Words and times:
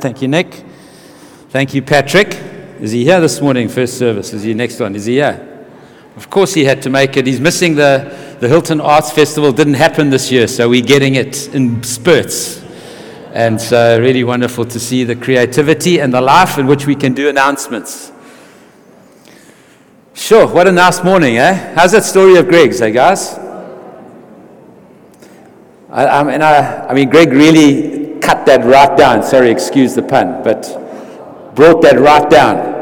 Thank 0.00 0.22
you, 0.22 0.28
Nick. 0.28 0.64
Thank 1.50 1.74
you, 1.74 1.82
Patrick. 1.82 2.34
Is 2.80 2.92
he 2.92 3.04
here 3.04 3.20
this 3.20 3.40
morning? 3.40 3.68
First 3.68 3.98
service. 3.98 4.32
Is 4.32 4.42
he 4.42 4.54
next 4.54 4.80
one? 4.80 4.94
Is 4.94 5.06
he 5.06 5.14
here? 5.14 5.66
Of 6.16 6.28
course, 6.28 6.54
he 6.54 6.64
had 6.64 6.82
to 6.82 6.90
make 6.90 7.16
it. 7.16 7.26
He's 7.26 7.40
missing 7.40 7.74
the, 7.74 8.36
the 8.40 8.48
Hilton 8.48 8.80
Arts 8.80 9.10
Festival. 9.10 9.52
Didn't 9.52 9.74
happen 9.74 10.10
this 10.10 10.30
year, 10.30 10.46
so 10.48 10.68
we're 10.68 10.84
getting 10.84 11.14
it 11.14 11.54
in 11.54 11.82
spurts. 11.82 12.62
And 13.32 13.60
so, 13.60 13.98
really 13.98 14.24
wonderful 14.24 14.64
to 14.66 14.78
see 14.78 15.04
the 15.04 15.16
creativity 15.16 16.00
and 16.00 16.12
the 16.12 16.20
life 16.20 16.58
in 16.58 16.66
which 16.66 16.86
we 16.86 16.94
can 16.94 17.14
do 17.14 17.28
announcements. 17.28 18.12
Sure, 20.14 20.46
what 20.46 20.68
a 20.68 20.72
nice 20.72 21.02
morning, 21.02 21.38
eh? 21.38 21.74
How's 21.74 21.92
that 21.92 22.04
story 22.04 22.36
of 22.36 22.46
Greg's, 22.46 22.80
eh, 22.82 22.90
guys? 22.90 23.38
I, 25.88 26.06
I, 26.06 26.22
mean, 26.22 26.42
I, 26.42 26.86
I 26.88 26.94
mean, 26.94 27.08
Greg 27.08 27.32
really 27.32 28.01
cut 28.22 28.46
that 28.46 28.64
right 28.64 28.96
down. 28.96 29.22
Sorry, 29.22 29.50
excuse 29.50 29.94
the 29.94 30.02
pun, 30.02 30.42
but 30.42 30.62
brought 31.54 31.82
that 31.82 31.98
right 31.98 32.30
down. 32.30 32.72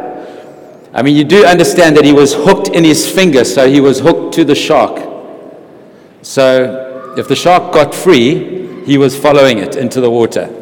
I 0.92 1.02
mean, 1.02 1.16
you 1.16 1.24
do 1.24 1.45
understand 1.45 1.97
that 1.97 2.05
he 2.05 2.12
was 2.12 2.34
hooked 2.34 2.69
in 2.69 2.84
his 2.84 3.10
finger, 3.10 3.45
so 3.45 3.69
he 3.69 3.80
was 3.80 4.00
hooked 4.00 4.34
to 4.34 4.45
the 4.45 4.55
shark. 4.55 5.09
So 6.23 7.14
if 7.16 7.28
the 7.28 7.37
shark 7.37 7.73
got 7.73 7.95
free, 7.95 8.84
he 8.84 8.98
was 8.98 9.19
following 9.19 9.59
it 9.59 9.77
into 9.77 10.00
the 10.00 10.11
water. 10.11 10.56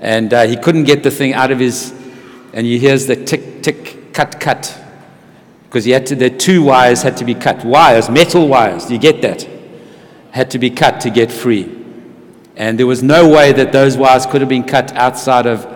And 0.00 0.32
uh, 0.32 0.46
he 0.46 0.56
couldn't 0.56 0.84
get 0.84 1.02
the 1.02 1.10
thing 1.10 1.34
out 1.34 1.50
of 1.50 1.58
his, 1.58 1.92
and 2.52 2.66
he 2.66 2.78
hears 2.78 3.06
the 3.06 3.16
tick, 3.16 3.62
tick, 3.62 4.12
cut, 4.12 4.40
cut. 4.40 4.76
Because 5.64 5.84
he 5.84 5.92
had 5.92 6.06
to, 6.06 6.16
the 6.16 6.30
two 6.30 6.64
wires 6.64 7.02
had 7.02 7.16
to 7.18 7.24
be 7.24 7.34
cut. 7.34 7.64
Wires, 7.64 8.10
metal 8.10 8.48
wires, 8.48 8.90
you 8.90 8.98
get 8.98 9.22
that? 9.22 9.48
Had 10.32 10.50
to 10.50 10.58
be 10.58 10.70
cut 10.70 11.00
to 11.02 11.10
get 11.10 11.30
free. 11.30 11.79
And 12.60 12.78
there 12.78 12.86
was 12.86 13.02
no 13.02 13.26
way 13.26 13.52
that 13.52 13.72
those 13.72 13.96
wires 13.96 14.26
could 14.26 14.42
have 14.42 14.50
been 14.50 14.64
cut 14.64 14.92
outside 14.92 15.46
of 15.46 15.66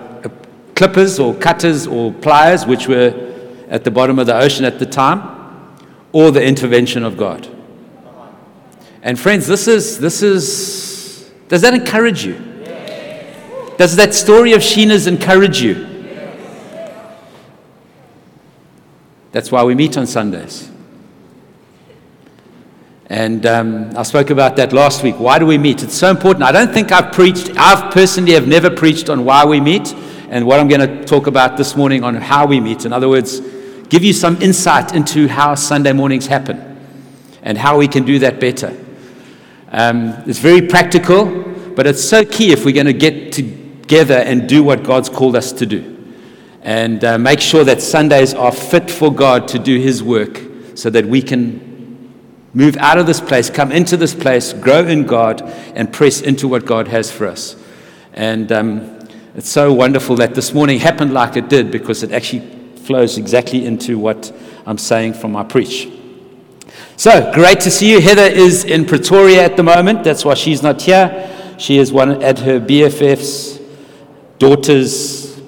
clippers 0.74 1.18
or 1.18 1.34
cutters 1.34 1.86
or 1.86 2.12
pliers, 2.12 2.66
which 2.66 2.88
were 2.88 3.64
at 3.70 3.84
the 3.84 3.90
bottom 3.90 4.18
of 4.18 4.26
the 4.26 4.36
ocean 4.36 4.66
at 4.66 4.78
the 4.78 4.84
time, 4.84 5.72
or 6.12 6.30
the 6.30 6.44
intervention 6.44 7.02
of 7.02 7.16
God. 7.16 7.48
And 9.02 9.18
friends, 9.18 9.46
this 9.46 9.66
is, 9.66 9.98
this 9.98 10.22
is, 10.22 11.32
does 11.48 11.62
that 11.62 11.72
encourage 11.72 12.22
you? 12.22 12.34
Does 13.78 13.96
that 13.96 14.12
story 14.12 14.52
of 14.52 14.60
Sheena's 14.60 15.06
encourage 15.06 15.62
you? 15.62 15.86
That's 19.32 19.50
why 19.50 19.64
we 19.64 19.74
meet 19.74 19.96
on 19.96 20.06
Sundays. 20.06 20.70
And 23.06 23.44
um, 23.44 23.96
I 23.96 24.02
spoke 24.02 24.30
about 24.30 24.56
that 24.56 24.72
last 24.72 25.02
week. 25.02 25.18
Why 25.18 25.38
do 25.38 25.44
we 25.44 25.58
meet? 25.58 25.82
It's 25.82 25.94
so 25.94 26.10
important. 26.10 26.42
I 26.42 26.52
don't 26.52 26.72
think 26.72 26.90
I've 26.90 27.12
preached, 27.12 27.50
I've 27.56 27.92
personally 27.92 28.32
have 28.32 28.48
never 28.48 28.70
preached 28.70 29.10
on 29.10 29.24
why 29.24 29.44
we 29.44 29.60
meet 29.60 29.92
and 30.30 30.46
what 30.46 30.58
I'm 30.58 30.68
going 30.68 30.80
to 30.80 31.04
talk 31.04 31.26
about 31.26 31.56
this 31.58 31.76
morning 31.76 32.02
on 32.02 32.14
how 32.14 32.46
we 32.46 32.60
meet. 32.60 32.86
In 32.86 32.92
other 32.92 33.08
words, 33.08 33.40
give 33.88 34.02
you 34.02 34.14
some 34.14 34.40
insight 34.40 34.94
into 34.94 35.28
how 35.28 35.54
Sunday 35.54 35.92
mornings 35.92 36.26
happen 36.26 36.80
and 37.42 37.58
how 37.58 37.78
we 37.78 37.88
can 37.88 38.04
do 38.04 38.18
that 38.20 38.40
better. 38.40 38.74
Um, 39.70 40.14
it's 40.26 40.38
very 40.38 40.62
practical, 40.62 41.26
but 41.76 41.86
it's 41.86 42.02
so 42.02 42.24
key 42.24 42.52
if 42.52 42.64
we're 42.64 42.74
going 42.74 42.86
to 42.86 42.94
get 42.94 43.32
together 43.32 44.14
and 44.14 44.48
do 44.48 44.64
what 44.64 44.82
God's 44.82 45.10
called 45.10 45.36
us 45.36 45.52
to 45.52 45.66
do. 45.66 45.90
And 46.62 47.04
uh, 47.04 47.18
make 47.18 47.40
sure 47.40 47.64
that 47.64 47.82
Sundays 47.82 48.32
are 48.32 48.50
fit 48.50 48.90
for 48.90 49.12
God 49.12 49.46
to 49.48 49.58
do 49.58 49.78
His 49.78 50.02
work 50.02 50.40
so 50.74 50.88
that 50.88 51.04
we 51.04 51.20
can 51.20 51.63
move 52.54 52.76
out 52.76 52.98
of 52.98 53.06
this 53.06 53.20
place, 53.20 53.50
come 53.50 53.72
into 53.72 53.96
this 53.96 54.14
place, 54.14 54.52
grow 54.52 54.86
in 54.86 55.04
God, 55.04 55.42
and 55.74 55.92
press 55.92 56.20
into 56.20 56.48
what 56.48 56.64
God 56.64 56.88
has 56.88 57.10
for 57.10 57.26
us. 57.26 57.56
And 58.12 58.50
um, 58.52 58.98
it's 59.34 59.48
so 59.48 59.72
wonderful 59.72 60.16
that 60.16 60.34
this 60.34 60.54
morning 60.54 60.78
happened 60.78 61.12
like 61.12 61.36
it 61.36 61.48
did 61.48 61.72
because 61.72 62.04
it 62.04 62.12
actually 62.12 62.48
flows 62.76 63.18
exactly 63.18 63.66
into 63.66 63.98
what 63.98 64.32
I'm 64.64 64.78
saying 64.78 65.14
from 65.14 65.32
my 65.32 65.42
preach. 65.42 65.90
So 66.96 67.32
great 67.34 67.60
to 67.60 67.70
see 67.70 67.90
you. 67.90 68.00
Heather 68.00 68.22
is 68.22 68.64
in 68.64 68.86
Pretoria 68.86 69.44
at 69.44 69.56
the 69.56 69.64
moment. 69.64 70.04
That's 70.04 70.24
why 70.24 70.34
she's 70.34 70.62
not 70.62 70.80
here. 70.80 71.56
She 71.58 71.78
is 71.78 71.92
one 71.92 72.22
at 72.22 72.38
her 72.40 72.60
BFF's 72.60 73.60
daughter's 74.38 75.40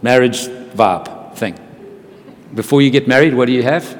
marriage 0.00 0.46
vibe 0.46 1.34
thing. 1.34 1.58
Before 2.54 2.82
you 2.82 2.90
get 2.90 3.08
married, 3.08 3.34
what 3.34 3.46
do 3.46 3.52
you 3.52 3.62
have? 3.62 3.98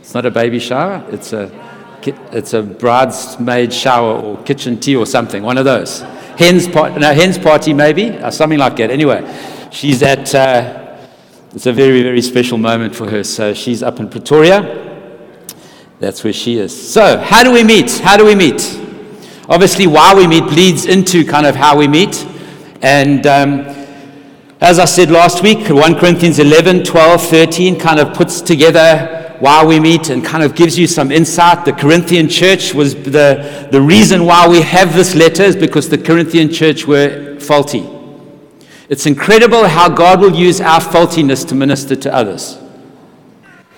It's 0.00 0.12
not 0.12 0.26
a 0.26 0.30
baby 0.30 0.58
shower, 0.58 1.06
it's 1.10 1.32
a 1.32 1.71
it's 2.08 2.54
a 2.54 2.62
bridesmaid 2.62 3.72
shower 3.72 4.20
or 4.20 4.42
kitchen 4.44 4.78
tea 4.78 4.96
or 4.96 5.06
something, 5.06 5.42
one 5.42 5.58
of 5.58 5.64
those. 5.64 6.00
Hen's, 6.36 6.66
part, 6.66 6.98
no, 6.98 7.12
hen's 7.12 7.38
party, 7.38 7.72
maybe, 7.72 8.10
or 8.10 8.26
uh, 8.26 8.30
something 8.30 8.58
like 8.58 8.76
that. 8.76 8.90
Anyway, 8.90 9.22
she's 9.70 10.02
at, 10.02 10.34
uh, 10.34 10.96
it's 11.54 11.66
a 11.66 11.72
very, 11.72 12.02
very 12.02 12.22
special 12.22 12.58
moment 12.58 12.94
for 12.94 13.08
her. 13.10 13.22
So 13.22 13.54
she's 13.54 13.82
up 13.82 14.00
in 14.00 14.08
Pretoria. 14.08 14.90
That's 16.00 16.24
where 16.24 16.32
she 16.32 16.58
is. 16.58 16.92
So, 16.92 17.18
how 17.18 17.44
do 17.44 17.52
we 17.52 17.62
meet? 17.62 17.90
How 17.98 18.16
do 18.16 18.24
we 18.24 18.34
meet? 18.34 18.60
Obviously, 19.48 19.86
why 19.86 20.14
we 20.14 20.26
meet 20.26 20.44
leads 20.44 20.86
into 20.86 21.24
kind 21.24 21.46
of 21.46 21.54
how 21.54 21.76
we 21.76 21.86
meet. 21.86 22.26
And 22.80 23.26
um, 23.26 23.60
as 24.60 24.78
I 24.78 24.84
said 24.86 25.10
last 25.10 25.42
week, 25.42 25.68
1 25.68 25.98
Corinthians 25.98 26.38
11, 26.38 26.84
12, 26.84 27.22
13 27.22 27.78
kind 27.78 28.00
of 28.00 28.14
puts 28.14 28.40
together 28.40 29.21
why 29.42 29.64
we 29.64 29.80
meet 29.80 30.08
and 30.08 30.24
kind 30.24 30.44
of 30.44 30.54
gives 30.54 30.78
you 30.78 30.86
some 30.86 31.10
insight. 31.10 31.64
The 31.64 31.72
Corinthian 31.72 32.28
church 32.28 32.72
was 32.74 32.94
the, 32.94 33.68
the 33.72 33.82
reason 33.82 34.24
why 34.24 34.46
we 34.46 34.60
have 34.62 34.94
this 34.94 35.16
letter 35.16 35.42
is 35.42 35.56
because 35.56 35.88
the 35.88 35.98
Corinthian 35.98 36.48
church 36.48 36.86
were 36.86 37.40
faulty. 37.40 37.84
It's 38.88 39.04
incredible 39.06 39.66
how 39.66 39.88
God 39.88 40.20
will 40.20 40.32
use 40.32 40.60
our 40.60 40.80
faultiness 40.80 41.44
to 41.48 41.56
minister 41.56 41.96
to 41.96 42.14
others. 42.14 42.56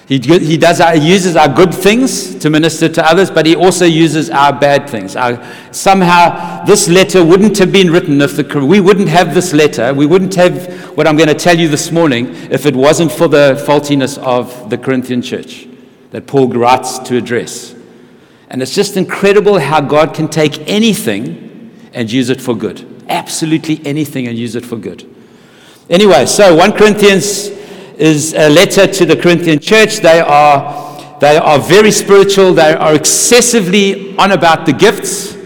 He, 0.07 0.19
he, 0.19 0.59
does, 0.59 0.79
he 0.79 1.11
uses 1.11 1.35
our 1.35 1.49
good 1.49 1.73
things 1.73 2.35
to 2.37 2.51
minister 2.51 2.91
to 2.91 3.07
others, 3.07 3.31
but 3.31 3.47
he 3.47 3.57
also 3.57 3.87
uses 3.87 4.29
our 4.29 4.53
bad 4.53 4.89
things. 4.89 5.17
Our, 5.17 5.43
somehow, 5.73 6.63
this 6.65 6.89
letter 6.89 7.25
wouldn't 7.25 7.57
have 7.57 7.73
been 7.73 7.91
written 7.91 8.21
if 8.21 8.37
the, 8.37 8.67
we 8.67 8.81
wouldn't 8.81 9.09
have 9.09 9.33
this 9.33 9.55
letter. 9.55 9.95
We 9.95 10.05
wouldn't 10.05 10.35
have 10.35 10.95
what 10.95 11.07
I'm 11.07 11.17
going 11.17 11.31
to 11.31 11.35
tell 11.35 11.59
you 11.59 11.69
this 11.69 11.91
morning 11.91 12.35
if 12.51 12.67
it 12.67 12.77
wasn't 12.77 13.13
for 13.13 13.29
the 13.29 13.63
faultiness 13.67 14.19
of 14.19 14.69
the 14.69 14.77
Corinthian 14.77 15.23
church 15.23 15.67
that 16.11 16.27
Paul 16.27 16.49
writes 16.49 16.99
to 16.99 17.17
address. 17.17 17.75
And 18.51 18.61
it's 18.61 18.75
just 18.75 18.99
incredible 18.99 19.59
how 19.59 19.81
God 19.81 20.15
can 20.15 20.29
take 20.29 20.69
anything 20.69 21.73
and 21.95 22.13
use 22.13 22.29
it 22.29 22.43
for 22.43 22.55
good. 22.55 23.05
Absolutely 23.09 23.81
anything 23.87 24.29
and 24.29 24.37
use 24.37 24.55
it 24.55 24.67
for 24.67 24.77
good. 24.77 25.11
Anyway, 25.89 26.27
so 26.27 26.55
1 26.55 26.73
Corinthians 26.73 27.54
is 27.97 28.35
a 28.35 28.49
letter 28.49 28.87
to 28.87 29.07
the 29.07 29.17
Corinthian 29.17 29.59
church. 29.59 29.99
They 29.99 30.21
are, 30.21 31.19
they 31.21 31.37
are 31.37 31.59
very 31.59 31.91
spiritual, 31.91 32.55
they 32.55 32.75
are 32.75 32.95
excessively 32.95 34.17
on 34.19 34.33
about 34.33 34.67
the 34.67 34.73
gifts. 34.73 35.37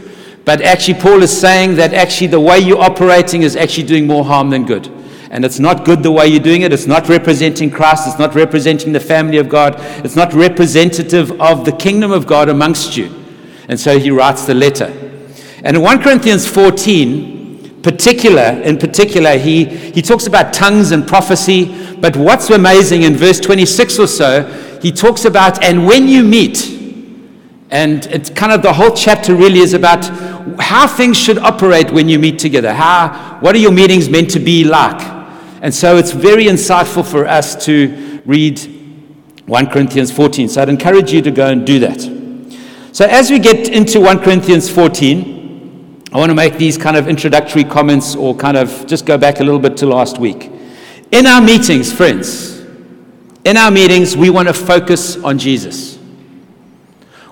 But 0.44 0.62
actually, 0.62 0.98
Paul 1.00 1.22
is 1.22 1.38
saying 1.38 1.74
that 1.76 1.92
actually 1.92 2.28
the 2.28 2.40
way 2.40 2.58
you're 2.58 2.80
operating 2.80 3.42
is 3.42 3.54
actually 3.54 3.86
doing 3.86 4.06
more 4.06 4.24
harm 4.24 4.48
than 4.48 4.64
good. 4.64 4.90
And 5.30 5.44
it's 5.44 5.58
not 5.58 5.84
good 5.84 6.02
the 6.02 6.10
way 6.10 6.26
you're 6.26 6.42
doing 6.42 6.62
it. 6.62 6.72
It's 6.72 6.86
not 6.86 7.06
representing 7.08 7.70
Christ. 7.70 8.08
It's 8.08 8.18
not 8.18 8.34
representing 8.34 8.92
the 8.92 9.00
family 9.00 9.36
of 9.36 9.50
God. 9.50 9.74
It's 10.04 10.16
not 10.16 10.32
representative 10.32 11.38
of 11.38 11.66
the 11.66 11.72
kingdom 11.72 12.12
of 12.12 12.26
God 12.26 12.48
amongst 12.48 12.96
you. 12.96 13.14
And 13.68 13.78
so 13.78 13.98
he 13.98 14.10
writes 14.10 14.46
the 14.46 14.54
letter. 14.54 14.86
And 15.62 15.76
in 15.76 15.82
1 15.82 16.02
Corinthians 16.02 16.48
14, 16.48 17.37
particular, 17.82 18.60
in 18.62 18.78
particular, 18.78 19.38
he, 19.38 19.64
he 19.64 20.02
talks 20.02 20.26
about 20.26 20.52
tongues 20.52 20.90
and 20.90 21.06
prophecy. 21.06 21.94
But 22.00 22.16
what's 22.16 22.50
amazing 22.50 23.02
in 23.02 23.16
verse 23.16 23.40
26 23.40 23.98
or 23.98 24.06
so, 24.06 24.78
he 24.82 24.92
talks 24.92 25.24
about, 25.24 25.62
and 25.62 25.86
when 25.86 26.08
you 26.08 26.22
meet, 26.22 26.76
and 27.70 28.06
it's 28.06 28.30
kind 28.30 28.52
of 28.52 28.62
the 28.62 28.72
whole 28.72 28.94
chapter 28.94 29.34
really 29.34 29.60
is 29.60 29.74
about 29.74 30.04
how 30.58 30.86
things 30.86 31.16
should 31.16 31.38
operate 31.38 31.90
when 31.90 32.08
you 32.08 32.18
meet 32.18 32.38
together. 32.38 32.72
How, 32.72 33.38
what 33.40 33.54
are 33.54 33.58
your 33.58 33.72
meetings 33.72 34.08
meant 34.08 34.30
to 34.30 34.38
be 34.38 34.64
like? 34.64 35.00
And 35.60 35.74
so 35.74 35.96
it's 35.96 36.12
very 36.12 36.44
insightful 36.44 37.04
for 37.04 37.26
us 37.26 37.64
to 37.66 38.22
read 38.24 38.60
1 39.46 39.66
Corinthians 39.68 40.12
14. 40.12 40.48
So 40.48 40.62
I'd 40.62 40.68
encourage 40.68 41.12
you 41.12 41.20
to 41.22 41.30
go 41.30 41.48
and 41.48 41.66
do 41.66 41.78
that. 41.80 42.00
So 42.92 43.04
as 43.04 43.30
we 43.30 43.38
get 43.38 43.68
into 43.68 44.00
1 44.00 44.20
Corinthians 44.20 44.70
14, 44.70 45.37
I 46.12 46.16
want 46.16 46.30
to 46.30 46.34
make 46.34 46.56
these 46.56 46.78
kind 46.78 46.96
of 46.96 47.06
introductory 47.06 47.64
comments 47.64 48.14
or 48.14 48.34
kind 48.34 48.56
of 48.56 48.86
just 48.86 49.04
go 49.04 49.18
back 49.18 49.40
a 49.40 49.44
little 49.44 49.60
bit 49.60 49.76
to 49.78 49.86
last 49.86 50.18
week. 50.18 50.50
In 51.12 51.26
our 51.26 51.42
meetings, 51.42 51.92
friends, 51.92 52.60
in 53.44 53.56
our 53.56 53.70
meetings, 53.70 54.16
we 54.16 54.30
want 54.30 54.48
to 54.48 54.54
focus 54.54 55.22
on 55.22 55.38
Jesus. 55.38 55.98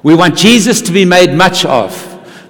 We 0.03 0.15
want 0.15 0.37
Jesus 0.37 0.83
to 0.83 0.93
be 0.93 1.05
made 1.05 1.33
much 1.33 1.65
of. 1.65 2.03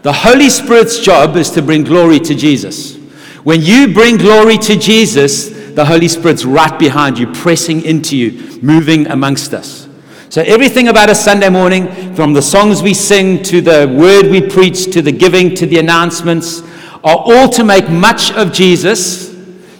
The 0.02 0.12
Holy 0.12 0.50
Spirit's 0.50 0.98
job 0.98 1.36
is 1.36 1.50
to 1.50 1.62
bring 1.62 1.84
glory 1.84 2.18
to 2.20 2.34
Jesus. 2.34 2.96
When 3.44 3.62
you 3.62 3.94
bring 3.94 4.16
glory 4.16 4.58
to 4.58 4.76
Jesus, 4.76 5.48
the 5.74 5.84
Holy 5.84 6.08
Spirit's 6.08 6.44
right 6.44 6.76
behind 6.78 7.18
you, 7.18 7.32
pressing 7.32 7.84
into 7.84 8.16
you, 8.16 8.60
moving 8.62 9.06
amongst 9.06 9.54
us. 9.54 9.85
So, 10.28 10.42
everything 10.42 10.88
about 10.88 11.08
a 11.08 11.14
Sunday 11.14 11.48
morning, 11.48 12.14
from 12.14 12.32
the 12.32 12.42
songs 12.42 12.82
we 12.82 12.94
sing 12.94 13.42
to 13.44 13.60
the 13.60 13.94
word 13.98 14.30
we 14.30 14.40
preach 14.40 14.92
to 14.92 15.02
the 15.02 15.12
giving 15.12 15.54
to 15.54 15.66
the 15.66 15.78
announcements, 15.78 16.62
are 17.04 17.18
all 17.18 17.48
to 17.50 17.64
make 17.64 17.88
much 17.88 18.32
of 18.32 18.52
Jesus, 18.52 19.34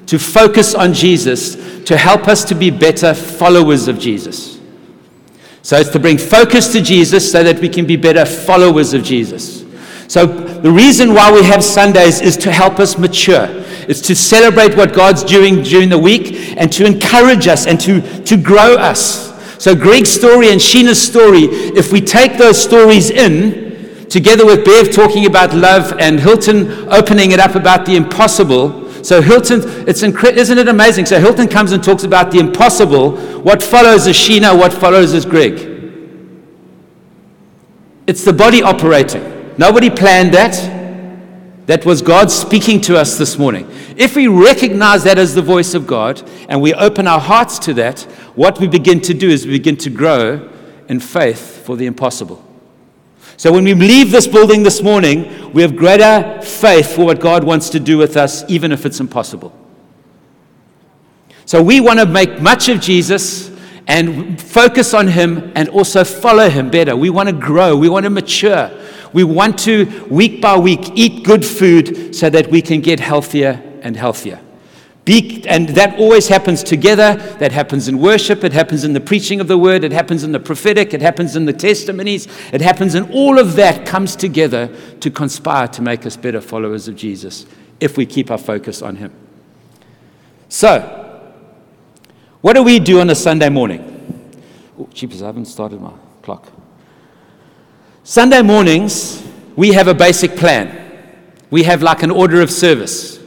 to 0.07 0.19
focus 0.19 0.75
on 0.75 0.93
Jesus 0.93 1.67
to 1.87 1.97
help 1.97 2.27
us 2.27 2.45
to 2.45 2.55
be 2.55 2.69
better 2.69 3.15
followers 3.15 3.89
of 3.89 3.99
Jesus. 3.99 4.61
So 5.63 5.77
it's 5.79 5.91
to 5.91 6.01
bring 6.01 6.19
focus 6.19 6.73
to 6.73 6.83
Jesus 6.83 7.31
so 7.31 7.43
that 7.43 7.61
we 7.61 7.69
can 7.69 7.87
be 7.87 7.97
better 7.97 8.25
followers 8.25 8.93
of 8.93 9.03
Jesus. 9.03 9.65
So 10.09 10.27
the 10.27 10.71
reason 10.71 11.15
why 11.15 11.33
we 11.33 11.45
have 11.45 11.63
Sundays 11.63 12.21
is 12.21 12.37
to 12.39 12.53
help 12.53 12.79
us 12.79 12.99
mature. 12.99 13.47
It's 13.89 14.01
to 14.03 14.17
celebrate 14.17 14.77
what 14.77 14.95
God's 14.95 15.23
doing 15.23 15.63
during 15.63 15.89
the 15.89 15.99
week 15.99 16.57
and 16.57 16.73
to 16.73 16.85
encourage 16.85 17.47
us 17.47 17.67
and 17.67 17.81
to, 17.81 18.25
to 18.25 18.37
grow 18.37 18.75
us. 18.75 19.33
So 19.58 19.75
Greg's 19.75 20.11
story 20.11 20.50
and 20.50 20.61
Sheena's 20.61 21.00
story, 21.00 21.44
if 21.76 21.93
we 21.93 22.00
take 22.00 22.37
those 22.37 22.62
stories 22.62 23.11
in, 23.11 24.08
together 24.08 24.44
with 24.44 24.64
Bev 24.64 24.93
talking 24.93 25.26
about 25.26 25.55
love 25.55 25.94
and 25.99 26.20
Hilton 26.20 26.88
opening 26.93 27.32
it 27.32 27.41
up 27.41 27.55
about 27.55 27.87
the 27.87 27.97
impossible, 27.97 28.87
so 29.03 29.23
Hilton, 29.23 29.61
it's 29.88 30.03
incre- 30.03 30.32
isn't 30.37 30.58
it 30.58 30.67
amazing? 30.67 31.06
So 31.06 31.20
Hilton 31.20 31.47
comes 31.47 31.70
and 31.73 31.82
talks 31.82 32.03
about 32.03 32.32
the 32.32 32.41
impossible. 32.41 33.17
What 33.41 33.62
follows 33.62 34.06
is 34.08 34.17
Sheena, 34.17 34.58
what 34.58 34.73
follows 34.73 35.12
is 35.12 35.25
Greg. 35.25 35.75
It's 38.06 38.25
the 38.25 38.32
body 38.32 38.62
operating. 38.62 39.55
Nobody 39.59 39.91
planned 39.91 40.35
that. 40.35 40.73
That 41.67 41.85
was 41.85 42.02
God 42.02 42.31
speaking 42.31 42.81
to 42.82 42.97
us 42.97 43.19
this 43.19 43.38
morning. 43.38 43.69
If 43.97 44.14
we 44.14 44.29
recognize 44.29 45.02
that 45.05 45.19
as 45.19 45.35
the 45.35 45.43
voice 45.43 45.75
of 45.75 45.87
God 45.87 46.23
and 46.49 46.61
we 46.61 46.73
open 46.75 47.09
our 47.09 47.20
hearts 47.20 47.59
to 47.61 47.75
that, 47.75 48.06
what 48.37 48.61
we 48.61 48.69
begin 48.69 49.00
to 49.00 49.15
do 49.15 49.29
is 49.29 49.47
we 49.47 49.53
begin 49.53 49.77
to 49.79 49.91
grow 49.91 50.49
in 50.88 51.00
faith 51.00 51.65
for 51.65 51.77
the 51.77 51.87
impossible. 51.87 52.43
So 53.37 53.53
when 53.53 53.65
we 53.65 53.75
leave 53.75 54.12
this 54.12 54.27
building 54.27 54.62
this 54.62 54.83
morning, 54.83 55.53
we 55.53 55.62
have 55.62 55.77
greater 55.77 56.41
faith 56.43 56.94
for 56.94 57.05
what 57.06 57.21
God 57.21 57.44
wants 57.44 57.69
to 57.71 57.81
do 57.81 57.99
with 57.99 58.17
us, 58.17 58.44
even 58.49 58.73
if 58.73 58.87
it's 58.87 59.00
impossible. 59.00 59.59
So 61.44 61.62
we 61.62 61.81
want 61.81 61.99
to 61.99 62.06
make 62.06 62.41
much 62.41 62.69
of 62.69 62.81
Jesus 62.81 63.50
and 63.87 64.41
focus 64.41 64.94
on 64.94 65.06
Him 65.06 65.53
and 65.55 65.69
also 65.69 66.05
follow 66.05 66.49
Him 66.49 66.71
better. 66.71 66.97
We 66.97 67.11
want 67.11 67.29
to 67.29 67.35
grow, 67.35 67.77
we 67.77 67.88
want 67.88 68.05
to 68.05 68.11
mature. 68.11 68.71
We 69.12 69.25
want 69.25 69.59
to, 69.61 70.06
week 70.11 70.43
by 70.43 70.59
week, 70.59 70.91
eat 70.94 71.25
good 71.25 71.44
food 71.44 72.15
so 72.15 72.29
that 72.29 72.50
we 72.50 72.61
can 72.61 72.81
get 72.81 73.00
healthier 73.00 73.62
and 73.81 73.97
healthier. 73.97 74.41
Be, 75.06 75.44
and 75.47 75.69
that 75.70 76.00
always 76.00 76.26
happens 76.26 76.64
together. 76.64 77.14
That 77.38 77.53
happens 77.53 77.87
in 77.87 77.99
worship. 77.99 78.43
It 78.43 78.53
happens 78.53 78.82
in 78.82 78.93
the 78.93 79.00
preaching 79.00 79.41
of 79.41 79.47
the 79.47 79.56
word. 79.56 79.85
It 79.85 79.93
happens 79.93 80.25
in 80.25 80.32
the 80.32 80.41
prophetic. 80.41 80.93
It 80.93 81.00
happens 81.00 81.37
in 81.37 81.47
the 81.47 81.53
testimonies. 81.53 82.26
It 82.53 82.61
happens 82.61 82.97
in 82.97 83.12
all 83.12 83.38
of 83.38 83.55
that 83.55 83.87
comes 83.87 84.17
together 84.17 84.69
to 84.99 85.11
conspire 85.11 85.69
to 85.69 85.81
make 85.81 86.05
us 86.06 86.17
better 86.17 86.41
followers 86.41 86.88
of 86.88 86.97
Jesus 86.97 87.47
if 87.79 87.97
we 87.97 88.05
keep 88.05 88.32
our 88.32 88.38
focus 88.38 88.82
on 88.82 88.97
Him. 88.97 89.12
So, 90.49 91.32
what 92.41 92.55
do 92.55 92.64
we 92.64 92.81
do 92.81 92.99
on 92.99 93.09
a 93.09 93.14
Sunday 93.14 93.49
morning? 93.49 94.43
Oh, 94.76 94.88
jeepers, 94.93 95.23
I 95.23 95.26
haven't 95.26 95.44
started 95.44 95.81
my 95.81 95.93
clock. 96.23 96.50
Sunday 98.02 98.43
mornings, 98.43 99.25
we 99.55 99.73
have 99.73 99.87
a 99.87 99.94
basic 99.94 100.35
plan. 100.35 100.82
We 101.49 101.62
have 101.62 101.81
like 101.81 102.02
an 102.02 102.11
order 102.11 102.43
of 102.43 102.50
service 102.50 103.20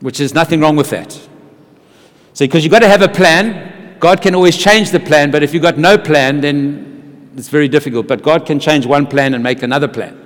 which 0.00 0.20
is 0.20 0.34
nothing 0.34 0.60
wrong 0.60 0.76
with 0.76 0.90
that. 0.90 1.12
So, 2.32 2.46
because 2.46 2.64
you've 2.64 2.72
got 2.72 2.80
to 2.80 2.88
have 2.88 3.02
a 3.02 3.08
plan, 3.08 3.96
God 3.98 4.22
can 4.22 4.34
always 4.34 4.56
change 4.56 4.90
the 4.90 5.00
plan, 5.00 5.30
but 5.30 5.42
if 5.42 5.52
you've 5.52 5.62
got 5.62 5.78
no 5.78 5.98
plan, 5.98 6.40
then 6.40 7.30
it's 7.36 7.48
very 7.48 7.68
difficult. 7.68 8.06
But 8.06 8.22
God 8.22 8.46
can 8.46 8.58
change 8.58 8.86
one 8.86 9.06
plan 9.06 9.34
and 9.34 9.42
make 9.42 9.62
another 9.62 9.88
plan. 9.88 10.16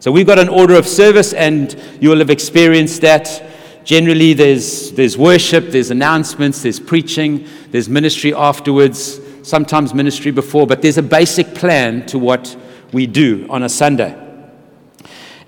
So, 0.00 0.10
we've 0.10 0.26
got 0.26 0.38
an 0.38 0.48
order 0.48 0.74
of 0.74 0.86
service, 0.86 1.32
and 1.32 1.80
you 2.00 2.10
will 2.10 2.18
have 2.18 2.30
experienced 2.30 3.00
that. 3.02 3.46
Generally, 3.82 4.34
there's, 4.34 4.92
there's 4.92 5.16
worship, 5.16 5.68
there's 5.68 5.90
announcements, 5.90 6.62
there's 6.62 6.78
preaching, 6.78 7.46
there's 7.70 7.88
ministry 7.88 8.34
afterwards, 8.34 9.18
sometimes 9.42 9.94
ministry 9.94 10.30
before, 10.30 10.66
but 10.66 10.82
there's 10.82 10.98
a 10.98 11.02
basic 11.02 11.54
plan 11.54 12.04
to 12.06 12.18
what 12.18 12.56
we 12.92 13.06
do 13.06 13.46
on 13.48 13.62
a 13.62 13.68
Sunday. 13.68 14.14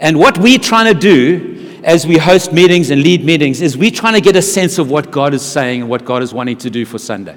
And 0.01 0.19
what 0.19 0.39
we're 0.39 0.59
trying 0.59 0.93
to 0.93 0.99
do 0.99 1.62
as 1.85 2.07
we 2.07 2.17
host 2.17 2.53
meetings 2.53 2.91
and 2.91 3.03
lead 3.03 3.25
meetings 3.25 3.61
is 3.61 3.77
we're 3.77 3.91
trying 3.91 4.15
to 4.15 4.21
get 4.21 4.37
a 4.37 4.43
sense 4.43 4.79
of 4.79 4.91
what 4.91 5.11
God 5.11 5.35
is 5.35 5.43
saying 5.43 5.83
and 5.83 5.91
what 5.91 6.05
God 6.05 6.23
is 6.23 6.33
wanting 6.33 6.57
to 6.59 6.71
do 6.71 6.85
for 6.85 6.99
Sunday. 6.99 7.37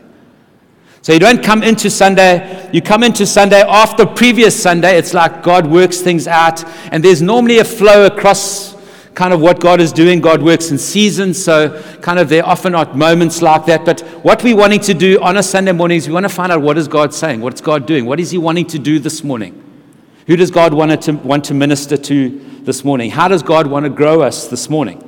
So 1.01 1.13
you 1.13 1.19
don't 1.19 1.43
come 1.43 1.61
into 1.61 1.89
Sunday, 1.89 2.69
you 2.73 2.81
come 2.81 3.03
into 3.03 3.27
Sunday 3.27 3.61
after 3.61 4.05
previous 4.05 4.59
Sunday. 4.59 4.97
It's 4.97 5.13
like 5.13 5.43
God 5.43 5.67
works 5.67 6.01
things 6.01 6.27
out, 6.27 6.63
and 6.91 7.03
there's 7.03 7.21
normally 7.21 7.59
a 7.59 7.63
flow 7.63 8.07
across 8.07 8.73
kind 9.13 9.33
of 9.33 9.39
what 9.39 9.59
God 9.59 9.79
is 9.79 9.93
doing. 9.93 10.19
God 10.19 10.41
works 10.41 10.71
in 10.71 10.77
seasons, 10.77 11.43
so 11.43 11.81
kind 12.01 12.17
of 12.17 12.27
there 12.27 12.45
often 12.45 12.73
are 12.73 12.91
moments 12.93 13.41
like 13.41 13.65
that. 13.67 13.85
But 13.85 14.01
what 14.23 14.43
we're 14.43 14.57
wanting 14.57 14.81
to 14.81 14.93
do 14.93 15.21
on 15.21 15.37
a 15.37 15.43
Sunday 15.43 15.71
morning 15.71 15.97
is 15.97 16.07
we 16.07 16.13
want 16.13 16.25
to 16.25 16.29
find 16.29 16.51
out 16.51 16.61
what 16.61 16.77
is 16.77 16.87
God 16.87 17.13
saying, 17.13 17.39
what's 17.41 17.61
God 17.61 17.85
doing, 17.85 18.05
what 18.05 18.19
is 18.19 18.31
He 18.31 18.37
wanting 18.37 18.65
to 18.67 18.79
do 18.79 18.97
this 18.99 19.23
morning. 19.23 19.61
Who 20.27 20.35
does 20.35 20.49
God 20.49 20.73
want 20.73 21.03
to, 21.03 21.13
want 21.13 21.45
to 21.45 21.53
minister 21.53 21.97
to 21.97 22.44
this 22.65 22.83
morning? 22.83 23.11
How 23.11 23.27
does 23.27 23.43
God 23.43 23.67
want 23.67 23.85
to 23.85 23.89
grow 23.89 24.21
us 24.21 24.47
this 24.47 24.69
morning? 24.69 25.01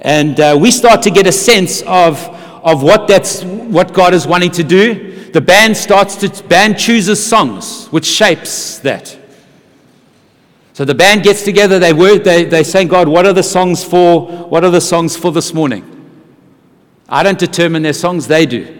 And 0.00 0.38
uh, 0.40 0.58
we 0.60 0.70
start 0.70 1.02
to 1.02 1.10
get 1.10 1.26
a 1.26 1.32
sense 1.32 1.82
of, 1.82 2.18
of 2.64 2.82
what, 2.82 3.06
that's, 3.06 3.42
what 3.44 3.92
God 3.92 4.14
is 4.14 4.26
wanting 4.26 4.50
to 4.52 4.64
do. 4.64 5.30
The 5.30 5.40
band 5.40 5.76
starts 5.76 6.16
to, 6.16 6.44
band 6.48 6.78
chooses 6.78 7.24
songs, 7.24 7.86
which 7.88 8.06
shapes 8.06 8.78
that. 8.80 9.16
So 10.72 10.84
the 10.84 10.94
band 10.94 11.22
gets 11.22 11.44
together, 11.44 11.78
they 11.78 11.92
work, 11.92 12.24
they, 12.24 12.44
they 12.44 12.64
say, 12.64 12.84
God, 12.84 13.06
what 13.06 13.26
are 13.26 13.32
the 13.32 13.42
songs 13.42 13.84
for, 13.84 14.26
what 14.26 14.64
are 14.64 14.70
the 14.70 14.80
songs 14.80 15.16
for 15.16 15.30
this 15.30 15.52
morning? 15.52 15.86
I 17.08 17.22
don't 17.22 17.38
determine 17.38 17.82
their 17.82 17.92
songs, 17.92 18.26
they 18.26 18.46
do 18.46 18.79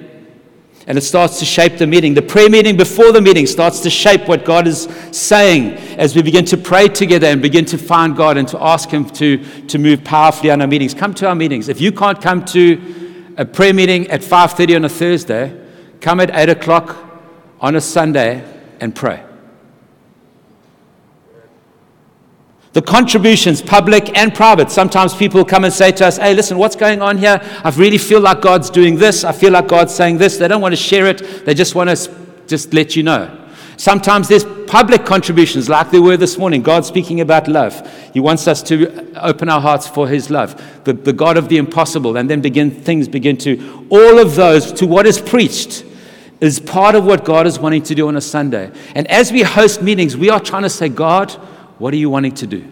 and 0.91 0.99
it 0.99 1.03
starts 1.03 1.39
to 1.39 1.45
shape 1.45 1.79
the 1.79 1.87
meeting. 1.87 2.15
The 2.15 2.23
prayer 2.23 2.51
meeting 2.51 2.77
before 2.77 3.13
the 3.13 3.21
meeting 3.21 3.47
starts 3.47 3.79
to 3.83 3.91
shape 3.91 4.27
what 4.27 4.45
God 4.45 4.67
is 4.67 4.89
saying 5.13 5.75
as 5.97 6.17
we 6.17 6.23
begin 6.23 6.45
to 6.47 6.57
pray 6.57 6.89
together 6.89 7.29
and 7.29 7.41
begin 7.41 7.65
to 7.67 7.79
find 7.79 8.17
God 8.17 8.37
and 8.37 8.49
to 8.49 8.61
ask 8.61 8.89
Him 8.89 9.09
to, 9.11 9.39
to 9.69 9.79
move 9.79 10.03
powerfully 10.03 10.51
on 10.51 10.61
our 10.61 10.67
meetings. 10.67 10.93
Come 10.93 11.15
to 11.15 11.29
our 11.29 11.37
meetings. 11.37 11.69
If 11.69 11.81
you 11.81 11.93
can't 11.93 12.21
come 12.21 12.45
to 12.47 13.33
a 13.37 13.45
prayer 13.45 13.73
meeting 13.73 14.11
at 14.11 14.21
5.30 14.21 14.75
on 14.75 14.85
a 14.85 14.89
Thursday, 14.89 15.57
come 16.01 16.19
at 16.19 16.35
8 16.35 16.49
o'clock 16.49 16.97
on 17.61 17.77
a 17.77 17.81
Sunday 17.81 18.43
and 18.81 18.93
pray. 18.93 19.30
The 22.73 22.83
contributions, 22.83 23.61
public 23.61 24.17
and 24.17 24.33
private. 24.33 24.71
Sometimes 24.71 25.15
people 25.15 25.45
come 25.45 25.65
and 25.65 25.73
say 25.73 25.91
to 25.93 26.07
us, 26.07 26.19
Hey, 26.19 26.35
listen, 26.35 26.57
what's 26.57 26.77
going 26.77 27.03
on 27.03 27.19
here? 27.19 27.41
I 27.65 27.71
really 27.71 27.99
feel 27.99 28.21
like 28.21 28.41
God's 28.41 28.71
doing 28.71 28.97
this. 28.97 29.25
I 29.25 29.33
feel 29.33 29.53
like 29.53 29.67
God's 29.67 29.95
saying 29.95 30.19
this. 30.19 30.37
They 30.37 30.47
don't 30.47 30.61
want 30.61 30.73
to 30.73 30.77
share 30.77 31.07
it, 31.07 31.45
they 31.45 31.55
just 31.55 31.75
want 31.75 31.91
to 31.91 32.15
just 32.47 32.73
let 32.73 32.95
you 32.95 33.03
know. 33.03 33.37
Sometimes 33.81 34.29
there's 34.29 34.45
public 34.67 35.07
contributions, 35.07 35.71
like 35.71 35.91
there 35.91 36.03
were 36.03 36.19
this 36.19 36.37
morning. 36.37 36.61
God 36.61 36.85
speaking 36.85 37.23
about 37.23 37.49
love. 37.49 37.91
He 38.13 38.21
wants 38.21 38.47
us 38.47 38.63
to 38.65 39.17
uh, 39.17 39.21
open 39.23 39.49
our 39.49 39.61
hearts 39.61 39.89
for 39.89 40.07
His 40.07 40.29
love, 40.29 40.63
the, 40.85 40.93
the 40.93 41.15
God 41.15 41.39
of 41.39 41.49
the 41.49 41.57
impossible, 41.57 42.19
and 42.19 42.29
then 42.29 42.43
begin 42.43 42.71
things 42.71 43.09
begin 43.09 43.39
to 43.39 43.87
all 43.89 44.19
of 44.19 44.35
those 44.35 44.71
to 44.75 44.87
what 44.87 45.07
is 45.07 45.19
preached 45.19 45.87
is 46.43 46.61
part 46.61 46.95
of 46.95 47.07
what 47.07 47.25
God 47.25 47.47
is 47.47 47.59
wanting 47.59 47.83
to 47.85 47.95
do 47.95 48.09
on 48.09 48.17
a 48.17 48.21
Sunday. 48.21 48.71
And 48.95 49.07
as 49.07 49.33
we 49.33 49.43
host 49.43 49.81
meetings, 49.81 50.15
we 50.15 50.29
are 50.29 50.41
trying 50.41 50.65
to 50.65 50.71
say, 50.71 50.91
God, 50.91 51.35
what 51.81 51.95
are 51.95 51.97
you 51.97 52.11
wanting 52.11 52.35
to 52.35 52.47
do? 52.47 52.71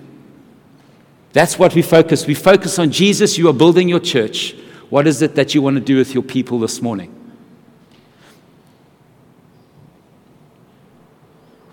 That's 1.33 1.59
what 1.59 1.75
we 1.75 1.81
focus. 1.81 2.27
We 2.27 2.35
focus 2.35 2.79
on 2.79 2.91
Jesus. 2.91 3.39
You 3.39 3.49
are 3.49 3.55
building 3.55 3.89
your 3.89 4.01
church. 4.01 4.55
What 4.91 5.07
is 5.07 5.23
it 5.23 5.35
that 5.35 5.55
you 5.55 5.63
want 5.63 5.77
to 5.77 5.81
do 5.81 5.97
with 5.97 6.13
your 6.13 6.23
people 6.23 6.59
this 6.59 6.83
morning? 6.83 7.15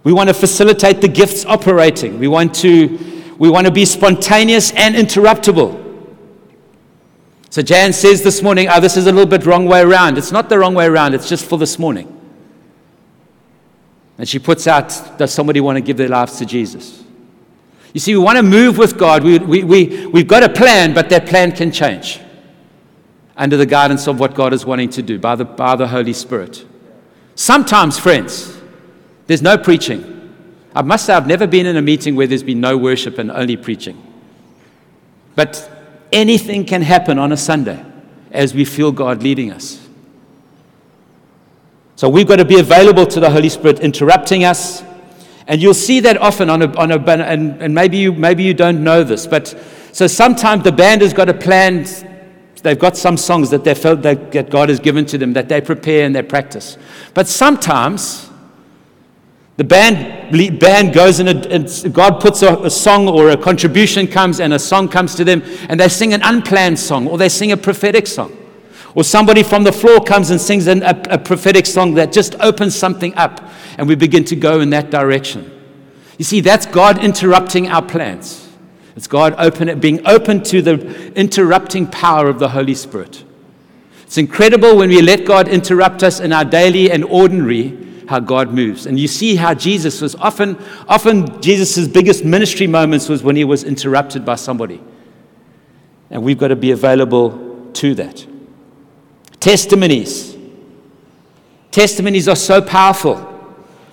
We 0.06 0.14
want 0.14 0.30
to 0.30 0.34
facilitate 0.34 1.02
the 1.02 1.10
gifts 1.10 1.44
operating. 1.44 2.20
We 2.20 2.30
want 2.30 2.56
to, 2.56 3.34
we 3.38 3.50
want 3.50 3.68
to 3.68 3.72
be 3.72 3.84
spontaneous 3.84 4.72
and 4.72 4.96
interruptible. 4.96 5.82
So 7.50 7.62
Jan 7.62 7.92
says 7.92 8.24
this 8.24 8.42
morning, 8.42 8.70
oh, 8.70 8.80
this 8.80 8.96
is 8.96 9.08
a 9.08 9.12
little 9.12 9.30
bit 9.30 9.46
wrong 9.46 9.66
way 9.66 9.82
around. 9.82 10.18
It's 10.18 10.32
not 10.32 10.48
the 10.48 10.58
wrong 10.58 10.74
way 10.74 10.86
around, 10.86 11.14
it's 11.14 11.28
just 11.28 11.46
for 11.46 11.58
this 11.58 11.78
morning. 11.78 12.12
And 14.18 14.28
she 14.28 14.40
puts 14.40 14.68
out, 14.68 15.18
does 15.18 15.34
somebody 15.34 15.60
want 15.60 15.76
to 15.76 15.82
give 15.82 15.98
their 15.98 16.08
lives 16.08 16.38
to 16.38 16.46
Jesus? 16.46 17.05
You 17.96 18.02
see, 18.02 18.14
we 18.14 18.22
want 18.22 18.36
to 18.36 18.44
move 18.44 18.78
with 18.78 18.98
God. 18.98 19.24
We, 19.24 19.40
we, 19.40 19.64
we, 19.64 20.06
we've 20.08 20.28
got 20.28 20.44
a 20.44 20.50
plan, 20.50 20.94
but 20.94 21.08
that 21.12 21.28
plan 21.28 21.54
can 21.54 21.72
change 21.72 22.20
under 23.38 23.56
the 23.56 23.66
guidance 23.66 24.06
of 24.06 24.20
what 24.20 24.36
God 24.36 24.52
is 24.52 24.66
wanting 24.66 24.90
to 24.90 25.02
do 25.02 25.18
by 25.18 25.36
the, 25.36 25.46
by 25.46 25.78
the 25.78 25.88
Holy 25.88 26.12
Spirit. 26.12 26.66
Sometimes, 27.36 27.98
friends, 27.98 28.60
there's 29.28 29.42
no 29.42 29.58
preaching. 29.58 30.34
I 30.76 30.82
must 30.82 31.06
say, 31.06 31.14
I've 31.14 31.26
never 31.26 31.48
been 31.48 31.66
in 31.66 31.78
a 31.78 31.82
meeting 31.82 32.18
where 32.18 32.28
there's 32.28 32.44
been 32.44 32.60
no 32.60 32.78
worship 32.78 33.18
and 33.18 33.32
only 33.32 33.56
preaching. 33.56 33.96
But 35.36 35.72
anything 36.12 36.66
can 36.66 36.82
happen 36.82 37.18
on 37.18 37.32
a 37.32 37.38
Sunday 37.38 37.82
as 38.30 38.54
we 38.54 38.66
feel 38.66 38.92
God 38.92 39.24
leading 39.24 39.54
us. 39.54 39.88
So 41.96 42.10
we've 42.10 42.28
got 42.28 42.40
to 42.40 42.46
be 42.46 42.60
available 42.60 43.06
to 43.06 43.22
the 43.22 43.30
Holy 43.30 43.48
Spirit, 43.48 43.80
interrupting 43.80 44.44
us, 44.44 44.84
and 45.48 45.62
you'll 45.62 45.74
see 45.74 46.00
that 46.00 46.18
often 46.18 46.50
on 46.50 46.62
a, 46.62 46.76
on 46.76 46.92
a 46.92 46.98
and, 46.98 47.62
and 47.62 47.74
maybe, 47.74 47.98
you, 47.98 48.14
maybe 48.14 48.44
you 48.44 48.54
don't 48.54 48.84
know 48.84 49.04
this, 49.04 49.28
but 49.28 49.48
So 49.96 50.08
sometimes 50.08 50.66
the 50.66 50.74
band 50.74 51.02
has 51.04 51.14
got 51.14 51.30
a 51.30 51.34
plan. 51.34 51.86
They've 52.64 52.78
got 52.78 52.98
some 52.98 53.16
songs 53.16 53.50
that 53.52 53.64
they 53.64 53.74
felt 53.74 54.02
that, 54.02 54.34
that 54.34 54.50
God 54.50 54.68
has 54.68 54.80
given 54.80 55.06
to 55.06 55.18
them 55.18 55.32
that 55.34 55.48
they 55.48 55.62
prepare 55.62 56.06
and 56.06 56.14
they 56.14 56.22
practice. 56.22 56.78
But 57.14 57.30
sometimes 57.30 58.30
the 59.56 59.64
band, 59.64 60.60
band 60.60 60.94
goes 60.94 61.22
a, 61.22 61.30
and 61.50 61.94
God 61.94 62.20
puts 62.20 62.42
a, 62.42 62.58
a, 62.64 62.70
song 62.70 63.08
or 63.08 63.30
a 63.30 63.38
contribution 63.38 64.06
comes 64.06 64.42
and 64.42 64.54
a 64.54 64.60
song 64.60 64.90
comes 64.90 65.16
to 65.16 65.24
them 65.24 65.44
and 65.70 65.80
they 65.80 65.88
sing 65.88 66.14
an 66.14 66.22
unplanned 66.24 66.78
song 66.78 67.08
or 67.08 67.18
they 67.18 67.30
sing 67.30 67.54
a 67.54 67.58
prophetic 67.58 68.06
song. 68.06 68.36
Or 68.96 69.04
somebody 69.04 69.44
from 69.44 69.64
the 69.64 69.74
floor 69.74 70.02
comes 70.02 70.32
and 70.32 70.40
sings 70.40 70.68
an, 70.68 70.82
a, 70.82 71.00
a 71.10 71.18
prophetic 71.18 71.66
song 71.66 71.96
that 71.96 72.14
just 72.14 72.34
opens 72.40 72.76
something 72.76 73.14
up 73.16 73.42
and 73.78 73.88
we 73.88 73.96
begin 73.96 74.24
to 74.26 74.36
go 74.38 74.62
in 74.62 74.70
that 74.70 74.90
direction. 74.90 75.52
You 76.18 76.24
see, 76.24 76.40
that's 76.40 76.66
God 76.66 77.04
interrupting 77.04 77.68
our 77.68 77.82
plans. 77.82 78.50
It's 78.96 79.08
God 79.08 79.36
open, 79.38 79.80
being 79.82 80.06
open 80.08 80.42
to 80.44 80.62
the 80.62 81.12
interrupting 81.14 81.88
power 81.88 82.30
of 82.30 82.40
the 82.40 82.50
Holy 82.50 82.74
Spirit. 82.74 83.26
It's 84.04 84.18
incredible 84.18 84.78
when 84.78 84.90
we 84.90 85.02
let 85.02 85.26
God 85.26 85.50
interrupt 85.50 86.02
us 86.02 86.22
in 86.22 86.32
our 86.32 86.46
daily 86.46 86.90
and 86.90 87.04
ordinary 87.04 87.78
how 88.08 88.20
God 88.20 88.54
moves. 88.54 88.86
And 88.86 88.98
you 88.98 89.10
see 89.10 89.36
how 89.36 89.54
Jesus 89.54 90.00
was 90.00 90.16
often, 90.16 90.58
often 90.88 91.42
Jesus' 91.42 91.88
biggest 91.88 92.24
ministry 92.24 92.68
moments 92.68 93.10
was 93.10 93.24
when 93.24 93.36
he 93.36 93.44
was 93.44 93.66
interrupted 93.66 94.24
by 94.24 94.36
somebody. 94.36 94.82
And 96.10 96.24
we've 96.24 96.38
got 96.38 96.50
to 96.50 96.56
be 96.56 96.72
available 96.72 97.72
to 97.74 97.96
that. 97.96 98.26
Testimonies. 99.46 100.36
Testimonies 101.70 102.28
are 102.28 102.36
so 102.36 102.64
powerful. 102.64 103.16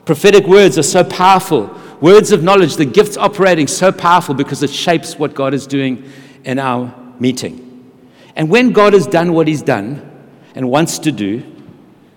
Prophetic 0.06 0.47
words 0.47 0.78
are 0.78 0.82
so 0.82 1.04
powerful. 1.04 1.78
Words 2.00 2.32
of 2.32 2.42
knowledge, 2.42 2.76
the 2.76 2.87
gifts 2.87 3.18
operating 3.18 3.66
so 3.66 3.92
powerful 3.92 4.35
because 4.35 4.62
it 4.62 4.71
shapes 4.71 5.18
what 5.18 5.35
God 5.35 5.52
is 5.52 5.66
doing 5.66 6.11
in 6.44 6.59
our 6.59 6.94
meeting. 7.21 7.92
And 8.35 8.49
when 8.49 8.73
God 8.73 8.94
has 8.94 9.06
done 9.06 9.35
what 9.35 9.47
he's 9.47 9.61
done 9.61 10.11
and 10.54 10.71
wants 10.71 10.99
to 11.00 11.12
do, 11.12 11.44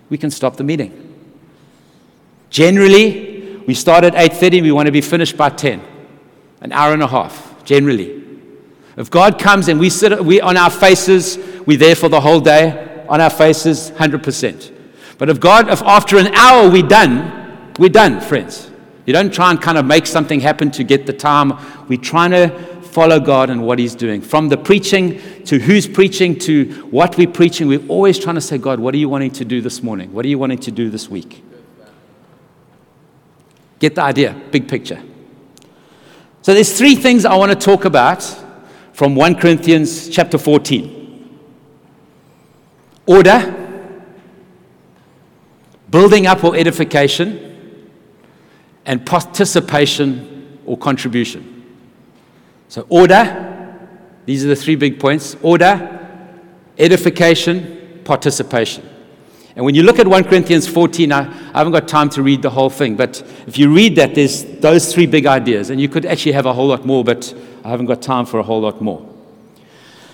we 0.08 0.16
can 0.16 0.30
stop 0.30 0.56
the 0.56 0.64
meeting. 0.64 0.94
Generally, 2.48 3.64
we 3.66 3.74
start 3.74 4.02
at 4.04 4.14
8:30, 4.14 4.62
we 4.62 4.72
want 4.72 4.86
to 4.86 4.92
be 4.92 5.02
finished 5.02 5.36
by 5.36 5.50
10. 5.50 5.82
An 6.62 6.72
hour 6.72 6.94
and 6.94 7.02
a 7.02 7.06
half, 7.06 7.62
generally. 7.66 8.18
If 8.96 9.10
God 9.10 9.38
comes 9.38 9.68
and 9.68 9.78
we 9.78 9.90
sit 9.90 10.24
we 10.24 10.40
on 10.40 10.56
our 10.56 10.70
faces, 10.70 11.38
we're 11.66 11.76
there 11.76 11.96
for 11.96 12.08
the 12.08 12.22
whole 12.22 12.40
day, 12.40 12.95
on 13.08 13.20
our 13.20 13.30
faces 13.30 13.90
100%. 13.92 14.72
But 15.18 15.30
if 15.30 15.40
God 15.40 15.68
if 15.68 15.82
after 15.82 16.18
an 16.18 16.28
hour 16.34 16.70
we're 16.70 16.86
done, 16.86 17.72
we're 17.78 17.88
done, 17.88 18.20
friends. 18.20 18.70
You 19.06 19.12
don't 19.12 19.32
try 19.32 19.50
and 19.50 19.60
kind 19.60 19.78
of 19.78 19.86
make 19.86 20.06
something 20.06 20.40
happen 20.40 20.70
to 20.72 20.84
get 20.84 21.06
the 21.06 21.12
time. 21.12 21.52
We're 21.88 22.00
trying 22.00 22.32
to 22.32 22.48
follow 22.82 23.20
God 23.20 23.50
and 23.50 23.62
what 23.62 23.78
He's 23.78 23.94
doing. 23.94 24.20
From 24.20 24.48
the 24.48 24.56
preaching 24.56 25.20
to 25.44 25.58
who's 25.58 25.86
preaching 25.86 26.38
to 26.40 26.88
what 26.90 27.16
we're 27.16 27.30
preaching, 27.30 27.68
we're 27.68 27.86
always 27.88 28.18
trying 28.18 28.34
to 28.34 28.40
say, 28.40 28.58
God, 28.58 28.80
what 28.80 28.94
are 28.94 28.98
you 28.98 29.08
wanting 29.08 29.30
to 29.32 29.44
do 29.44 29.60
this 29.60 29.82
morning? 29.82 30.12
What 30.12 30.24
are 30.24 30.28
you 30.28 30.38
wanting 30.38 30.58
to 30.58 30.70
do 30.70 30.90
this 30.90 31.08
week? 31.08 31.44
Get 33.78 33.94
the 33.94 34.02
idea, 34.02 34.34
big 34.50 34.66
picture. 34.66 35.02
So 36.42 36.54
there's 36.54 36.76
three 36.76 36.94
things 36.94 37.24
I 37.24 37.36
want 37.36 37.52
to 37.52 37.58
talk 37.58 37.84
about 37.84 38.22
from 38.92 39.14
1 39.14 39.34
Corinthians 39.36 40.08
chapter 40.08 40.38
14. 40.38 40.95
Order, 43.06 43.54
building 45.90 46.26
up 46.26 46.42
or 46.44 46.56
edification, 46.56 47.90
and 48.84 49.04
participation 49.04 50.60
or 50.66 50.76
contribution. 50.76 51.64
So 52.68 52.86
order, 52.88 53.88
these 54.24 54.44
are 54.44 54.48
the 54.48 54.56
three 54.56 54.76
big 54.76 54.98
points. 54.98 55.36
Order, 55.42 55.92
edification, 56.78 58.00
participation. 58.04 58.88
And 59.54 59.64
when 59.64 59.74
you 59.74 59.82
look 59.82 59.98
at 59.98 60.06
1 60.06 60.24
Corinthians 60.24 60.68
14, 60.68 61.12
I, 61.12 61.20
I, 61.20 61.58
haven't 61.58 61.72
got 61.72 61.88
time 61.88 62.10
to 62.10 62.22
read 62.22 62.42
the 62.42 62.50
whole 62.50 62.68
thing, 62.68 62.94
but 62.94 63.22
if 63.46 63.56
you 63.56 63.72
read 63.72 63.96
that, 63.96 64.14
there's 64.14 64.44
those 64.44 64.92
three 64.92 65.06
big 65.06 65.24
ideas. 65.26 65.70
And 65.70 65.80
you 65.80 65.88
could 65.88 66.04
actually 66.04 66.32
have 66.32 66.44
a 66.44 66.52
whole 66.52 66.66
lot 66.66 66.84
more, 66.84 67.02
but 67.02 67.34
I 67.64 67.70
haven't 67.70 67.86
got 67.86 68.02
time 68.02 68.26
for 68.26 68.38
a 68.38 68.42
whole 68.42 68.60
lot 68.60 68.82
more. 68.82 69.15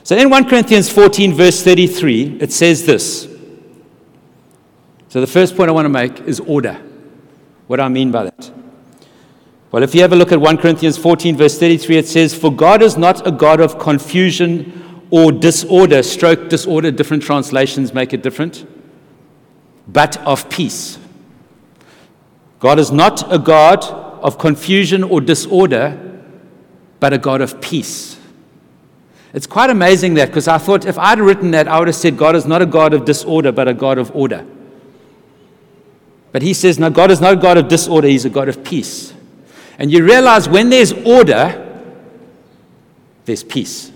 So 0.04 0.16
in 0.16 0.30
1 0.30 0.48
Corinthians 0.48 0.88
14, 0.90 1.32
verse 1.34 1.62
33, 1.62 2.38
it 2.40 2.52
says 2.52 2.84
this. 2.84 3.28
So 5.08 5.20
the 5.20 5.26
first 5.26 5.56
point 5.56 5.68
I 5.68 5.72
want 5.72 5.84
to 5.84 5.90
make 5.90 6.20
is 6.20 6.40
order. 6.40 6.80
What 7.66 7.76
do 7.76 7.82
I 7.82 7.88
mean 7.88 8.10
by 8.10 8.24
that? 8.24 8.52
Well, 9.70 9.82
if 9.82 9.94
you 9.94 10.02
have 10.02 10.12
a 10.12 10.16
look 10.16 10.32
at 10.32 10.40
1 10.40 10.58
Corinthians 10.58 10.98
14, 10.98 11.36
verse 11.36 11.58
33, 11.58 11.96
it 11.96 12.08
says, 12.08 12.34
For 12.34 12.52
God 12.52 12.82
is 12.82 12.96
not 12.96 13.26
a 13.26 13.30
God 13.30 13.60
of 13.60 13.78
confusion 13.78 15.06
or 15.10 15.32
disorder. 15.32 16.02
Stroke 16.02 16.48
disorder, 16.48 16.90
different 16.90 17.22
translations 17.22 17.94
make 17.94 18.12
it 18.12 18.22
different 18.22 18.66
but 19.86 20.16
of 20.18 20.48
peace. 20.48 20.98
God 22.60 22.78
is 22.78 22.92
not 22.92 23.32
a 23.32 23.38
God 23.38 23.84
of 23.84 24.38
confusion 24.38 25.02
or 25.02 25.20
disorder, 25.20 25.98
but 27.00 27.12
a 27.12 27.18
God 27.18 27.40
of 27.40 27.60
peace. 27.60 28.18
It's 29.34 29.46
quite 29.46 29.70
amazing 29.70 30.14
that 30.14 30.28
because 30.28 30.46
I 30.46 30.58
thought 30.58 30.84
if 30.84 30.98
I'd 30.98 31.18
written 31.18 31.52
that, 31.52 31.66
I 31.66 31.78
would 31.78 31.88
have 31.88 31.96
said 31.96 32.16
God 32.18 32.36
is 32.36 32.44
not 32.44 32.60
a 32.60 32.66
God 32.66 32.92
of 32.92 33.04
disorder, 33.04 33.50
but 33.50 33.66
a 33.66 33.74
God 33.74 33.98
of 33.98 34.14
order. 34.14 34.46
But 36.32 36.42
he 36.42 36.54
says, 36.54 36.78
no, 36.78 36.90
God 36.90 37.10
is 37.10 37.20
not 37.20 37.34
a 37.34 37.36
God 37.36 37.58
of 37.58 37.68
disorder, 37.68 38.08
he's 38.08 38.24
a 38.24 38.30
God 38.30 38.48
of 38.48 38.62
peace. 38.64 39.14
And 39.78 39.90
you 39.90 40.04
realize 40.04 40.48
when 40.48 40.70
there's 40.70 40.92
order, 40.92 41.68
there's 43.24 43.44
peace. 43.44 43.90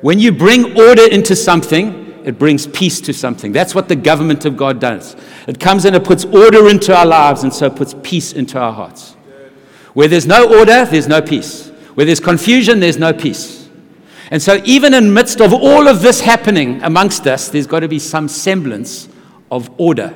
When 0.00 0.18
you 0.18 0.32
bring 0.32 0.78
order 0.78 1.06
into 1.10 1.36
something, 1.36 2.22
it 2.24 2.38
brings 2.38 2.66
peace 2.66 3.00
to 3.02 3.12
something. 3.12 3.52
That's 3.52 3.74
what 3.74 3.88
the 3.88 3.96
government 3.96 4.44
of 4.44 4.56
God 4.56 4.80
does. 4.80 5.16
It 5.46 5.58
comes 5.58 5.84
and 5.84 5.96
it 5.96 6.04
puts 6.04 6.24
order 6.24 6.68
into 6.68 6.94
our 6.94 7.06
lives 7.06 7.42
and 7.42 7.52
so 7.52 7.66
it 7.66 7.76
puts 7.76 7.94
peace 8.02 8.32
into 8.32 8.58
our 8.58 8.72
hearts. 8.72 9.12
Where 9.94 10.08
there's 10.08 10.26
no 10.26 10.58
order, 10.58 10.84
there's 10.84 11.08
no 11.08 11.20
peace. 11.20 11.68
Where 11.94 12.06
there's 12.06 12.20
confusion, 12.20 12.80
there's 12.80 12.98
no 12.98 13.12
peace. 13.12 13.59
And 14.30 14.40
so, 14.40 14.60
even 14.64 14.94
in 14.94 15.12
midst 15.12 15.40
of 15.40 15.52
all 15.52 15.88
of 15.88 16.02
this 16.02 16.20
happening 16.20 16.80
amongst 16.82 17.26
us, 17.26 17.48
there's 17.48 17.66
got 17.66 17.80
to 17.80 17.88
be 17.88 17.98
some 17.98 18.28
semblance 18.28 19.08
of 19.50 19.68
order, 19.76 20.08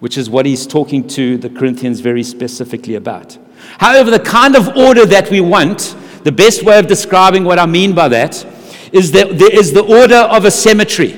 which 0.00 0.18
is 0.18 0.28
what 0.28 0.44
he's 0.44 0.66
talking 0.66 1.08
to 1.08 1.38
the 1.38 1.48
Corinthians 1.48 2.00
very 2.00 2.22
specifically 2.22 2.96
about. 2.96 3.38
However, 3.78 4.10
the 4.10 4.20
kind 4.20 4.56
of 4.56 4.76
order 4.76 5.06
that 5.06 5.30
we 5.30 5.40
want, 5.40 5.96
the 6.22 6.32
best 6.32 6.64
way 6.64 6.78
of 6.78 6.86
describing 6.86 7.44
what 7.44 7.58
I 7.58 7.64
mean 7.64 7.94
by 7.94 8.08
that 8.08 8.46
is 8.92 9.12
that 9.12 9.38
there 9.38 9.58
is 9.58 9.72
the 9.72 9.84
order 9.84 10.16
of 10.16 10.44
a 10.44 10.50
cemetery. 10.50 11.16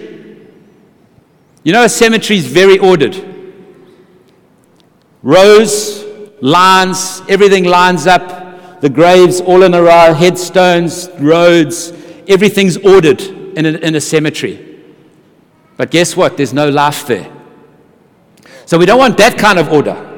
You 1.65 1.73
know, 1.73 1.85
a 1.85 1.89
cemetery 1.89 2.39
is 2.39 2.47
very 2.47 2.79
ordered. 2.79 3.17
Rows, 5.23 6.05
lines, 6.41 7.21
everything 7.29 7.65
lines 7.65 8.07
up. 8.07 8.81
The 8.81 8.91
graves 8.91 9.41
all 9.41 9.63
in 9.63 9.75
a 9.75 9.83
row, 9.83 10.13
headstones, 10.13 11.09
roads, 11.19 11.93
everything's 12.29 12.77
ordered 12.79 13.21
in 13.23 13.67
a, 13.67 13.71
in 13.71 13.95
a 13.95 14.01
cemetery. 14.01 14.83
But 15.77 15.91
guess 15.91 16.17
what? 16.17 16.37
There's 16.37 16.53
no 16.53 16.69
life 16.69 17.07
there. 17.07 17.31
So 18.67 18.79
we 18.79 18.87
don't 18.87 18.99
want 18.99 19.19
that 19.19 19.39
kind 19.39 19.59
of 19.59 19.71
order. 19.71 20.09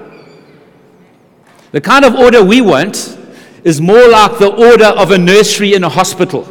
The 1.73 1.81
kind 1.81 2.05
of 2.05 2.15
order 2.15 2.43
we 2.43 2.61
want 2.61 3.19
is 3.65 3.81
more 3.81 4.09
like 4.09 4.39
the 4.39 4.53
order 4.53 4.87
of 4.87 5.11
a 5.11 5.19
nursery 5.19 5.75
in 5.75 5.83
a 5.83 5.89
hospital. 5.89 6.49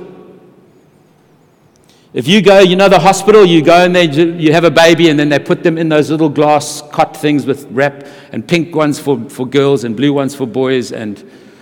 If 2.14 2.28
you 2.28 2.42
go, 2.42 2.60
you 2.60 2.76
know, 2.76 2.90
the 2.90 3.00
hospital, 3.00 3.46
you 3.46 3.64
go 3.64 3.86
and 3.86 3.96
they, 3.96 4.06
you 4.06 4.52
have 4.52 4.66
a 4.66 4.72
baby 4.72 5.10
and 5.10 5.18
then 5.18 5.30
they 5.30 5.40
put 5.40 5.64
them 5.64 5.78
in 5.78 5.90
those 5.90 6.12
little 6.12 6.30
glass 6.30 6.84
cot 6.92 7.18
things 7.18 7.46
with 7.46 7.66
wrap 7.72 8.06
and 8.32 8.48
pink 8.48 8.76
ones 8.76 9.00
for, 9.00 9.30
for 9.30 9.48
girls 9.48 9.84
and 9.84 9.96
blue 9.96 10.14
ones 10.14 10.36
for 10.36 10.46
boys. 10.46 10.92
And 10.92 11.18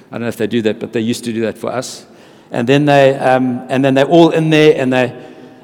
I 0.09 0.15
don't 0.15 0.21
know 0.21 0.27
if 0.27 0.37
they 0.37 0.47
do 0.47 0.61
that, 0.63 0.79
but 0.79 0.91
they 0.91 0.99
used 0.99 1.23
to 1.25 1.31
do 1.31 1.41
that 1.41 1.57
for 1.57 1.71
us. 1.71 2.05
And 2.51 2.67
then, 2.67 2.85
they, 2.85 3.17
um, 3.17 3.65
and 3.69 3.83
then 3.83 3.93
they're 3.93 4.05
all 4.05 4.31
in 4.31 4.49
there 4.49 4.79
and, 4.79 4.91
they, 4.91 5.05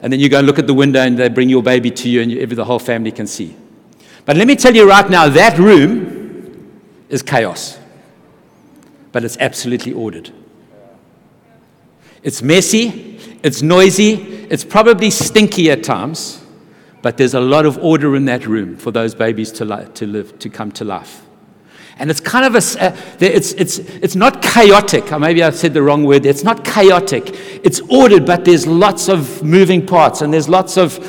and 0.02 0.12
then 0.12 0.20
you 0.20 0.30
go 0.30 0.40
and 0.40 0.48
look 0.48 0.58
at 0.58 0.68
the 0.68 0.74
window 0.74 1.02
and 1.02 1.18
they 1.18 1.28
bring 1.28 1.50
your 1.50 1.62
baby 1.62 1.92
to 1.92 2.10
you 2.10 2.22
and 2.22 2.32
you, 2.32 2.46
the 2.46 2.66
whole 2.66 2.80
family 2.80 3.12
can 3.12 3.28
see. 3.28 3.56
But 4.26 4.38
let 4.38 4.48
me 4.48 4.56
tell 4.56 4.76
you 4.76 4.88
right 4.88 5.10
now, 5.10 5.28
that 5.30 5.58
room 5.58 6.82
is 7.10 7.22
chaos. 7.22 7.78
But 9.12 9.24
it's 9.24 9.38
absolutely 9.38 9.94
ordered. 9.94 10.32
It's 12.24 12.42
messy, 12.42 13.20
it's 13.44 13.62
noisy, 13.62 14.14
it's 14.50 14.64
probably 14.64 15.12
stinky 15.12 15.70
at 15.72 15.84
times, 15.84 16.44
but 17.02 17.18
there's 17.18 17.34
a 17.34 17.40
lot 17.40 17.66
of 17.66 17.78
order 17.78 18.16
in 18.16 18.26
that 18.26 18.46
room 18.48 18.78
for 18.78 18.92
those 18.92 19.14
babies 19.14 19.52
to, 19.54 19.66
li- 19.66 19.88
to 19.96 20.08
live, 20.08 20.40
to 20.40 20.50
come 20.50 20.72
to 20.74 20.86
life. 20.86 21.27
And 22.00 22.12
it's 22.12 22.20
kind 22.20 22.46
of 22.46 22.56
a, 22.56 22.84
uh, 22.84 22.96
it's, 23.20 23.54
it's, 23.54 23.80
it's 23.80 24.16
not 24.16 24.42
chaotic. 24.42 25.18
Maybe 25.20 25.42
I 25.42 25.50
said 25.50 25.74
the 25.74 25.82
wrong 25.82 26.04
word. 26.04 26.26
It's 26.26 26.44
not 26.44 26.64
chaotic. 26.64 27.24
It's 27.64 27.80
ordered, 27.90 28.26
but 28.26 28.46
there's 28.46 28.68
lots 28.68 29.10
of 29.10 29.44
moving 29.44 29.86
parts 29.86 30.22
and 30.22 30.32
there's 30.32 30.48
lots 30.48 30.78
of 30.78 31.00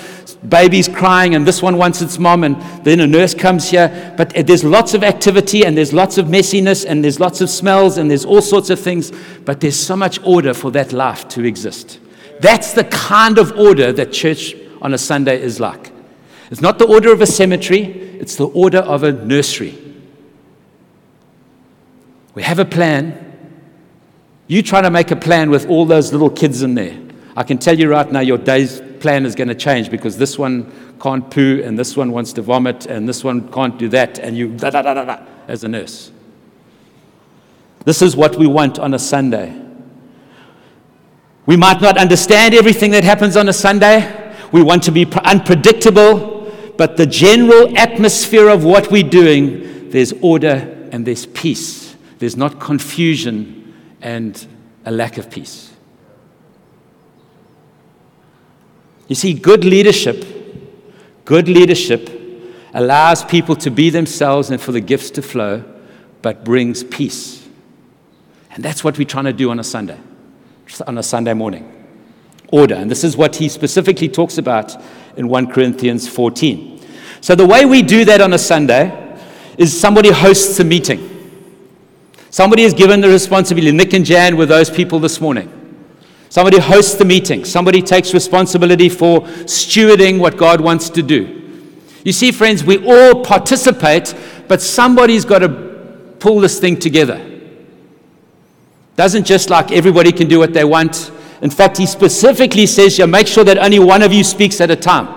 babies 0.49 0.89
crying 0.89 1.35
and 1.35 1.47
this 1.47 1.61
one 1.61 1.77
wants 1.77 2.01
its 2.01 2.19
mom 2.19 2.45
and 2.45 2.57
then 2.85 3.01
a 3.01 3.07
nurse 3.07 3.35
comes 3.35 3.71
here. 3.71 4.15
But 4.17 4.31
there's 4.47 4.65
lots 4.65 4.95
of 4.95 5.05
activity 5.05 5.65
and 5.65 5.77
there's 5.77 5.93
lots 5.93 6.17
of 6.17 6.27
messiness 6.27 6.87
and 6.89 7.05
there's 7.05 7.21
lots 7.21 7.41
of 7.41 7.51
smells 7.51 7.99
and 7.99 8.11
there's 8.11 8.25
all 8.25 8.41
sorts 8.43 8.71
of 8.71 8.81
things. 8.81 9.13
But 9.45 9.61
there's 9.61 9.79
so 9.79 9.97
much 9.97 10.21
order 10.25 10.55
for 10.55 10.71
that 10.71 10.93
life 10.93 11.29
to 11.29 11.45
exist. 11.45 12.01
That's 12.41 12.73
the 12.73 12.85
kind 12.85 13.39
of 13.39 13.53
order 13.59 13.93
that 13.93 14.13
church 14.13 14.55
on 14.81 14.95
a 14.95 14.99
Sunday 14.99 15.43
is 15.43 15.61
like. 15.61 15.93
It's 16.51 16.61
not 16.61 16.79
the 16.79 16.87
order 16.87 17.13
of 17.13 17.21
a 17.21 17.27
cemetery, 17.27 17.83
it's 18.21 18.37
the 18.37 18.47
order 18.47 18.79
of 18.79 19.03
a 19.03 19.13
nursery. 19.13 19.88
We 22.39 22.45
have 22.45 22.61
a 22.61 22.65
plan. 22.65 23.19
You 24.47 24.63
try 24.63 24.81
to 24.81 24.93
make 24.93 25.11
a 25.11 25.17
plan 25.17 25.51
with 25.51 25.69
all 25.69 25.85
those 25.85 26.13
little 26.13 26.31
kids 26.31 26.63
in 26.63 26.77
there. 26.77 26.97
I 27.37 27.43
can 27.43 27.59
tell 27.59 27.77
you 27.77 27.91
right 27.91 28.09
now, 28.13 28.21
your 28.21 28.39
day's 28.39 28.81
plan 29.01 29.27
is 29.27 29.35
going 29.35 29.49
to 29.49 29.57
change 29.57 29.91
because 29.91 30.19
this 30.19 30.39
one 30.39 30.73
can't 31.01 31.29
poo 31.33 31.61
and 31.65 31.77
this 31.77 31.97
one 31.97 32.13
wants 32.13 32.33
to 32.35 32.43
vomit 32.43 32.87
and 32.87 33.09
this 33.09 33.25
one 33.25 33.51
can't 33.51 33.77
do 33.77 33.89
that, 33.89 34.21
and 34.21 34.37
you 34.37 34.57
da 34.57 34.71
da 34.71 34.83
da 34.83 34.95
da 34.95 35.05
da 35.05 35.19
as 35.49 35.65
a 35.65 35.69
nurse. 35.69 36.13
This 37.85 38.03
is 38.03 38.15
what 38.15 38.37
we 38.37 38.47
want 38.47 38.79
on 38.79 38.95
a 38.95 39.01
Sunday. 39.01 39.61
We 41.45 41.57
might 41.57 41.81
not 41.81 41.99
understand 41.99 42.55
everything 42.55 42.93
that 42.93 43.03
happens 43.03 43.37
on 43.37 43.49
a 43.49 43.53
Sunday. 43.53 44.33
We 44.53 44.63
want 44.63 44.85
to 44.85 44.93
be 44.93 45.09
unpredictable, 45.25 46.55
but 46.77 46.97
the 46.97 47.07
general 47.07 47.77
atmosphere 47.77 48.49
of 48.49 48.63
what 48.63 48.93
we're 48.93 49.03
doing, 49.03 49.91
there's 49.91 50.13
order 50.23 50.89
and 50.93 51.05
there's 51.05 51.27
peace. 51.27 51.88
There's 52.19 52.37
not 52.37 52.61
confusion 52.61 53.75
and 54.01 54.47
a 54.85 54.91
lack 54.91 55.19
of 55.19 55.31
peace. 55.31 55.73
You 59.09 59.15
see, 59.15 59.33
good 59.33 59.65
leadership, 59.65 60.25
good 61.25 61.49
leadership 61.49 62.11
allows 62.75 63.25
people 63.25 63.57
to 63.57 63.71
be 63.71 63.91
themselves 63.91 64.51
and 64.51 64.61
for 64.61 64.73
the 64.73 64.81
gifts 64.81 65.11
to 65.13 65.23
flow, 65.23 65.65
but 66.21 66.45
brings 66.45 66.85
peace. 66.85 67.49
And 68.51 68.63
that's 68.63 68.85
what 68.85 68.99
we're 68.99 69.07
trying 69.07 69.25
to 69.25 69.33
do 69.33 69.51
on 69.51 69.59
a 69.59 69.65
Sunday, 69.65 69.99
on 70.87 70.99
a 70.99 71.03
Sunday 71.03 71.33
morning. 71.33 71.75
Order. 72.51 72.77
And 72.77 72.91
this 72.91 73.05
is 73.05 73.17
what 73.17 73.37
he 73.37 73.49
specifically 73.49 74.09
talks 74.09 74.39
about 74.39 74.75
in 75.17 75.29
1 75.29 75.53
Corinthians 75.53 76.09
14. 76.09 76.81
So 77.21 77.35
the 77.35 77.47
way 77.47 77.67
we 77.67 77.83
do 77.83 78.05
that 78.07 78.21
on 78.21 78.33
a 78.33 78.39
Sunday 78.39 79.19
is 79.59 79.79
somebody 79.79 80.11
hosts 80.11 80.59
a 80.61 80.65
meeting. 80.65 81.08
Somebody 82.39 82.63
is 82.63 82.73
given 82.73 83.01
the 83.01 83.09
responsibility. 83.09 83.73
Nick 83.73 83.95
and 83.95 84.05
Jan 84.05 84.37
were 84.37 84.47
those 84.47 84.71
people 84.71 85.01
this 85.01 85.21
morning. 85.21 85.51
Somebody 86.29 86.61
hosts 86.61 86.95
the 86.95 87.05
meeting. 87.05 87.45
Somebody 87.45 87.83
takes 87.83 88.15
responsibility 88.15 88.89
for 88.89 89.23
stewarding 89.23 90.21
what 90.21 90.37
God 90.37 90.61
wants 90.61 90.89
to 90.91 91.03
do. 91.03 91.21
You 92.05 92.13
see, 92.13 92.31
friends, 92.31 92.63
we 92.63 92.79
all 92.87 93.25
participate, 93.25 94.15
but 94.47 94.63
somebody's 94.63 95.25
got 95.25 95.41
to 95.41 95.49
pull 96.21 96.39
this 96.39 96.61
thing 96.61 96.79
together. 96.79 97.21
Doesn't 98.95 99.25
just 99.25 99.51
like 99.51 99.73
everybody 99.73 100.13
can 100.13 100.29
do 100.29 100.39
what 100.39 100.53
they 100.53 100.65
want. 100.65 101.11
In 101.43 101.51
fact, 101.51 101.77
he 101.77 101.87
specifically 101.87 102.67
says, 102.67 103.01
yeah, 103.01 103.07
make 103.07 103.27
sure 103.27 103.43
that 103.43 103.59
only 103.59 103.81
one 103.81 104.03
of 104.03 104.13
you 104.13 104.23
speaks 104.23 104.61
at 104.61 104.71
a 104.71 104.77
time. 104.77 105.09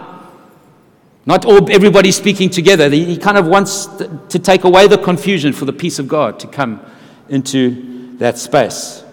Not 1.27 1.45
all, 1.45 1.71
everybody 1.71 2.11
speaking 2.11 2.49
together. 2.49 2.89
He 2.89 3.15
kind 3.15 3.37
of 3.37 3.45
wants 3.45 3.85
to 3.85 4.39
take 4.39 4.63
away 4.63 4.87
the 4.87 4.97
confusion 4.97 5.53
for 5.53 5.65
the 5.65 5.73
peace 5.73 5.99
of 5.99 6.07
God 6.07 6.39
to 6.39 6.47
come 6.47 6.83
into 7.31 8.15
that 8.17 8.37
space. 8.37 9.03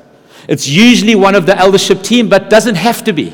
It's 0.49 0.69
usually 0.69 1.15
one 1.15 1.35
of 1.35 1.47
the 1.47 1.57
eldership 1.57 2.03
team, 2.03 2.29
but 2.29 2.51
doesn't 2.51 2.75
have 2.75 3.05
to 3.05 3.13
be 3.13 3.31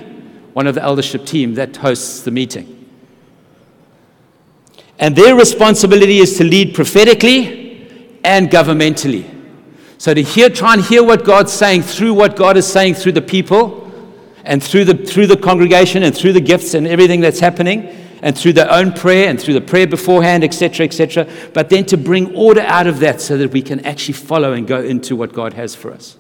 one 0.53 0.67
of 0.67 0.75
the 0.77 0.83
eldership 0.83 1.27
team 1.27 1.55
that 1.55 1.77
hosts 1.77 2.23
the 2.23 2.31
meeting. 2.31 2.71
And 4.99 5.17
their 5.17 5.35
responsibility 5.35 6.19
is 6.19 6.37
to 6.39 6.45
lead 6.45 6.75
prophetically 6.75 8.19
and 8.23 8.49
governmentally. 8.51 9.31
So 9.99 10.15
to 10.15 10.23
hear, 10.23 10.51
try 10.51 10.75
and 10.75 10.83
hear 10.83 11.03
what 11.03 11.25
God's 11.25 11.53
saying 11.53 11.83
through 11.83 12.15
what 12.15 12.37
God 12.37 12.57
is 12.57 12.67
saying 12.67 12.95
through 12.95 13.13
the 13.13 13.23
people 13.23 13.91
and 14.45 14.63
through 14.63 14.85
the, 14.85 14.95
through 14.95 15.27
the 15.27 15.37
congregation 15.37 16.03
and 16.03 16.15
through 16.15 16.35
the 16.35 16.41
gifts 16.41 16.75
and 16.75 16.87
everything 16.87 17.21
that's 17.21 17.41
happening 17.41 18.04
and 18.25 18.37
through 18.37 18.55
their 18.55 18.73
own 18.73 18.91
prayer 18.91 19.29
and 19.29 19.39
through 19.39 19.53
the 19.53 19.61
prayer 19.61 19.87
beforehand, 19.87 20.43
etc., 20.43 20.87
etc. 20.87 21.29
But 21.53 21.69
then 21.69 21.85
to 21.87 21.99
bring 21.99 22.35
order 22.35 22.63
out 22.63 22.87
of 22.87 22.99
that 23.01 23.21
so 23.21 23.37
that 23.37 23.53
we 23.53 23.61
can 23.61 23.85
actually 23.85 24.15
follow 24.15 24.55
and 24.55 24.67
go 24.67 24.81
into 24.81 25.15
what 25.15 25.35
God 25.35 25.53
has 25.53 25.75
for 25.75 25.93
us. 25.93 26.17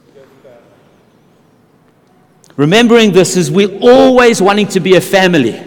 Remembering 2.56 3.12
this 3.12 3.38
is 3.38 3.50
we're 3.50 3.78
always 3.80 4.42
wanting 4.42 4.68
to 4.68 4.80
be 4.80 4.96
a 4.96 5.00
family. 5.00 5.58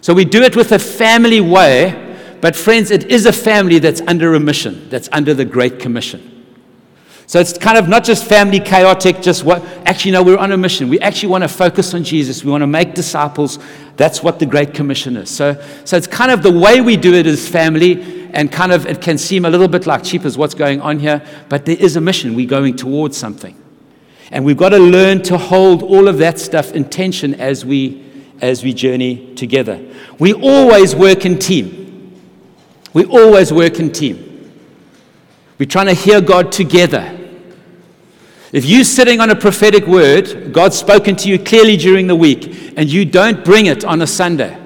So 0.00 0.12
we 0.12 0.24
do 0.24 0.42
it 0.42 0.56
with 0.56 0.72
a 0.72 0.80
family 0.80 1.40
way, 1.40 2.16
but 2.40 2.56
friends, 2.56 2.90
it 2.90 3.04
is 3.04 3.24
a 3.24 3.32
family 3.32 3.78
that's 3.78 4.00
under 4.02 4.34
a 4.34 4.40
mission, 4.40 4.88
that's 4.90 5.08
under 5.12 5.32
the 5.32 5.44
Great 5.44 5.78
Commission. 5.78 6.36
So 7.28 7.40
it's 7.40 7.58
kind 7.58 7.76
of 7.76 7.88
not 7.88 8.04
just 8.04 8.24
family 8.24 8.60
chaotic, 8.60 9.20
just 9.20 9.42
what, 9.42 9.64
actually, 9.84 10.12
no, 10.12 10.22
we're 10.22 10.38
on 10.38 10.52
a 10.52 10.56
mission. 10.56 10.88
We 10.88 11.00
actually 11.00 11.30
want 11.30 11.42
to 11.42 11.48
focus 11.48 11.92
on 11.92 12.04
Jesus. 12.04 12.44
We 12.44 12.52
want 12.52 12.62
to 12.62 12.68
make 12.68 12.94
disciples. 12.94 13.58
That's 13.96 14.22
what 14.22 14.38
the 14.38 14.46
Great 14.46 14.74
Commission 14.74 15.16
is. 15.16 15.30
So, 15.30 15.62
so 15.84 15.96
it's 15.96 16.06
kind 16.06 16.30
of 16.30 16.42
the 16.42 16.52
way 16.52 16.80
we 16.80 16.96
do 16.96 17.14
it 17.14 17.26
as 17.26 17.48
family, 17.48 18.28
and 18.32 18.52
kind 18.52 18.72
of 18.72 18.86
it 18.86 19.00
can 19.00 19.16
seem 19.16 19.44
a 19.44 19.50
little 19.50 19.68
bit 19.68 19.86
like 19.86 20.04
cheap 20.04 20.24
as 20.24 20.36
what's 20.36 20.54
going 20.54 20.80
on 20.80 20.98
here, 20.98 21.22
but 21.48 21.64
there 21.64 21.76
is 21.76 21.96
a 21.96 22.00
mission. 22.00 22.34
We're 22.34 22.48
going 22.48 22.76
towards 22.76 23.16
something. 23.16 23.56
And 24.30 24.44
we've 24.44 24.56
got 24.56 24.70
to 24.70 24.78
learn 24.78 25.22
to 25.24 25.38
hold 25.38 25.82
all 25.82 26.08
of 26.08 26.18
that 26.18 26.38
stuff 26.38 26.72
in 26.72 26.84
tension 26.84 27.34
as 27.34 27.64
we, 27.64 28.04
as 28.40 28.62
we 28.62 28.74
journey 28.74 29.34
together. 29.34 29.80
We 30.18 30.34
always 30.34 30.94
work 30.94 31.24
in 31.24 31.38
team. 31.38 32.20
We 32.92 33.04
always 33.04 33.52
work 33.52 33.78
in 33.78 33.92
team. 33.92 34.52
We're 35.58 35.66
trying 35.66 35.86
to 35.86 35.94
hear 35.94 36.20
God 36.20 36.52
together. 36.52 37.15
If 38.52 38.64
you're 38.64 38.84
sitting 38.84 39.20
on 39.20 39.30
a 39.30 39.36
prophetic 39.36 39.86
word, 39.86 40.52
God's 40.52 40.76
spoken 40.76 41.16
to 41.16 41.28
you 41.28 41.38
clearly 41.38 41.76
during 41.76 42.06
the 42.06 42.16
week, 42.16 42.74
and 42.76 42.90
you 42.90 43.04
don't 43.04 43.44
bring 43.44 43.66
it 43.66 43.84
on 43.84 44.02
a 44.02 44.06
Sunday, 44.06 44.56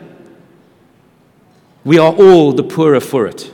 we 1.84 1.98
are 1.98 2.12
all 2.12 2.52
the 2.52 2.62
poorer 2.62 3.00
for 3.00 3.26
it. 3.26 3.50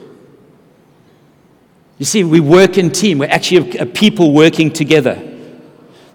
You 1.98 2.04
see, 2.04 2.24
we 2.24 2.40
work 2.40 2.76
in 2.76 2.90
team. 2.90 3.18
We're 3.18 3.30
actually 3.30 3.78
a, 3.78 3.82
a 3.82 3.86
people 3.86 4.32
working 4.32 4.72
together. 4.72 5.32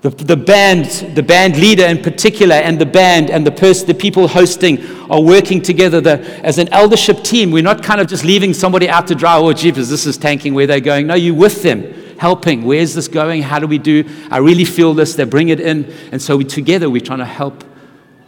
The, 0.01 0.09
the, 0.09 0.35
band, 0.35 1.15
the 1.15 1.23
band 1.23 1.57
leader 1.57 1.85
in 1.85 2.01
particular, 2.01 2.55
and 2.55 2.79
the 2.79 2.85
band 2.85 3.29
and 3.29 3.45
the, 3.45 3.51
person, 3.51 3.87
the 3.87 3.93
people 3.93 4.27
hosting 4.27 4.83
are 5.11 5.21
working 5.21 5.61
together 5.61 6.01
the, 6.01 6.19
as 6.43 6.57
an 6.57 6.69
eldership 6.69 7.23
team. 7.23 7.51
We're 7.51 7.63
not 7.63 7.83
kind 7.83 8.01
of 8.01 8.07
just 8.07 8.25
leaving 8.25 8.53
somebody 8.53 8.89
out 8.89 9.07
to 9.07 9.15
dry. 9.15 9.37
Oh, 9.37 9.53
jeepers, 9.53 9.89
this 9.89 10.05
is 10.05 10.17
tanking 10.17 10.53
where 10.53 10.65
they're 10.67 10.79
going. 10.79 11.07
No, 11.07 11.13
you're 11.13 11.35
with 11.35 11.61
them, 11.61 11.81
helping. 12.21 12.63
Where's 12.63 12.93
this 12.93 13.07
going? 13.07 13.41
How 13.41 13.57
do 13.57 13.65
we 13.65 13.79
do? 13.79 14.07
I 14.29 14.37
really 14.37 14.63
feel 14.63 14.93
this. 14.93 15.15
They 15.15 15.23
bring 15.23 15.49
it 15.49 15.59
in. 15.59 15.91
And 16.11 16.21
so 16.21 16.37
we, 16.37 16.43
together, 16.43 16.87
we're 16.87 17.01
trying 17.01 17.17
to 17.17 17.25
help 17.25 17.63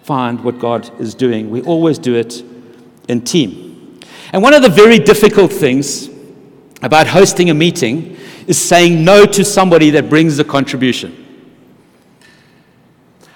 find 0.01 0.43
what 0.43 0.57
God 0.57 0.89
is 0.99 1.13
doing. 1.13 1.51
We 1.51 1.61
always 1.61 1.99
do 1.99 2.15
it 2.15 2.43
in 3.07 3.21
team. 3.21 3.99
And 4.31 4.41
one 4.41 4.55
of 4.55 4.63
the 4.63 4.69
very 4.69 4.97
difficult 4.97 5.53
things 5.53 6.09
about 6.81 7.05
hosting 7.05 7.51
a 7.51 7.53
meeting 7.53 8.17
is 8.47 8.57
saying 8.57 9.05
no 9.05 9.27
to 9.27 9.45
somebody 9.45 9.91
that 9.91 10.09
brings 10.09 10.39
a 10.39 10.43
contribution. 10.43 11.11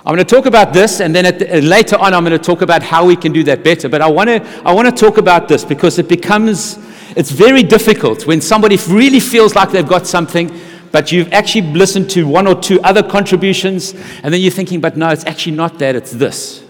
I'm 0.08 0.15
going 0.15 0.26
to 0.26 0.36
talk 0.36 0.48
about 0.48 0.74
this, 0.74 1.02
and 1.02 1.13
then 1.13 1.38
the, 1.38 1.62
later 1.62 1.98
on, 1.98 2.15
I'm 2.15 2.24
going 2.24 2.32
to 2.32 2.43
talk 2.43 2.63
about 2.63 2.82
how 2.82 3.06
we 3.06 3.15
can 3.15 3.32
do 3.32 3.43
that 3.43 3.63
better. 3.63 3.89
But 3.89 4.02
I 4.02 4.08
want 4.08 4.30
to 4.30 4.43
I 4.65 4.74
want 4.74 4.88
to 4.88 5.06
talk 5.06 5.20
about 5.20 5.48
this 5.48 5.63
because 5.63 6.00
it 6.00 6.08
becomes 6.08 6.80
it's 7.17 7.32
very 7.32 7.63
difficult 7.63 8.27
when 8.27 8.41
somebody 8.41 8.77
really 8.88 9.19
feels 9.19 9.56
like 9.56 9.71
they've 9.71 9.88
got 9.88 10.06
something, 10.06 10.56
but 10.91 11.12
you've 11.12 11.34
actually 11.34 11.63
listened 11.73 12.12
to 12.12 12.27
one 12.27 12.45
or 12.45 12.53
two 12.53 12.80
other 12.82 13.01
contributions, 13.01 13.95
and 14.21 14.32
then 14.32 14.39
you're 14.39 14.51
thinking, 14.51 14.80
but 14.80 14.95
no, 14.95 15.10
it's 15.10 15.25
actually 15.25 15.56
not 15.56 15.80
that, 15.80 15.95
it's 15.95 16.12
this. 16.12 16.63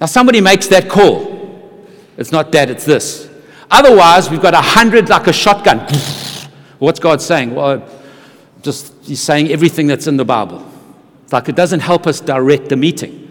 Now, 0.00 0.06
somebody 0.06 0.40
makes 0.40 0.68
that 0.68 0.88
call. 0.88 1.36
It's 2.16 2.30
not 2.30 2.52
that, 2.52 2.70
it's 2.70 2.84
this. 2.84 3.28
Otherwise, 3.68 4.30
we've 4.30 4.40
got 4.40 4.54
a 4.54 4.60
hundred 4.60 5.08
like 5.08 5.26
a 5.26 5.32
shotgun. 5.32 5.80
What's 6.78 7.00
God 7.00 7.20
saying? 7.20 7.56
Well, 7.56 7.88
just 8.62 8.94
He's 9.02 9.20
saying 9.20 9.50
everything 9.50 9.88
that's 9.88 10.06
in 10.06 10.16
the 10.16 10.24
Bible. 10.24 10.64
It's 11.24 11.32
like 11.32 11.48
it 11.48 11.56
doesn't 11.56 11.80
help 11.80 12.06
us 12.06 12.20
direct 12.20 12.68
the 12.68 12.76
meeting. 12.76 13.24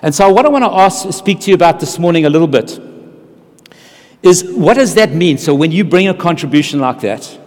And 0.00 0.14
so, 0.14 0.30
what 0.32 0.46
I 0.46 0.48
want 0.48 0.64
to 0.64 0.70
ask, 0.70 1.12
speak 1.12 1.40
to 1.40 1.50
you 1.50 1.56
about 1.56 1.80
this 1.80 1.98
morning 1.98 2.24
a 2.24 2.30
little 2.30 2.46
bit 2.46 2.78
is 4.22 4.44
what 4.44 4.74
does 4.74 4.94
that 4.94 5.12
mean? 5.12 5.38
So, 5.38 5.54
when 5.54 5.72
you 5.72 5.84
bring 5.84 6.08
a 6.08 6.14
contribution 6.14 6.80
like 6.80 7.00
that, 7.00 7.38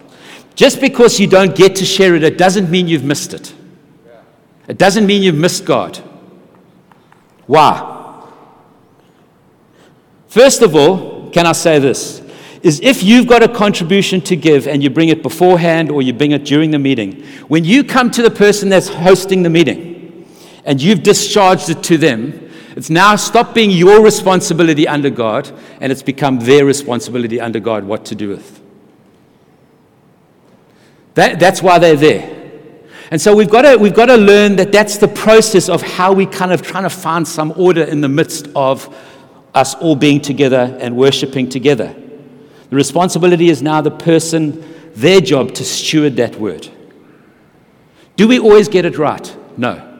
just 0.55 0.81
because 0.81 1.19
you 1.19 1.27
don't 1.27 1.55
get 1.55 1.75
to 1.77 1.85
share 1.85 2.15
it, 2.15 2.23
it 2.23 2.37
doesn't 2.37 2.69
mean 2.69 2.87
you've 2.87 3.03
missed 3.03 3.33
it. 3.33 3.53
It 4.67 4.77
doesn't 4.77 5.05
mean 5.05 5.23
you've 5.23 5.35
missed 5.35 5.65
God. 5.65 5.97
Why? 7.47 8.25
First 10.27 10.61
of 10.61 10.75
all, 10.75 11.31
can 11.31 11.47
I 11.47 11.53
say 11.53 11.79
this? 11.79 12.21
is 12.63 12.79
if 12.81 13.03
you've 13.03 13.27
got 13.27 13.43
a 13.43 13.47
contribution 13.47 14.21
to 14.21 14.35
give 14.35 14.67
and 14.67 14.83
you 14.83 14.89
bring 14.89 15.09
it 15.09 15.23
beforehand 15.23 15.89
or 15.89 16.01
you 16.01 16.13
bring 16.13 16.31
it 16.31 16.45
during 16.45 16.71
the 16.71 16.79
meeting, 16.79 17.23
when 17.47 17.63
you 17.63 17.83
come 17.83 18.11
to 18.11 18.21
the 18.21 18.31
person 18.31 18.69
that's 18.69 18.89
hosting 18.89 19.43
the 19.43 19.49
meeting 19.49 20.27
and 20.65 20.81
you've 20.81 21.03
discharged 21.03 21.69
it 21.69 21.81
to 21.83 21.97
them, 21.97 22.48
It's 22.79 22.89
now 22.89 23.17
stopped 23.17 23.53
being 23.53 23.71
your 23.71 24.01
responsibility 24.01 24.87
under 24.87 25.09
God 25.09 25.51
and 25.81 25.91
it's 25.91 26.01
become 26.01 26.39
their 26.39 26.63
responsibility 26.63 27.41
under 27.41 27.59
God 27.59 27.83
what 27.83 28.05
to 28.05 28.15
do 28.15 28.29
with. 28.29 28.61
That, 31.15 31.41
that's 31.41 31.61
why 31.61 31.77
they're 31.77 31.97
there. 31.97 32.53
And 33.11 33.19
so 33.19 33.35
we've 33.35 33.49
got, 33.49 33.63
to, 33.63 33.75
we've 33.75 33.93
got 33.93 34.05
to 34.05 34.15
learn 34.15 34.55
that 34.55 34.71
that's 34.71 34.95
the 34.95 35.09
process 35.09 35.67
of 35.67 35.81
how 35.81 36.13
we 36.13 36.25
kind 36.25 36.53
of 36.53 36.61
trying 36.61 36.83
to 36.83 36.89
find 36.89 37.27
some 37.27 37.53
order 37.57 37.83
in 37.83 37.99
the 37.99 38.07
midst 38.07 38.47
of 38.55 38.95
us 39.53 39.75
all 39.75 39.97
being 39.97 40.21
together 40.21 40.77
and 40.79 40.95
worshiping 40.95 41.49
together. 41.49 41.93
The 42.69 42.75
responsibility 42.77 43.49
is 43.49 43.61
now 43.61 43.81
the 43.81 43.91
person, 43.91 44.63
their 44.93 45.19
job 45.19 45.53
to 45.55 45.65
steward 45.65 46.15
that 46.15 46.37
word. 46.37 46.69
Do 48.15 48.25
we 48.25 48.39
always 48.39 48.69
get 48.69 48.85
it 48.85 48.97
right? 48.97 49.35
No. 49.57 49.99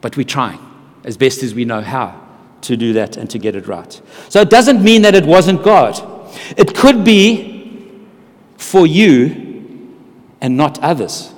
But 0.00 0.16
we're 0.16 0.24
trying 0.24 0.69
as 1.04 1.16
best 1.16 1.42
as 1.42 1.54
we 1.54 1.64
know 1.64 1.80
how 1.80 2.20
to 2.62 2.76
do 2.76 2.92
that 2.94 3.16
and 3.16 3.28
to 3.30 3.38
get 3.38 3.56
it 3.56 3.66
right. 3.66 4.00
So 4.28 4.40
it 4.40 4.50
doesn't 4.50 4.82
mean 4.82 5.02
that 5.02 5.14
it 5.14 5.24
wasn't 5.24 5.62
God. 5.62 5.98
It 6.56 6.74
could 6.74 7.04
be 7.04 7.98
for 8.56 8.86
you 8.86 9.96
and 10.40 10.56
not 10.56 10.78
others. 10.80 11.32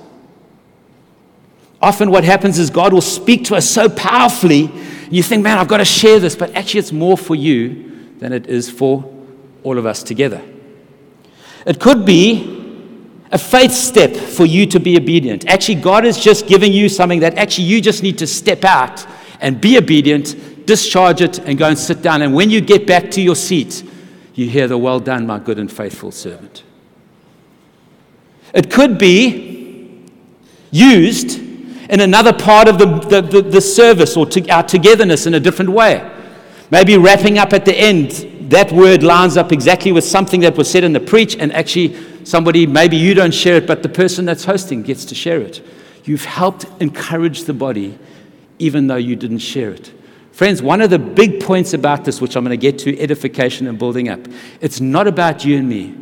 Often, 1.81 2.11
what 2.11 2.23
happens 2.23 2.59
is 2.59 2.69
God 2.69 2.93
will 2.93 3.01
speak 3.01 3.45
to 3.45 3.55
us 3.55 3.69
so 3.69 3.89
powerfully, 3.89 4.71
you 5.09 5.21
think, 5.21 5.43
man, 5.43 5.57
I've 5.57 5.67
got 5.67 5.77
to 5.77 5.85
share 5.85 6.19
this, 6.19 6.35
but 6.35 6.55
actually, 6.55 6.79
it's 6.79 6.93
more 6.93 7.17
for 7.17 7.35
you 7.35 8.09
than 8.19 8.31
it 8.31 8.47
is 8.47 8.69
for 8.69 9.03
all 9.63 9.77
of 9.77 9.85
us 9.85 10.01
together. 10.01 10.41
It 11.65 11.79
could 11.79 12.05
be 12.05 12.61
a 13.31 13.37
faith 13.37 13.71
step 13.71 14.15
for 14.15 14.45
you 14.45 14.65
to 14.67 14.79
be 14.79 14.95
obedient. 14.95 15.47
Actually, 15.47 15.75
God 15.75 16.05
is 16.05 16.17
just 16.17 16.47
giving 16.47 16.71
you 16.71 16.87
something 16.87 17.19
that 17.21 17.37
actually 17.37 17.65
you 17.65 17.81
just 17.81 18.03
need 18.03 18.17
to 18.19 18.27
step 18.27 18.63
out 18.63 19.05
and 19.43 19.61
be 19.61 19.77
obedient, 19.77 20.65
discharge 20.65 21.21
it, 21.21 21.37
and 21.39 21.57
go 21.57 21.67
and 21.67 21.77
sit 21.77 22.01
down. 22.01 22.23
And 22.23 22.33
when 22.33 22.49
you 22.49 22.61
get 22.61 22.87
back 22.87 23.11
to 23.11 23.21
your 23.21 23.35
seat, 23.35 23.83
you 24.33 24.49
hear 24.49 24.67
the 24.67 24.77
well 24.77 24.99
done, 24.99 25.27
my 25.27 25.37
good 25.37 25.59
and 25.59 25.71
faithful 25.71 26.11
servant. 26.11 26.63
It 28.53 28.71
could 28.71 28.97
be 28.97 30.01
used 30.71 31.39
in 31.89 31.99
another 31.99 32.33
part 32.33 32.67
of 32.67 32.79
the, 32.79 32.85
the, 32.85 33.21
the, 33.21 33.41
the 33.41 33.61
service 33.61 34.17
or 34.17 34.25
to, 34.27 34.49
our 34.49 34.63
togetherness 34.63 35.27
in 35.27 35.33
a 35.35 35.39
different 35.39 35.71
way. 35.71 36.09
Maybe 36.71 36.97
wrapping 36.97 37.37
up 37.37 37.53
at 37.53 37.65
the 37.65 37.75
end, 37.75 38.49
that 38.49 38.71
word 38.71 39.03
lines 39.03 39.37
up 39.37 39.51
exactly 39.51 39.91
with 39.91 40.03
something 40.03 40.41
that 40.41 40.57
was 40.57 40.69
said 40.69 40.83
in 40.83 40.93
the 40.93 40.99
preach, 40.99 41.35
and 41.35 41.51
actually, 41.53 41.95
somebody, 42.25 42.65
maybe 42.65 42.97
you 42.97 43.13
don't 43.13 43.33
share 43.33 43.57
it, 43.57 43.67
but 43.67 43.83
the 43.83 43.89
person 43.89 44.25
that's 44.25 44.45
hosting 44.45 44.81
gets 44.81 45.05
to 45.05 45.15
share 45.15 45.41
it. 45.41 45.63
You've 46.05 46.25
helped 46.25 46.65
encourage 46.81 47.43
the 47.43 47.53
body, 47.53 47.97
even 48.59 48.87
though 48.87 48.95
you 48.95 49.15
didn't 49.15 49.39
share 49.39 49.71
it. 49.71 49.93
Friends, 50.31 50.61
one 50.61 50.81
of 50.81 50.89
the 50.89 50.97
big 50.97 51.43
points 51.43 51.73
about 51.73 52.05
this, 52.05 52.19
which 52.19 52.35
I'm 52.35 52.43
going 52.43 52.57
to 52.57 52.61
get 52.61 52.79
to 52.79 52.99
edification 52.99 53.67
and 53.67 53.77
building 53.77 54.09
up, 54.09 54.19
it's 54.61 54.81
not 54.81 55.07
about 55.07 55.45
you 55.45 55.57
and 55.57 55.69
me. 55.69 55.95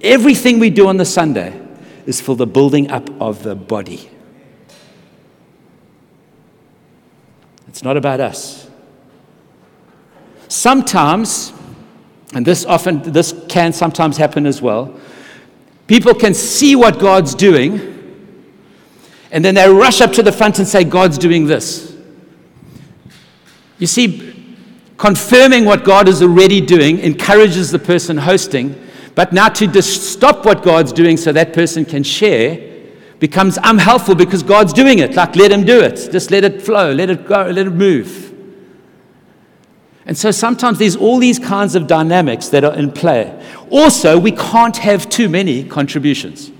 Everything 0.00 0.58
we 0.58 0.70
do 0.70 0.86
on 0.86 0.96
the 0.98 1.04
Sunday 1.04 1.60
is 2.06 2.20
for 2.20 2.36
the 2.36 2.46
building 2.46 2.90
up 2.90 3.10
of 3.20 3.42
the 3.42 3.54
body. 3.54 4.08
It's 7.68 7.82
not 7.82 7.96
about 7.96 8.20
us. 8.20 8.68
Sometimes, 10.46 11.52
and 12.34 12.44
this 12.44 12.66
often 12.66 13.02
this 13.02 13.34
can 13.48 13.72
sometimes 13.72 14.16
happen 14.16 14.46
as 14.46 14.60
well, 14.60 15.00
people 15.86 16.14
can 16.14 16.34
see 16.34 16.76
what 16.76 16.98
God's 16.98 17.34
doing, 17.34 17.88
and 19.30 19.44
then 19.44 19.54
they 19.54 19.68
rush 19.68 20.00
up 20.00 20.12
to 20.12 20.22
the 20.22 20.30
front 20.30 20.58
and 20.58 20.68
say, 20.68 20.84
God's 20.84 21.16
doing 21.16 21.46
this. 21.46 21.91
You 23.82 23.88
see, 23.88 24.32
confirming 24.96 25.64
what 25.64 25.82
God 25.82 26.06
is 26.06 26.22
already 26.22 26.60
doing 26.60 27.00
encourages 27.00 27.72
the 27.72 27.80
person 27.80 28.16
hosting, 28.16 28.80
but 29.16 29.32
now 29.32 29.48
to 29.48 29.82
stop 29.82 30.46
what 30.46 30.62
God's 30.62 30.92
doing 30.92 31.16
so 31.16 31.32
that 31.32 31.52
person 31.52 31.84
can 31.84 32.04
share 32.04 32.60
becomes 33.18 33.58
unhelpful 33.60 34.14
because 34.14 34.44
God's 34.44 34.72
doing 34.72 35.00
it. 35.00 35.16
Like, 35.16 35.34
let 35.34 35.50
Him 35.50 35.64
do 35.64 35.80
it. 35.80 36.12
Just 36.12 36.30
let 36.30 36.44
it 36.44 36.62
flow, 36.62 36.92
let 36.92 37.10
it 37.10 37.26
go, 37.26 37.50
let 37.50 37.66
it 37.66 37.72
move. 37.72 38.32
And 40.06 40.16
so 40.16 40.30
sometimes 40.30 40.78
there's 40.78 40.94
all 40.94 41.18
these 41.18 41.40
kinds 41.40 41.74
of 41.74 41.88
dynamics 41.88 42.50
that 42.50 42.62
are 42.62 42.74
in 42.74 42.92
play. 42.92 43.36
Also, 43.68 44.16
we 44.16 44.30
can't 44.30 44.76
have 44.76 45.08
too 45.08 45.28
many 45.28 45.64
contributions. 45.64 46.52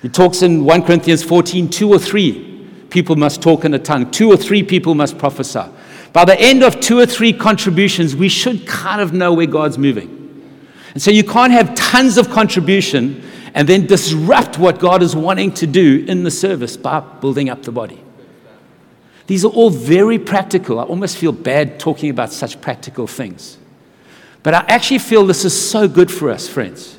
He 0.00 0.08
talks 0.08 0.40
in 0.40 0.64
1 0.64 0.84
Corinthians 0.84 1.22
14 1.22 1.68
two 1.68 1.90
or 1.90 1.98
three 1.98 2.51
people 2.92 3.16
must 3.16 3.40
talk 3.40 3.64
in 3.64 3.72
a 3.72 3.78
tongue, 3.78 4.10
two 4.10 4.30
or 4.30 4.36
three 4.36 4.62
people 4.62 4.94
must 4.94 5.16
prophesy. 5.16 5.64
By 6.12 6.26
the 6.26 6.38
end 6.38 6.62
of 6.62 6.78
two 6.78 6.98
or 6.98 7.06
three 7.06 7.32
contributions, 7.32 8.14
we 8.14 8.28
should 8.28 8.66
kind 8.66 9.00
of 9.00 9.14
know 9.14 9.32
where 9.32 9.46
God's 9.46 9.78
moving. 9.78 10.18
And 10.92 11.02
so 11.02 11.10
you 11.10 11.24
can't 11.24 11.52
have 11.54 11.74
tons 11.74 12.18
of 12.18 12.28
contribution 12.28 13.22
and 13.54 13.66
then 13.66 13.86
disrupt 13.86 14.58
what 14.58 14.78
God 14.78 15.02
is 15.02 15.16
wanting 15.16 15.52
to 15.54 15.66
do 15.66 16.04
in 16.06 16.22
the 16.22 16.30
service 16.30 16.76
by 16.76 17.00
building 17.00 17.48
up 17.48 17.62
the 17.62 17.72
body. 17.72 17.98
These 19.26 19.46
are 19.46 19.48
all 19.48 19.70
very 19.70 20.18
practical. 20.18 20.78
I 20.78 20.82
almost 20.82 21.16
feel 21.16 21.32
bad 21.32 21.80
talking 21.80 22.10
about 22.10 22.30
such 22.30 22.60
practical 22.60 23.06
things. 23.06 23.56
But 24.42 24.52
I 24.52 24.64
actually 24.68 24.98
feel 24.98 25.24
this 25.24 25.46
is 25.46 25.70
so 25.70 25.88
good 25.88 26.10
for 26.10 26.30
us, 26.30 26.46
friends. 26.46 26.98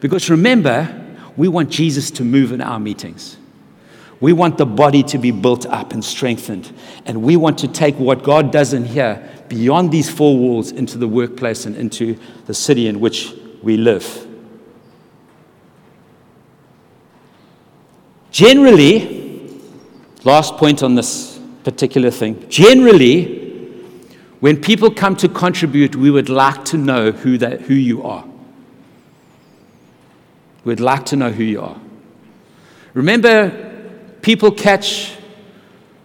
Because 0.00 0.28
remember, 0.28 1.06
we 1.36 1.46
want 1.46 1.70
Jesus 1.70 2.10
to 2.12 2.24
move 2.24 2.50
in 2.50 2.60
our 2.60 2.80
meetings. 2.80 3.36
We 4.20 4.34
want 4.34 4.58
the 4.58 4.66
body 4.66 5.02
to 5.04 5.18
be 5.18 5.30
built 5.30 5.64
up 5.66 5.92
and 5.92 6.04
strengthened. 6.04 6.72
And 7.06 7.22
we 7.22 7.36
want 7.36 7.58
to 7.58 7.68
take 7.68 7.98
what 7.98 8.22
God 8.22 8.52
does 8.52 8.74
in 8.74 8.84
here 8.84 9.26
beyond 9.48 9.90
these 9.90 10.10
four 10.10 10.36
walls 10.36 10.70
into 10.70 10.98
the 10.98 11.08
workplace 11.08 11.64
and 11.64 11.74
into 11.74 12.18
the 12.44 12.54
city 12.54 12.86
in 12.86 13.00
which 13.00 13.32
we 13.62 13.78
live. 13.78 14.26
Generally, 18.30 19.50
last 20.24 20.56
point 20.56 20.82
on 20.82 20.94
this 20.94 21.40
particular 21.64 22.10
thing, 22.10 22.48
generally, 22.48 23.38
when 24.40 24.60
people 24.60 24.90
come 24.90 25.16
to 25.16 25.28
contribute, 25.28 25.96
we 25.96 26.10
would 26.10 26.28
like 26.28 26.64
to 26.66 26.78
know 26.78 27.10
who, 27.10 27.38
that, 27.38 27.62
who 27.62 27.74
you 27.74 28.02
are. 28.02 28.24
We'd 30.64 30.80
like 30.80 31.06
to 31.06 31.16
know 31.16 31.30
who 31.30 31.42
you 31.42 31.62
are. 31.62 31.80
Remember, 32.94 33.69
people 34.22 34.50
catch 34.50 35.16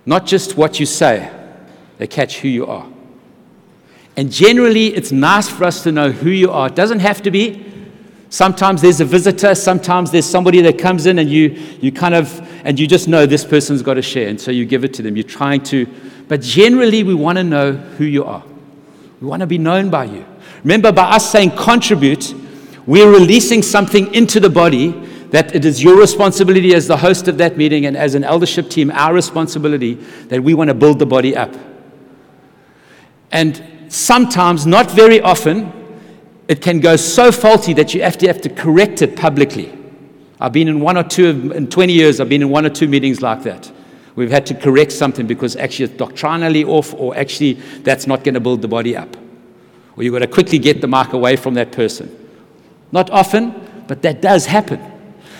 not 0.05 0.25
just 0.25 0.55
what 0.57 0.79
you 0.79 0.85
say, 0.85 1.31
they 1.97 2.07
catch 2.07 2.39
who 2.39 2.47
you 2.47 2.67
are. 2.67 2.87
And 4.17 4.31
generally, 4.31 4.87
it's 4.87 5.11
nice 5.11 5.49
for 5.49 5.65
us 5.65 5.83
to 5.83 5.91
know 5.91 6.11
who 6.11 6.29
you 6.29 6.51
are. 6.51 6.67
It 6.67 6.75
doesn't 6.75 6.99
have 6.99 7.21
to 7.23 7.31
be. 7.31 7.65
Sometimes 8.29 8.81
there's 8.81 9.01
a 9.01 9.05
visitor, 9.05 9.55
sometimes 9.55 10.11
there's 10.11 10.25
somebody 10.25 10.61
that 10.61 10.77
comes 10.77 11.05
in 11.05 11.19
and 11.19 11.29
you, 11.29 11.49
you 11.79 11.91
kind 11.91 12.15
of, 12.15 12.41
and 12.65 12.79
you 12.79 12.87
just 12.87 13.07
know 13.07 13.25
this 13.25 13.45
person's 13.45 13.81
got 13.81 13.97
a 13.97 14.01
share, 14.01 14.27
and 14.27 14.39
so 14.39 14.51
you 14.51 14.65
give 14.65 14.83
it 14.83 14.93
to 14.95 15.01
them. 15.01 15.15
You're 15.15 15.23
trying 15.23 15.61
to, 15.63 15.85
but 16.27 16.41
generally 16.41 17.03
we 17.03 17.13
want 17.13 17.37
to 17.37 17.43
know 17.43 17.73
who 17.73 18.03
you 18.03 18.25
are. 18.25 18.43
We 19.21 19.27
want 19.27 19.41
to 19.41 19.47
be 19.47 19.57
known 19.57 19.89
by 19.89 20.05
you. 20.05 20.25
Remember, 20.63 20.91
by 20.91 21.11
us 21.11 21.31
saying 21.31 21.51
contribute, 21.51 22.33
we're 22.85 23.09
releasing 23.09 23.61
something 23.61 24.13
into 24.13 24.39
the 24.39 24.49
body 24.49 24.91
that 25.35 25.53
it 25.53 25.65
is 25.65 25.83
your 25.83 25.99
responsibility 25.99 26.73
as 26.73 26.87
the 26.87 26.95
host 26.95 27.27
of 27.27 27.37
that 27.39 27.57
meeting 27.57 27.85
and 27.85 27.97
as 27.97 28.15
an 28.15 28.23
eldership 28.23 28.69
team, 28.69 28.89
our 28.91 29.13
responsibility 29.13 29.95
that 30.29 30.41
we 30.41 30.53
want 30.53 30.69
to 30.69 30.73
build 30.73 30.97
the 30.97 31.05
body 31.05 31.35
up. 31.35 31.53
And 33.33 33.61
sometimes, 33.89 34.65
not 34.65 34.89
very 34.89 35.19
often, 35.19 35.73
it 36.47 36.61
can 36.61 36.79
go 36.79 36.95
so 36.95 37.33
faulty 37.33 37.73
that 37.73 37.93
you 37.93 38.01
have 38.01 38.17
to 38.19 38.27
have 38.27 38.39
to 38.43 38.49
correct 38.49 39.01
it 39.01 39.17
publicly. 39.17 39.77
I've 40.39 40.53
been 40.53 40.69
in 40.69 40.79
one 40.79 40.97
or 40.97 41.03
two, 41.03 41.51
in 41.53 41.69
20 41.69 41.91
years, 41.91 42.21
I've 42.21 42.29
been 42.29 42.41
in 42.41 42.49
one 42.49 42.65
or 42.65 42.69
two 42.69 42.87
meetings 42.87 43.21
like 43.21 43.43
that. 43.43 43.69
We've 44.15 44.31
had 44.31 44.45
to 44.45 44.53
correct 44.53 44.93
something 44.93 45.27
because 45.27 45.57
actually 45.57 45.91
it's 45.91 45.97
doctrinally 45.97 46.63
off, 46.63 46.93
or 46.93 47.13
actually 47.17 47.55
that's 47.83 48.07
not 48.07 48.23
going 48.23 48.35
to 48.35 48.39
build 48.39 48.61
the 48.61 48.69
body 48.69 48.95
up. 48.95 49.17
Or 49.97 50.03
you've 50.03 50.13
got 50.13 50.19
to 50.19 50.27
quickly 50.27 50.59
get 50.59 50.79
the 50.79 50.87
mark 50.87 51.11
away 51.11 51.35
from 51.35 51.55
that 51.55 51.73
person. 51.73 52.09
Not 52.93 53.09
often, 53.09 53.83
but 53.89 54.01
that 54.03 54.21
does 54.21 54.45
happen. 54.45 54.93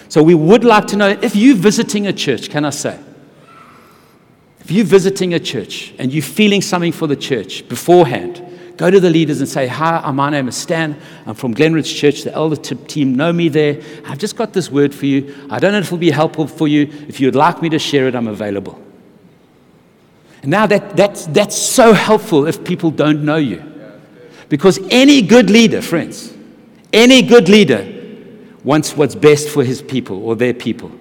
So 0.09 0.21
we 0.23 0.35
would 0.35 0.63
like 0.63 0.87
to 0.87 0.97
know 0.97 1.09
if 1.09 1.35
you're 1.35 1.55
visiting 1.55 2.07
a 2.07 2.13
church, 2.13 2.49
can 2.49 2.65
I 2.65 2.69
say? 2.69 2.99
If 4.59 4.71
you're 4.71 4.85
visiting 4.85 5.33
a 5.33 5.39
church 5.39 5.93
and 5.99 6.13
you're 6.13 6.23
feeling 6.23 6.61
something 6.61 6.91
for 6.91 7.07
the 7.07 7.15
church 7.15 7.67
beforehand, 7.67 8.45
Go 8.77 8.91
to 8.91 8.99
the 8.99 9.09
leaders 9.09 9.39
and 9.39 9.47
say, 9.47 9.67
Hi, 9.67 9.97
uh, 9.97 10.11
my 10.11 10.29
name 10.29 10.47
is 10.47 10.55
Stan. 10.55 10.99
I'm 11.25 11.35
from 11.35 11.55
Glenridge 11.55 11.95
Church. 11.95 12.23
The 12.23 12.33
elder 12.33 12.57
team 12.57 13.15
know 13.15 13.31
me 13.31 13.47
there. 13.47 13.81
I've 14.05 14.17
just 14.17 14.35
got 14.35 14.51
this 14.51 14.69
word 14.69 14.93
for 14.93 15.05
you. 15.05 15.33
I 15.49 15.59
don't 15.59 15.71
know 15.71 15.79
if 15.79 15.85
it 15.85 15.91
will 15.91 15.97
be 15.97 16.11
helpful 16.11 16.47
for 16.47 16.67
you. 16.67 16.83
If 17.07 17.19
you'd 17.19 17.35
like 17.35 17.61
me 17.61 17.69
to 17.69 17.79
share 17.79 18.07
it, 18.07 18.15
I'm 18.15 18.27
available. 18.27 18.81
And 20.41 20.51
now 20.51 20.67
that, 20.67 20.97
that's, 20.97 21.25
that's 21.27 21.55
so 21.55 21.93
helpful 21.93 22.47
if 22.47 22.63
people 22.63 22.91
don't 22.91 23.23
know 23.23 23.37
you. 23.37 23.63
Because 24.49 24.77
any 24.91 25.21
good 25.21 25.49
leader, 25.49 25.81
friends, 25.81 26.33
any 26.91 27.21
good 27.21 27.47
leader 27.47 27.94
wants 28.65 28.97
what's 28.97 29.15
best 29.15 29.47
for 29.47 29.63
his 29.63 29.81
people 29.81 30.25
or 30.25 30.35
their 30.35 30.53
people. 30.53 30.91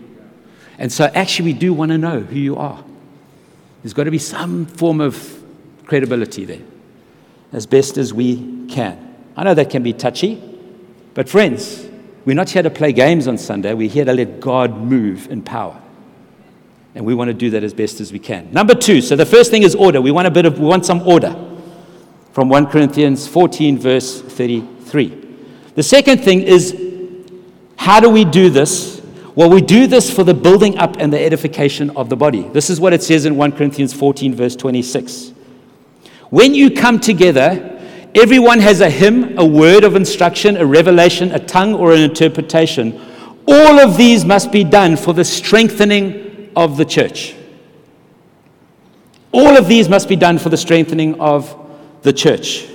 And 0.78 0.92
so 0.92 1.06
actually, 1.06 1.52
we 1.52 1.58
do 1.58 1.72
want 1.72 1.90
to 1.92 1.98
know 1.98 2.20
who 2.20 2.38
you 2.38 2.56
are. 2.56 2.84
There's 3.82 3.94
got 3.94 4.04
to 4.04 4.10
be 4.10 4.18
some 4.18 4.66
form 4.66 5.00
of 5.00 5.42
credibility 5.86 6.44
there, 6.44 6.62
as 7.52 7.66
best 7.66 7.96
as 7.96 8.12
we 8.12 8.66
can. 8.66 9.16
I 9.36 9.44
know 9.44 9.54
that 9.54 9.70
can 9.70 9.82
be 9.82 9.94
touchy, 9.94 10.42
but 11.14 11.28
friends, 11.28 11.88
we're 12.24 12.36
not 12.36 12.50
here 12.50 12.62
to 12.62 12.70
play 12.70 12.92
games 12.92 13.26
on 13.26 13.38
Sunday. 13.38 13.72
We're 13.74 13.90
here 13.90 14.04
to 14.04 14.12
let 14.12 14.40
God 14.40 14.76
move 14.76 15.30
in 15.30 15.42
power. 15.42 15.80
And 16.94 17.04
we 17.04 17.14
want 17.14 17.28
to 17.28 17.34
do 17.34 17.50
that 17.50 17.64
as 17.64 17.74
best 17.74 18.00
as 18.00 18.12
we 18.12 18.18
can. 18.18 18.52
Number 18.52 18.74
two, 18.74 19.00
so 19.00 19.16
the 19.16 19.26
first 19.26 19.50
thing 19.50 19.62
is 19.62 19.74
order. 19.74 20.00
We 20.00 20.10
want 20.10 20.28
a 20.28 20.30
bit 20.30 20.44
of, 20.44 20.58
we 20.58 20.66
want 20.66 20.86
some 20.86 21.02
order 21.02 21.34
from 22.32 22.48
1 22.48 22.66
Corinthians 22.66 23.26
14, 23.26 23.78
verse 23.78 24.20
33. 24.20 25.36
The 25.74 25.82
second 25.82 26.18
thing 26.22 26.42
is, 26.42 26.83
how 27.76 28.00
do 28.00 28.08
we 28.08 28.24
do 28.24 28.50
this? 28.50 29.02
Well, 29.34 29.50
we 29.50 29.60
do 29.60 29.86
this 29.86 30.14
for 30.14 30.22
the 30.22 30.34
building 30.34 30.78
up 30.78 30.96
and 30.98 31.12
the 31.12 31.20
edification 31.20 31.90
of 31.90 32.08
the 32.08 32.16
body. 32.16 32.42
This 32.42 32.70
is 32.70 32.80
what 32.80 32.92
it 32.92 33.02
says 33.02 33.24
in 33.24 33.36
1 33.36 33.52
Corinthians 33.52 33.92
14, 33.92 34.34
verse 34.34 34.54
26. 34.54 35.32
When 36.30 36.54
you 36.54 36.70
come 36.70 37.00
together, 37.00 37.80
everyone 38.14 38.60
has 38.60 38.80
a 38.80 38.88
hymn, 38.88 39.36
a 39.38 39.44
word 39.44 39.82
of 39.82 39.96
instruction, 39.96 40.56
a 40.56 40.64
revelation, 40.64 41.32
a 41.32 41.38
tongue, 41.38 41.74
or 41.74 41.92
an 41.92 42.00
interpretation. 42.00 43.00
All 43.46 43.80
of 43.80 43.96
these 43.96 44.24
must 44.24 44.52
be 44.52 44.62
done 44.64 44.96
for 44.96 45.12
the 45.12 45.24
strengthening 45.24 46.50
of 46.56 46.76
the 46.76 46.84
church. 46.84 47.34
All 49.32 49.56
of 49.56 49.66
these 49.66 49.88
must 49.88 50.08
be 50.08 50.16
done 50.16 50.38
for 50.38 50.48
the 50.48 50.56
strengthening 50.56 51.20
of 51.20 51.60
the 52.02 52.12
church. 52.12 52.68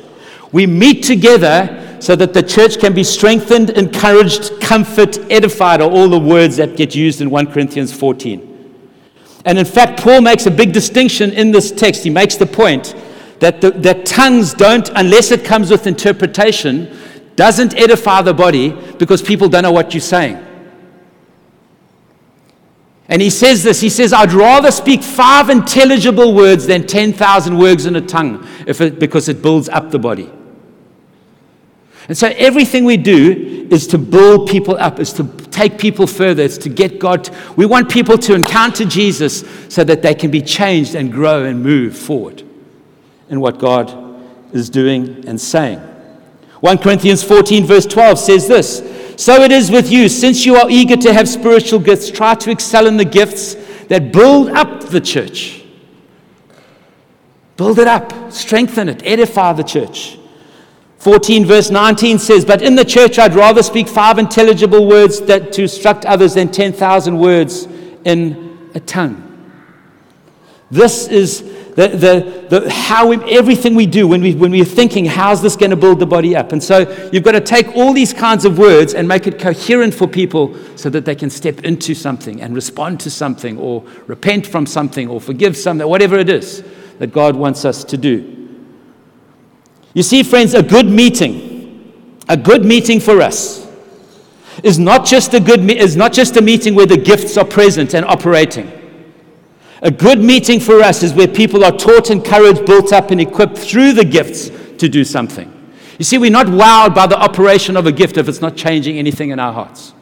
We 0.51 0.67
meet 0.67 1.03
together 1.03 1.88
so 1.99 2.15
that 2.15 2.33
the 2.33 2.41
church 2.41 2.79
can 2.79 2.93
be 2.93 3.03
strengthened, 3.03 3.71
encouraged, 3.71 4.59
comfort, 4.61 5.17
edified 5.31 5.81
are 5.81 5.89
all 5.89 6.07
the 6.07 6.19
words 6.19 6.57
that 6.57 6.77
get 6.77 6.95
used 6.95 7.21
in 7.21 7.29
1 7.29 7.47
Corinthians 7.51 7.93
14. 7.93 8.45
And 9.45 9.57
in 9.57 9.65
fact, 9.65 9.99
Paul 9.99 10.21
makes 10.21 10.45
a 10.45 10.51
big 10.51 10.73
distinction 10.73 11.31
in 11.31 11.51
this 11.51 11.71
text. 11.71 12.03
He 12.03 12.09
makes 12.09 12.35
the 12.35 12.45
point 12.45 12.95
that, 13.39 13.61
the, 13.61 13.71
that 13.71 14.05
tongues 14.05 14.53
don't, 14.53 14.89
unless 14.95 15.31
it 15.31 15.45
comes 15.45 15.71
with 15.71 15.87
interpretation, 15.87 16.97
doesn't 17.35 17.75
edify 17.77 18.21
the 18.21 18.33
body 18.33 18.71
because 18.97 19.21
people 19.21 19.47
don't 19.47 19.63
know 19.63 19.71
what 19.71 19.93
you're 19.93 20.01
saying. 20.01 20.45
And 23.07 23.21
he 23.21 23.31
says 23.31 23.63
this 23.63 23.81
he 23.81 23.89
says, 23.89 24.13
I'd 24.13 24.33
rather 24.33 24.71
speak 24.71 25.01
five 25.01 25.49
intelligible 25.49 26.35
words 26.35 26.67
than 26.67 26.85
10,000 26.85 27.57
words 27.57 27.85
in 27.85 27.95
a 27.95 28.01
tongue 28.01 28.47
if 28.67 28.81
it, 28.81 28.99
because 28.99 29.27
it 29.29 29.41
builds 29.41 29.67
up 29.69 29.89
the 29.89 29.97
body. 29.97 30.31
And 32.09 32.17
so 32.17 32.27
everything 32.37 32.85
we 32.85 32.97
do 32.97 33.67
is 33.69 33.85
to 33.87 33.99
build 33.99 34.49
people 34.49 34.75
up, 34.77 34.99
is 34.99 35.13
to 35.13 35.25
take 35.51 35.77
people 35.77 36.07
further, 36.07 36.41
it's 36.41 36.57
to 36.57 36.69
get 36.69 36.97
God. 36.97 37.25
To, 37.25 37.53
we 37.55 37.67
want 37.67 37.89
people 37.89 38.17
to 38.17 38.33
encounter 38.33 38.83
Jesus 38.83 39.43
so 39.69 39.83
that 39.83 40.01
they 40.01 40.15
can 40.15 40.31
be 40.31 40.41
changed 40.41 40.95
and 40.95 41.11
grow 41.11 41.45
and 41.45 41.61
move 41.61 41.95
forward 41.95 42.41
in 43.29 43.39
what 43.39 43.59
God 43.59 43.95
is 44.51 44.71
doing 44.71 45.23
and 45.27 45.39
saying. 45.39 45.77
1 46.61 46.79
Corinthians 46.79 47.23
14, 47.23 47.63
verse 47.65 47.85
12 47.85 48.17
says 48.17 48.47
this 48.47 48.79
So 49.15 49.43
it 49.43 49.51
is 49.51 49.69
with 49.69 49.91
you, 49.91 50.09
since 50.09 50.47
you 50.47 50.55
are 50.55 50.67
eager 50.67 50.97
to 50.97 51.13
have 51.13 51.29
spiritual 51.29 51.79
gifts, 51.79 52.09
try 52.09 52.33
to 52.33 52.49
excel 52.49 52.87
in 52.87 52.97
the 52.97 53.05
gifts 53.05 53.53
that 53.85 54.11
build 54.11 54.49
up 54.49 54.81
the 54.85 54.99
church. 54.99 55.63
Build 57.55 57.77
it 57.77 57.87
up, 57.87 58.31
strengthen 58.31 58.89
it, 58.89 59.03
edify 59.05 59.53
the 59.53 59.63
church. 59.63 60.18
14 60.99 61.45
verse 61.45 61.69
19 61.69 62.19
says, 62.19 62.45
But 62.45 62.61
in 62.61 62.75
the 62.75 62.85
church 62.85 63.17
I'd 63.17 63.33
rather 63.33 63.63
speak 63.63 63.87
five 63.87 64.19
intelligible 64.19 64.87
words 64.87 65.21
that 65.21 65.51
to 65.53 65.63
instruct 65.63 66.05
others 66.05 66.35
than 66.35 66.51
10,000 66.51 67.17
words 67.17 67.67
in 68.05 68.69
a 68.75 68.79
tongue. 68.79 69.25
This 70.71 71.07
is 71.07 71.41
the, 71.73 71.87
the, 71.87 72.59
the, 72.59 72.69
how 72.69 73.07
we, 73.07 73.17
everything 73.31 73.73
we 73.73 73.85
do 73.85 74.07
when, 74.07 74.21
we, 74.21 74.35
when 74.35 74.51
we're 74.51 74.65
thinking, 74.65 75.05
how's 75.05 75.41
this 75.41 75.55
going 75.55 75.71
to 75.71 75.77
build 75.77 75.99
the 75.99 76.05
body 76.05 76.35
up? 76.35 76.51
And 76.51 76.61
so 76.61 76.79
you've 77.11 77.23
got 77.23 77.31
to 77.31 77.41
take 77.41 77.75
all 77.75 77.93
these 77.93 78.13
kinds 78.13 78.43
of 78.43 78.59
words 78.59 78.93
and 78.93 79.07
make 79.07 79.25
it 79.25 79.39
coherent 79.39 79.93
for 79.93 80.07
people 80.07 80.55
so 80.75 80.89
that 80.89 81.05
they 81.05 81.15
can 81.15 81.29
step 81.29 81.63
into 81.63 81.95
something 81.95 82.41
and 82.41 82.53
respond 82.53 82.99
to 83.01 83.09
something 83.09 83.57
or 83.57 83.83
repent 84.05 84.45
from 84.45 84.65
something 84.65 85.07
or 85.07 85.21
forgive 85.21 85.55
something, 85.55 85.87
whatever 85.87 86.17
it 86.17 86.29
is 86.29 86.63
that 86.99 87.13
God 87.13 87.35
wants 87.35 87.65
us 87.65 87.83
to 87.85 87.97
do. 87.97 88.38
You 89.93 90.03
see, 90.03 90.23
friends, 90.23 90.53
a 90.53 90.63
good 90.63 90.87
meeting, 90.87 92.15
a 92.27 92.37
good 92.37 92.63
meeting 92.63 92.99
for 92.99 93.21
us 93.21 93.67
is 94.63 94.77
not 94.77 95.05
just 95.05 95.33
a 95.33 95.39
good 95.39 95.69
is 95.71 95.95
not 95.95 96.13
just 96.13 96.35
a 96.37 96.41
meeting 96.41 96.75
where 96.75 96.85
the 96.85 96.97
gifts 96.97 97.37
are 97.37 97.45
present 97.45 97.93
and 97.93 98.05
operating. 98.05 98.71
A 99.81 99.89
good 99.89 100.19
meeting 100.19 100.59
for 100.59 100.81
us 100.81 101.03
is 101.03 101.13
where 101.13 101.27
people 101.27 101.63
are 101.63 101.71
taught, 101.71 102.11
encouraged, 102.11 102.65
built 102.65 102.91
up, 102.91 103.11
and 103.11 103.21
equipped 103.21 103.57
through 103.57 103.93
the 103.93 104.03
gifts 104.03 104.51
to 104.77 104.89
do 104.89 105.05
something. 105.05 105.55
You 105.97 106.03
see, 106.05 106.17
we're 106.17 106.31
not 106.31 106.47
wowed 106.47 106.93
by 106.93 107.07
the 107.07 107.17
operation 107.17 107.77
of 107.77 107.85
a 107.85 107.91
gift 107.91 108.17
if 108.17 108.27
it's 108.27 108.41
not 108.41 108.57
changing 108.57 108.97
anything 108.97 109.29
in 109.29 109.39
our 109.39 109.53
hearts. 109.53 109.93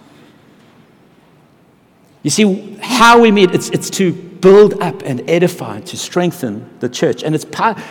You 2.24 2.30
see, 2.30 2.78
how 2.82 3.22
we 3.22 3.32
meet, 3.32 3.52
it's, 3.52 3.70
it's 3.70 3.90
to 3.92 4.12
build 4.14 4.82
up 4.82 5.02
and 5.04 5.28
edify, 5.30 5.80
to 5.82 5.98
strengthen 5.98 6.70
the 6.80 6.90
church. 6.90 7.24
And 7.24 7.34
it's, 7.36 7.46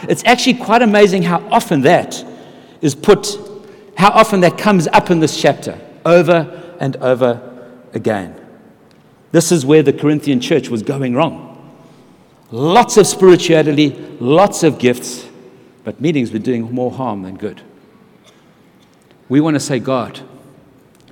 it's 0.08 0.24
actually 0.24 0.54
quite 0.54 0.82
amazing 0.82 1.22
how 1.22 1.46
often 1.50 1.82
that 1.82 2.24
is 2.80 2.94
put, 2.94 3.38
how 3.96 4.10
often 4.10 4.40
that 4.40 4.58
comes 4.58 4.86
up 4.88 5.10
in 5.10 5.20
this 5.20 5.40
chapter, 5.40 5.78
over 6.04 6.76
and 6.80 6.96
over 6.96 7.72
again. 7.94 8.40
This 9.32 9.50
is 9.52 9.66
where 9.66 9.82
the 9.82 9.92
Corinthian 9.92 10.40
church 10.40 10.68
was 10.68 10.82
going 10.82 11.14
wrong. 11.14 11.52
Lots 12.50 12.96
of 12.96 13.06
spirituality, 13.06 13.90
lots 14.20 14.62
of 14.62 14.78
gifts, 14.78 15.26
but 15.84 16.00
meetings 16.00 16.32
were 16.32 16.38
doing 16.38 16.72
more 16.72 16.92
harm 16.92 17.22
than 17.22 17.36
good. 17.36 17.60
We 19.28 19.40
want 19.40 19.54
to 19.54 19.60
say, 19.60 19.78
God, 19.80 20.20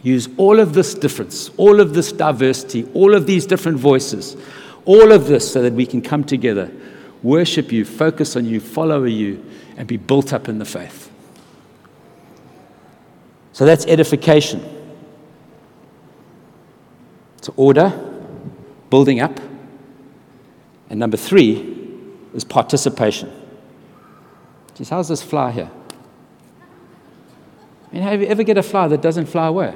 use 0.05 0.29
all 0.37 0.61
of 0.61 0.75
this 0.75 0.95
difference, 0.95 1.51
all 1.57 1.81
of 1.81 1.95
this 1.95 2.13
diversity, 2.13 2.87
all 2.95 3.15
of 3.15 3.27
these 3.27 3.47
different 3.47 3.79
voices, 3.79 4.37
all 4.85 5.11
of 5.11 5.27
this 5.27 5.51
so 5.51 5.63
that 5.63 5.73
we 5.73 5.87
can 5.87 6.03
come 6.03 6.23
together, 6.23 6.71
worship 7.23 7.73
you, 7.73 7.85
focus 7.87 8.37
on 8.37 8.45
you, 8.45 8.61
follow 8.61 9.05
you, 9.05 9.45
and 9.79 9.89
be 9.89 9.97
built 9.97 10.33
up 10.33 10.49
in 10.49 10.59
the 10.59 10.65
faith. 10.65 11.11
So 13.55 13.65
that's 13.65 13.87
edification. 13.87 14.63
It's 17.39 17.49
order, 17.57 17.91
building 18.91 19.21
up. 19.21 19.41
And 20.91 21.01
number 21.01 21.17
three 21.17 21.99
is 22.35 22.45
participation. 22.45 23.33
Geez, 24.75 24.91
how's 24.91 25.09
this 25.09 25.23
fly 25.23 25.51
here? 25.51 25.71
I 27.91 27.95
mean, 27.95 28.03
have 28.03 28.21
you 28.21 28.27
ever 28.27 28.43
get 28.43 28.59
a 28.59 28.63
fly 28.63 28.89
that 28.89 29.01
doesn't 29.01 29.27
fly 29.27 29.47
away? 29.47 29.75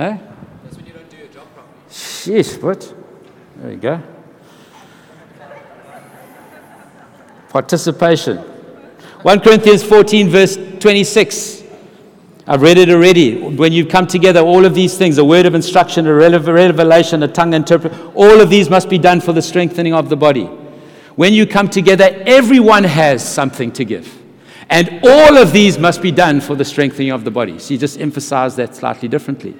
Huh? 0.00 0.16
That's 0.64 0.76
when 0.78 0.86
you 0.86 0.94
don't 0.94 1.10
do 1.10 1.18
your 1.18 1.26
job 1.26 1.46
properly. 1.52 1.74
Sheesh, 1.90 2.62
what? 2.62 2.94
There 3.56 3.72
you 3.72 3.76
go. 3.76 4.02
Participation. 7.50 8.38
1 8.38 9.40
Corinthians 9.40 9.82
14, 9.82 10.30
verse 10.30 10.56
26. 10.56 11.64
I've 12.46 12.62
read 12.62 12.78
it 12.78 12.88
already. 12.88 13.42
When 13.42 13.74
you 13.74 13.84
come 13.84 14.06
together, 14.06 14.40
all 14.40 14.64
of 14.64 14.74
these 14.74 14.96
things 14.96 15.18
a 15.18 15.24
word 15.24 15.44
of 15.44 15.54
instruction, 15.54 16.06
a 16.06 16.14
revelation, 16.14 17.22
a 17.22 17.28
tongue 17.28 17.52
interpret 17.52 17.92
all 18.14 18.40
of 18.40 18.48
these 18.48 18.70
must 18.70 18.88
be 18.88 18.96
done 18.96 19.20
for 19.20 19.34
the 19.34 19.42
strengthening 19.42 19.92
of 19.92 20.08
the 20.08 20.16
body. 20.16 20.46
When 21.16 21.34
you 21.34 21.46
come 21.46 21.68
together, 21.68 22.22
everyone 22.24 22.84
has 22.84 23.22
something 23.22 23.70
to 23.72 23.84
give. 23.84 24.18
And 24.70 25.00
all 25.02 25.36
of 25.36 25.52
these 25.52 25.78
must 25.78 26.00
be 26.00 26.10
done 26.10 26.40
for 26.40 26.54
the 26.54 26.64
strengthening 26.64 27.10
of 27.10 27.24
the 27.24 27.30
body. 27.30 27.58
So 27.58 27.74
you 27.74 27.78
just 27.78 28.00
emphasize 28.00 28.56
that 28.56 28.74
slightly 28.74 29.06
differently. 29.06 29.54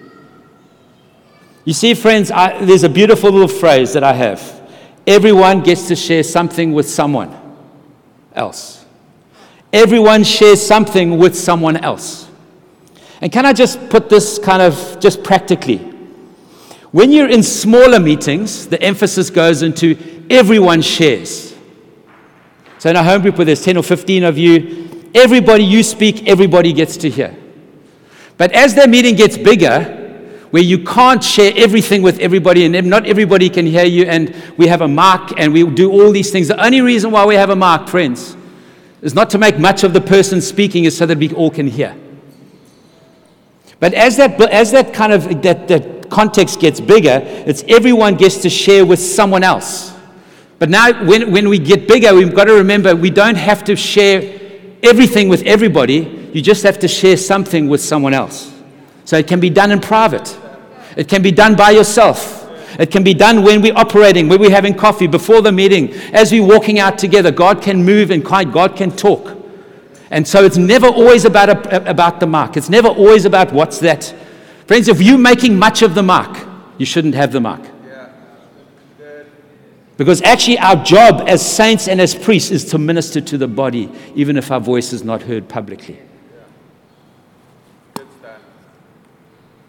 You 1.65 1.75
see, 1.75 1.95
friends, 1.95 2.31
I, 2.31 2.65
there's 2.65 2.85
a 2.85 2.89
beautiful 2.89 3.31
little 3.31 3.49
phrase 3.49 3.93
that 3.93 4.03
I 4.03 4.15
have. 4.15 4.61
Everyone 5.07 5.61
gets 5.61 5.89
to 5.89 5.97
share 5.97 6.23
something 6.23 6.73
with 6.73 6.89
someone 6.89 7.37
else. 8.35 8.85
Everyone 9.73 10.25
shares 10.25 10.65
something 10.67 11.19
with 11.19 11.37
someone 11.37 11.77
else. 11.77 12.29
And 13.21 13.31
can 13.31 13.45
I 13.45 13.53
just 13.53 13.91
put 13.91 14.09
this 14.09 14.39
kind 14.39 14.63
of 14.63 14.99
just 15.01 15.23
practically? 15.23 15.79
When 16.93 17.13
you're 17.13 17.29
in 17.29 17.43
smaller 17.43 18.01
meetings, 18.01 18.67
the 18.67 18.83
emphasis 18.83 19.31
goes 19.31 19.63
into 19.63 20.27
everyone 20.31 20.83
shares. 20.83 21.55
So 22.79 22.89
in 22.89 22.97
a 22.97 23.05
home 23.05 23.21
group 23.21 23.37
where 23.37 23.45
there's 23.45 23.63
10 23.63 23.77
or 23.77 23.83
15 23.83 24.25
of 24.25 24.39
you, 24.39 24.89
everybody 25.15 25.63
you 25.63 25.83
speak, 25.83 26.27
everybody 26.27 26.73
gets 26.73 26.97
to 26.99 27.11
hear. 27.11 27.37
But 28.39 28.53
as 28.53 28.75
the 28.75 28.89
meeting 28.89 29.17
gets 29.17 29.37
bigger, 29.37 30.00
where 30.51 30.63
you 30.63 30.83
can't 30.85 31.23
share 31.23 31.53
everything 31.57 32.03
with 32.03 32.19
everybody 32.19 32.65
and 32.65 32.91
not 32.91 33.07
everybody 33.07 33.49
can 33.49 33.67
hear 33.67 33.85
you, 33.85 34.05
and 34.05 34.35
we 34.57 34.67
have 34.67 34.81
a 34.81 34.89
mark 34.89 35.39
and 35.39 35.53
we 35.53 35.65
do 35.71 35.91
all 35.91 36.11
these 36.11 36.31
things. 36.31 36.49
The 36.49 36.65
only 36.65 36.81
reason 36.81 37.11
why 37.11 37.25
we 37.25 37.37
have 37.37 37.51
a 37.51 37.57
mark, 37.57 37.89
friends, 37.89 38.37
is 39.03 39.15
not 39.15 39.31
to 39.31 39.39
make 39.39 39.59
much 39.59 39.85
of 39.85 39.93
the 39.93 40.01
person 40.01 40.41
speaking, 40.41 40.85
is 40.85 40.97
so 40.97 41.07
that 41.07 41.19
we 41.19 41.33
all 41.35 41.51
can 41.51 41.69
hear. 41.69 41.97
But 43.79 43.95
as 43.95 44.17
that, 44.19 44.39
as 44.41 44.73
that 44.73 44.93
kind 44.93 45.13
of 45.13 45.43
that, 45.43 45.69
that 45.69 46.11
context 46.11 46.61
gets 46.61 46.81
bigger, 46.81 47.23
it's 47.25 47.65
everyone 47.69 48.17
gets 48.17 48.43
to 48.43 48.51
share 48.51 48.85
with 48.85 48.99
someone 48.99 49.43
else. 49.43 49.95
But 50.59 50.69
now, 50.69 51.07
when, 51.07 51.33
when 51.33 51.49
we 51.49 51.59
get 51.59 51.89
bigger, 51.89 52.15
we've 52.15 52.35
got 52.35 52.45
to 52.45 52.55
remember 52.55 52.95
we 52.95 53.09
don't 53.09 53.37
have 53.37 53.65
to 53.65 53.77
share 53.77 54.39
everything 54.83 55.31
with 55.31 55.43
everybody. 55.45 56.31
You 56.35 56.43
just 56.43 56.63
have 56.65 56.79
to 56.81 56.89
share 56.89 57.17
something 57.17 57.69
with 57.69 57.81
someone 57.81 58.13
else. 58.13 58.53
So 59.11 59.17
it 59.17 59.27
can 59.27 59.41
be 59.41 59.51
done 59.51 59.73
in 59.73 59.81
private, 59.81 60.39
it 60.97 61.09
can 61.09 61.21
be 61.21 61.33
done 61.33 61.57
by 61.57 61.71
yourself. 61.71 62.37
It 62.79 62.93
can 62.93 63.03
be 63.03 63.13
done 63.13 63.43
when 63.43 63.61
we're 63.61 63.75
operating, 63.75 64.29
when 64.29 64.39
we're 64.41 64.53
having 64.53 64.73
coffee, 64.73 65.09
before 65.09 65.43
the 65.43 65.51
meeting, 65.51 65.93
as 66.13 66.31
we're 66.31 66.47
walking 66.47 66.79
out 66.79 66.97
together. 66.97 67.33
God 67.33 67.61
can 67.61 67.85
move 67.85 68.13
and 68.13 68.25
God 68.25 68.77
can 68.77 68.93
talk. 68.93 69.37
And 70.13 70.27
so 70.27 70.45
it's 70.45 70.57
never 70.57 70.87
always 70.87 71.25
about, 71.25 71.49
a, 71.49 71.91
about 71.91 72.21
the 72.21 72.29
mark. 72.29 72.57
It's 72.57 72.69
never 72.69 72.87
always 72.87 73.25
about 73.25 73.53
what's 73.53 73.81
that. 73.81 74.15
Friends, 74.69 74.87
if 74.87 75.03
you're 75.03 75.19
making 75.19 75.59
much 75.59 75.83
of 75.83 75.97
the 75.97 76.05
mark, 76.05 76.47
you 76.79 76.87
shouldn't 76.87 77.17
have 77.17 77.33
the 77.33 77.41
mark. 77.41 77.63
Because 79.97 80.23
actually, 80.23 80.61
our 80.61 80.77
job 80.85 81.25
as 81.27 81.45
saints 81.45 81.89
and 81.89 82.01
as 82.01 82.15
priests 82.15 82.53
is 82.53 82.65
to 82.67 82.79
minister 82.79 83.21
to 83.21 83.37
the 83.37 83.49
body, 83.49 83.91
even 84.15 84.37
if 84.37 84.53
our 84.53 84.61
voice 84.61 84.93
is 84.93 85.03
not 85.03 85.23
heard 85.23 85.49
publicly. 85.49 85.99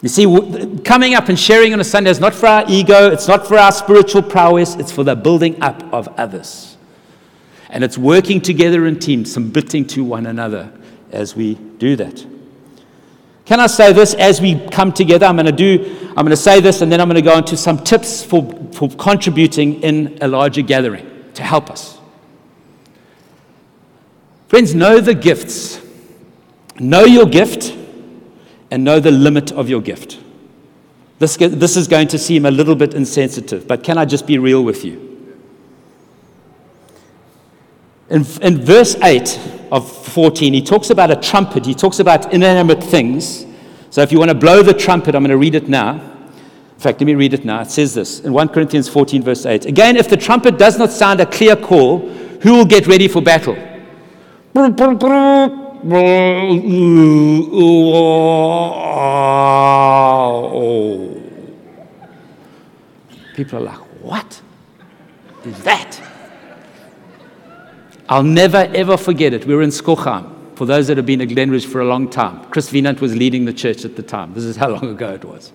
You 0.02 0.08
see, 0.08 0.80
coming 0.84 1.14
up 1.14 1.28
and 1.28 1.38
sharing 1.38 1.72
on 1.72 1.78
a 1.78 1.84
Sunday 1.84 2.10
is 2.10 2.18
not 2.18 2.34
for 2.34 2.46
our 2.46 2.64
ego, 2.68 3.12
it's 3.12 3.28
not 3.28 3.46
for 3.46 3.56
our 3.56 3.70
spiritual 3.70 4.22
prowess, 4.22 4.74
it's 4.74 4.90
for 4.90 5.04
the 5.04 5.14
building 5.14 5.62
up 5.62 5.80
of 5.94 6.08
others. 6.18 6.76
And 7.68 7.84
it's 7.84 7.96
working 7.96 8.40
together 8.40 8.86
in 8.86 8.98
teams, 8.98 9.32
submitting 9.32 9.86
to 9.88 10.02
one 10.02 10.26
another 10.26 10.72
as 11.12 11.36
we 11.36 11.54
do 11.54 11.94
that. 11.96 12.26
Can 13.44 13.60
I 13.60 13.68
say 13.68 13.92
this 13.92 14.14
as 14.14 14.40
we 14.40 14.58
come 14.68 14.92
together? 14.92 15.24
I'm 15.24 15.36
going 15.36 15.46
to 15.46 15.52
do, 15.52 15.96
I'm 16.08 16.24
going 16.24 16.30
to 16.30 16.36
say 16.36 16.60
this, 16.60 16.82
and 16.82 16.90
then 16.90 17.00
I'm 17.00 17.08
going 17.08 17.22
to 17.22 17.28
go 17.28 17.38
into 17.38 17.56
some 17.56 17.78
tips 17.78 18.24
for, 18.24 18.42
for 18.72 18.88
contributing 18.90 19.82
in 19.82 20.18
a 20.20 20.26
larger 20.26 20.62
gathering 20.62 21.30
to 21.34 21.44
help 21.44 21.70
us. 21.70 21.98
Friends, 24.48 24.74
know 24.74 25.00
the 25.00 25.14
gifts. 25.14 25.80
Know 26.80 27.04
your 27.04 27.26
gift 27.26 27.76
and 28.72 28.84
know 28.84 28.98
the 28.98 29.10
limit 29.10 29.52
of 29.52 29.68
your 29.68 29.82
gift. 29.82 30.18
This, 31.18 31.36
this 31.36 31.76
is 31.76 31.86
going 31.86 32.08
to 32.08 32.18
seem 32.18 32.46
a 32.46 32.50
little 32.50 32.74
bit 32.74 32.94
insensitive, 32.94 33.68
but 33.68 33.84
can 33.84 33.98
I 33.98 34.06
just 34.06 34.26
be 34.26 34.38
real 34.38 34.64
with 34.64 34.82
you? 34.82 35.10
In, 38.08 38.24
in 38.40 38.62
verse 38.62 38.96
8 38.96 39.38
of 39.70 39.90
14, 40.06 40.54
he 40.54 40.62
talks 40.62 40.88
about 40.88 41.10
a 41.10 41.16
trumpet, 41.16 41.66
he 41.66 41.74
talks 41.74 41.98
about 41.98 42.32
inanimate 42.32 42.82
things. 42.82 43.44
So 43.90 44.00
if 44.00 44.10
you 44.10 44.18
want 44.18 44.30
to 44.30 44.34
blow 44.34 44.62
the 44.62 44.72
trumpet, 44.72 45.14
I'm 45.14 45.22
going 45.22 45.30
to 45.30 45.36
read 45.36 45.54
it 45.54 45.68
now. 45.68 45.96
In 45.96 46.80
fact, 46.80 46.98
let 46.98 47.06
me 47.06 47.14
read 47.14 47.34
it 47.34 47.44
now. 47.44 47.60
It 47.60 47.70
says 47.70 47.92
this 47.92 48.20
in 48.20 48.32
1 48.32 48.48
Corinthians 48.48 48.88
14, 48.88 49.22
verse 49.22 49.44
8. 49.44 49.66
Again, 49.66 49.98
if 49.98 50.08
the 50.08 50.16
trumpet 50.16 50.56
does 50.56 50.78
not 50.78 50.90
sound 50.90 51.20
a 51.20 51.26
clear 51.26 51.56
call, 51.56 52.08
who 52.40 52.54
will 52.54 52.64
get 52.64 52.86
ready 52.86 53.06
for 53.06 53.20
battle? 53.20 53.54
People 55.82 55.98
are 63.58 63.60
like, 63.60 63.78
what 64.00 64.40
is 65.44 65.60
that? 65.64 66.00
I'll 68.08 68.22
never 68.22 68.58
ever 68.58 68.96
forget 68.96 69.32
it. 69.32 69.44
We 69.44 69.56
were 69.56 69.62
in 69.62 69.70
Skochheim. 69.70 70.28
For 70.54 70.66
those 70.66 70.86
that 70.86 70.98
have 70.98 71.06
been 71.06 71.20
at 71.20 71.26
Glenridge 71.28 71.66
for 71.66 71.80
a 71.80 71.84
long 71.84 72.08
time, 72.08 72.44
Chris 72.50 72.70
Wienand 72.70 73.00
was 73.00 73.16
leading 73.16 73.44
the 73.44 73.52
church 73.52 73.84
at 73.84 73.96
the 73.96 74.04
time. 74.04 74.34
This 74.34 74.44
is 74.44 74.56
how 74.56 74.68
long 74.68 74.88
ago 74.88 75.14
it 75.14 75.24
was. 75.24 75.50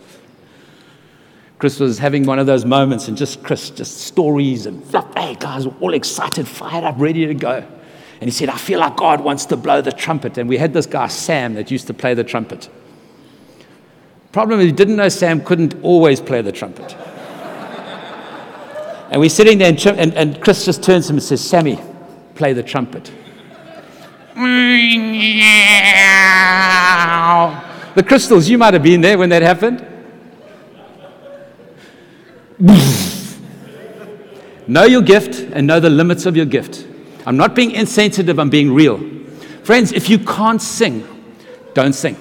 Chris 1.58 1.80
was 1.80 2.00
having 2.00 2.26
one 2.26 2.38
of 2.38 2.48
those 2.48 2.66
moments, 2.66 3.08
and 3.08 3.16
just 3.16 3.44
Chris, 3.44 3.70
just 3.70 4.00
stories 4.00 4.66
and 4.66 4.84
fluff. 4.84 5.08
Hey, 5.16 5.38
guys, 5.40 5.66
all 5.80 5.94
excited, 5.94 6.50
fired 6.50 6.84
up, 6.84 6.96
ready 6.98 7.26
to 7.28 7.34
go. 7.34 7.66
And 8.20 8.24
he 8.24 8.32
said, 8.32 8.50
I 8.50 8.58
feel 8.58 8.80
like 8.80 8.98
God 8.98 9.22
wants 9.22 9.46
to 9.48 9.58
blow 9.58 9.82
the 9.82 9.92
trumpet. 9.92 10.38
And 10.38 10.50
we 10.50 10.58
had 10.58 10.74
this 10.74 10.86
guy, 10.86 11.08
Sam, 11.08 11.54
that 11.54 11.70
used 11.70 11.88
to 11.88 11.94
play 11.94 12.14
the 12.14 12.24
trumpet. 12.24 12.70
Problem 14.32 14.60
is, 14.60 14.68
he 14.68 14.72
didn't 14.72 14.96
know 14.96 15.10
Sam 15.10 15.44
couldn't 15.44 15.76
always 15.84 16.20
play 16.20 16.42
the 16.42 16.52
trumpet. 16.52 16.94
and 19.12 19.22
we're 19.22 19.30
sitting 19.30 19.60
there, 19.60 19.70
and, 19.70 19.88
and, 19.88 20.14
and 20.16 20.42
Chris 20.42 20.66
just 20.66 20.84
turns 20.84 21.08
to 21.08 21.14
him 21.14 21.18
and 21.18 21.24
says, 21.24 21.48
Sammy, 21.48 21.80
play 22.36 22.54
the 22.54 22.64
trumpet. 22.64 23.12
The 27.98 28.04
crystals, 28.04 28.48
you 28.48 28.60
might 28.60 28.76
have 28.76 28.84
been 28.84 29.02
there 29.02 29.18
when 29.18 29.30
that 29.30 29.42
happened. 29.42 29.84
know 34.68 34.84
your 34.84 35.02
gift 35.02 35.40
and 35.52 35.66
know 35.66 35.80
the 35.80 35.90
limits 35.90 36.28
of 36.28 36.38
your 36.38 36.46
gift. 36.46 36.86
I'm 37.28 37.36
not 37.36 37.56
being 37.56 37.72
insensitive, 37.72 38.40
I'm 38.40 38.50
being 38.50 38.74
real. 38.74 39.00
Friends, 39.64 39.92
if 39.92 40.10
you 40.10 40.18
can't 40.18 40.62
sing, 40.62 41.06
don't 41.74 41.92
sing. 41.92 42.16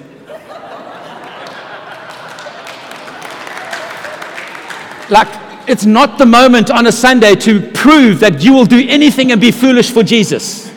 like, 5.08 5.28
it's 5.68 5.84
not 5.84 6.18
the 6.18 6.26
moment 6.26 6.72
on 6.72 6.88
a 6.88 6.92
Sunday 6.92 7.36
to 7.36 7.60
prove 7.70 8.18
that 8.18 8.42
you 8.42 8.52
will 8.52 8.64
do 8.64 8.84
anything 8.88 9.30
and 9.30 9.40
be 9.40 9.52
foolish 9.52 9.92
for 9.92 10.02
Jesus. 10.02 10.72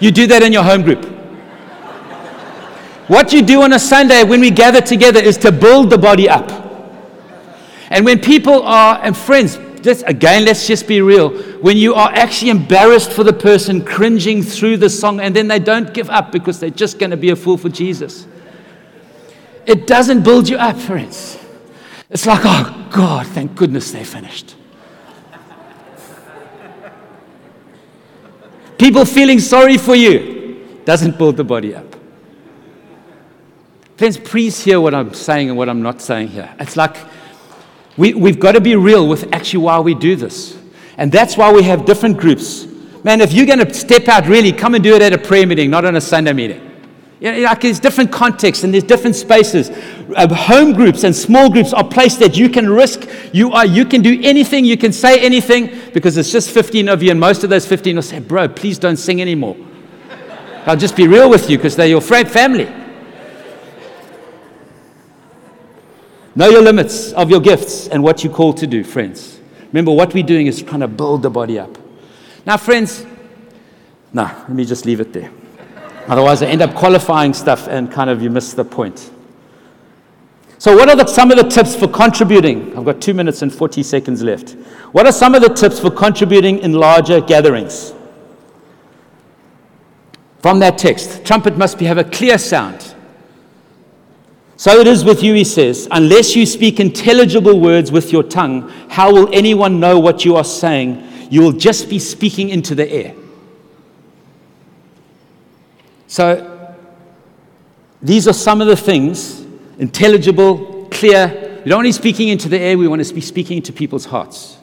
You 0.00 0.10
do 0.10 0.26
that 0.28 0.42
in 0.42 0.50
your 0.50 0.62
home 0.62 0.80
group. 0.80 1.04
What 3.08 3.34
you 3.34 3.42
do 3.42 3.60
on 3.60 3.74
a 3.74 3.78
Sunday 3.78 4.24
when 4.24 4.40
we 4.40 4.50
gather 4.50 4.80
together 4.80 5.20
is 5.20 5.36
to 5.38 5.52
build 5.52 5.90
the 5.90 5.98
body 5.98 6.26
up. 6.26 6.50
And 7.90 8.06
when 8.06 8.18
people 8.18 8.62
are, 8.62 8.98
and 9.02 9.14
friends, 9.14 9.58
just 9.84 10.02
again, 10.06 10.46
let's 10.46 10.66
just 10.66 10.88
be 10.88 11.02
real. 11.02 11.28
When 11.60 11.76
you 11.76 11.94
are 11.94 12.10
actually 12.10 12.50
embarrassed 12.50 13.12
for 13.12 13.22
the 13.22 13.34
person 13.34 13.84
cringing 13.84 14.42
through 14.42 14.78
the 14.78 14.88
song 14.88 15.20
and 15.20 15.36
then 15.36 15.46
they 15.46 15.58
don't 15.58 15.92
give 15.92 16.08
up 16.08 16.32
because 16.32 16.58
they're 16.58 16.70
just 16.70 16.98
going 16.98 17.10
to 17.10 17.18
be 17.18 17.28
a 17.28 17.36
fool 17.36 17.58
for 17.58 17.68
Jesus, 17.68 18.26
it 19.66 19.86
doesn't 19.86 20.22
build 20.22 20.48
you 20.48 20.56
up, 20.56 20.78
friends. 20.78 21.38
It's 22.08 22.24
like, 22.24 22.40
oh 22.44 22.88
God, 22.90 23.26
thank 23.26 23.54
goodness 23.56 23.92
they 23.92 24.04
finished. 24.04 24.56
People 28.78 29.04
feeling 29.04 29.38
sorry 29.38 29.76
for 29.76 29.94
you 29.94 30.80
doesn't 30.86 31.18
build 31.18 31.36
the 31.36 31.44
body 31.44 31.74
up. 31.74 31.94
Friends, 33.98 34.16
please 34.16 34.64
hear 34.64 34.80
what 34.80 34.94
I'm 34.94 35.12
saying 35.12 35.50
and 35.50 35.58
what 35.58 35.68
I'm 35.68 35.82
not 35.82 36.00
saying 36.00 36.28
here. 36.28 36.54
It's 36.58 36.76
like 36.76 36.96
we, 37.96 38.14
we've 38.14 38.40
got 38.40 38.52
to 38.52 38.60
be 38.60 38.76
real 38.76 39.08
with 39.08 39.32
actually 39.32 39.64
why 39.64 39.78
we 39.80 39.94
do 39.94 40.16
this. 40.16 40.58
And 40.96 41.10
that's 41.10 41.36
why 41.36 41.52
we 41.52 41.62
have 41.64 41.84
different 41.84 42.18
groups. 42.18 42.66
Man, 43.02 43.20
if 43.20 43.32
you're 43.32 43.46
going 43.46 43.58
to 43.58 43.74
step 43.74 44.08
out, 44.08 44.26
really, 44.26 44.52
come 44.52 44.74
and 44.74 44.82
do 44.82 44.94
it 44.94 45.02
at 45.02 45.12
a 45.12 45.18
prayer 45.18 45.46
meeting, 45.46 45.70
not 45.70 45.84
on 45.84 45.96
a 45.96 46.00
Sunday 46.00 46.32
meeting. 46.32 46.70
You 47.20 47.32
know, 47.32 47.38
like 47.40 47.60
there's 47.60 47.80
different 47.80 48.12
contexts 48.12 48.64
and 48.64 48.74
there's 48.74 48.84
different 48.84 49.16
spaces. 49.16 49.70
Uh, 50.14 50.32
home 50.34 50.72
groups 50.72 51.04
and 51.04 51.14
small 51.14 51.50
groups 51.50 51.72
are 51.72 51.86
places 51.86 52.18
that 52.18 52.36
you 52.36 52.48
can 52.48 52.68
risk. 52.68 53.08
You 53.32 53.52
are, 53.52 53.64
you 53.64 53.84
can 53.84 54.02
do 54.02 54.20
anything, 54.22 54.64
you 54.64 54.76
can 54.76 54.92
say 54.92 55.24
anything, 55.24 55.70
because 55.92 56.16
it's 56.16 56.30
just 56.30 56.50
15 56.50 56.88
of 56.88 57.02
you, 57.02 57.10
and 57.10 57.20
most 57.20 57.44
of 57.44 57.50
those 57.50 57.66
15 57.66 57.96
will 57.96 58.02
say, 58.02 58.18
"Bro, 58.18 58.48
please 58.48 58.78
don't 58.78 58.96
sing 58.96 59.20
anymore." 59.20 59.56
I'll 60.66 60.76
just 60.76 60.96
be 60.96 61.06
real 61.06 61.30
with 61.30 61.48
you 61.48 61.56
because 61.56 61.76
they're 61.76 61.86
your 61.86 62.00
family. 62.00 62.68
Know 66.36 66.48
your 66.48 66.62
limits 66.62 67.12
of 67.12 67.30
your 67.30 67.40
gifts 67.40 67.88
and 67.88 68.02
what 68.02 68.24
you're 68.24 68.32
called 68.32 68.56
to 68.58 68.66
do, 68.66 68.82
friends. 68.82 69.38
Remember, 69.68 69.92
what 69.92 70.12
we're 70.14 70.24
doing 70.24 70.46
is 70.46 70.62
trying 70.62 70.80
to 70.80 70.88
build 70.88 71.22
the 71.22 71.30
body 71.30 71.58
up. 71.58 71.78
Now, 72.44 72.56
friends, 72.56 73.06
no, 74.12 74.24
let 74.24 74.50
me 74.50 74.64
just 74.64 74.84
leave 74.84 75.00
it 75.00 75.12
there. 75.12 75.30
Otherwise, 76.06 76.42
I 76.42 76.46
end 76.46 76.62
up 76.62 76.74
qualifying 76.74 77.32
stuff 77.34 77.66
and 77.68 77.90
kind 77.90 78.10
of 78.10 78.22
you 78.22 78.30
miss 78.30 78.52
the 78.52 78.64
point. 78.64 79.10
So, 80.58 80.76
what 80.76 80.88
are 80.88 80.96
the, 80.96 81.06
some 81.06 81.30
of 81.30 81.36
the 81.36 81.44
tips 81.44 81.74
for 81.74 81.88
contributing? 81.88 82.76
I've 82.76 82.84
got 82.84 83.00
two 83.00 83.14
minutes 83.14 83.42
and 83.42 83.52
40 83.52 83.82
seconds 83.82 84.22
left. 84.22 84.52
What 84.92 85.06
are 85.06 85.12
some 85.12 85.34
of 85.34 85.42
the 85.42 85.48
tips 85.48 85.78
for 85.80 85.90
contributing 85.90 86.58
in 86.60 86.72
larger 86.72 87.20
gatherings? 87.20 87.92
From 90.40 90.58
that 90.60 90.78
text, 90.78 91.24
trumpet 91.24 91.56
must 91.56 91.78
be, 91.78 91.86
have 91.86 91.98
a 91.98 92.04
clear 92.04 92.38
sound. 92.38 92.94
So 94.56 94.78
it 94.78 94.86
is 94.86 95.04
with 95.04 95.22
you, 95.22 95.34
he 95.34 95.44
says. 95.44 95.88
Unless 95.90 96.36
you 96.36 96.46
speak 96.46 96.78
intelligible 96.78 97.58
words 97.58 97.90
with 97.90 98.12
your 98.12 98.22
tongue, 98.22 98.68
how 98.88 99.12
will 99.12 99.28
anyone 99.34 99.80
know 99.80 99.98
what 99.98 100.24
you 100.24 100.36
are 100.36 100.44
saying? 100.44 101.06
You 101.30 101.42
will 101.42 101.52
just 101.52 101.88
be 101.88 101.98
speaking 101.98 102.50
into 102.50 102.74
the 102.74 102.88
air. 102.88 103.14
So 106.06 106.76
these 108.00 108.28
are 108.28 108.32
some 108.32 108.60
of 108.60 108.68
the 108.68 108.76
things 108.76 109.44
intelligible, 109.78 110.86
clear. 110.90 111.26
We 111.64 111.70
don't 111.70 111.78
want 111.78 111.86
to 111.86 111.88
be 111.88 111.92
speaking 111.92 112.28
into 112.28 112.48
the 112.48 112.60
air, 112.60 112.78
we 112.78 112.86
want 112.86 113.04
to 113.04 113.14
be 113.14 113.20
speaking 113.20 113.56
into 113.56 113.72
people's 113.72 114.04
hearts. 114.04 114.58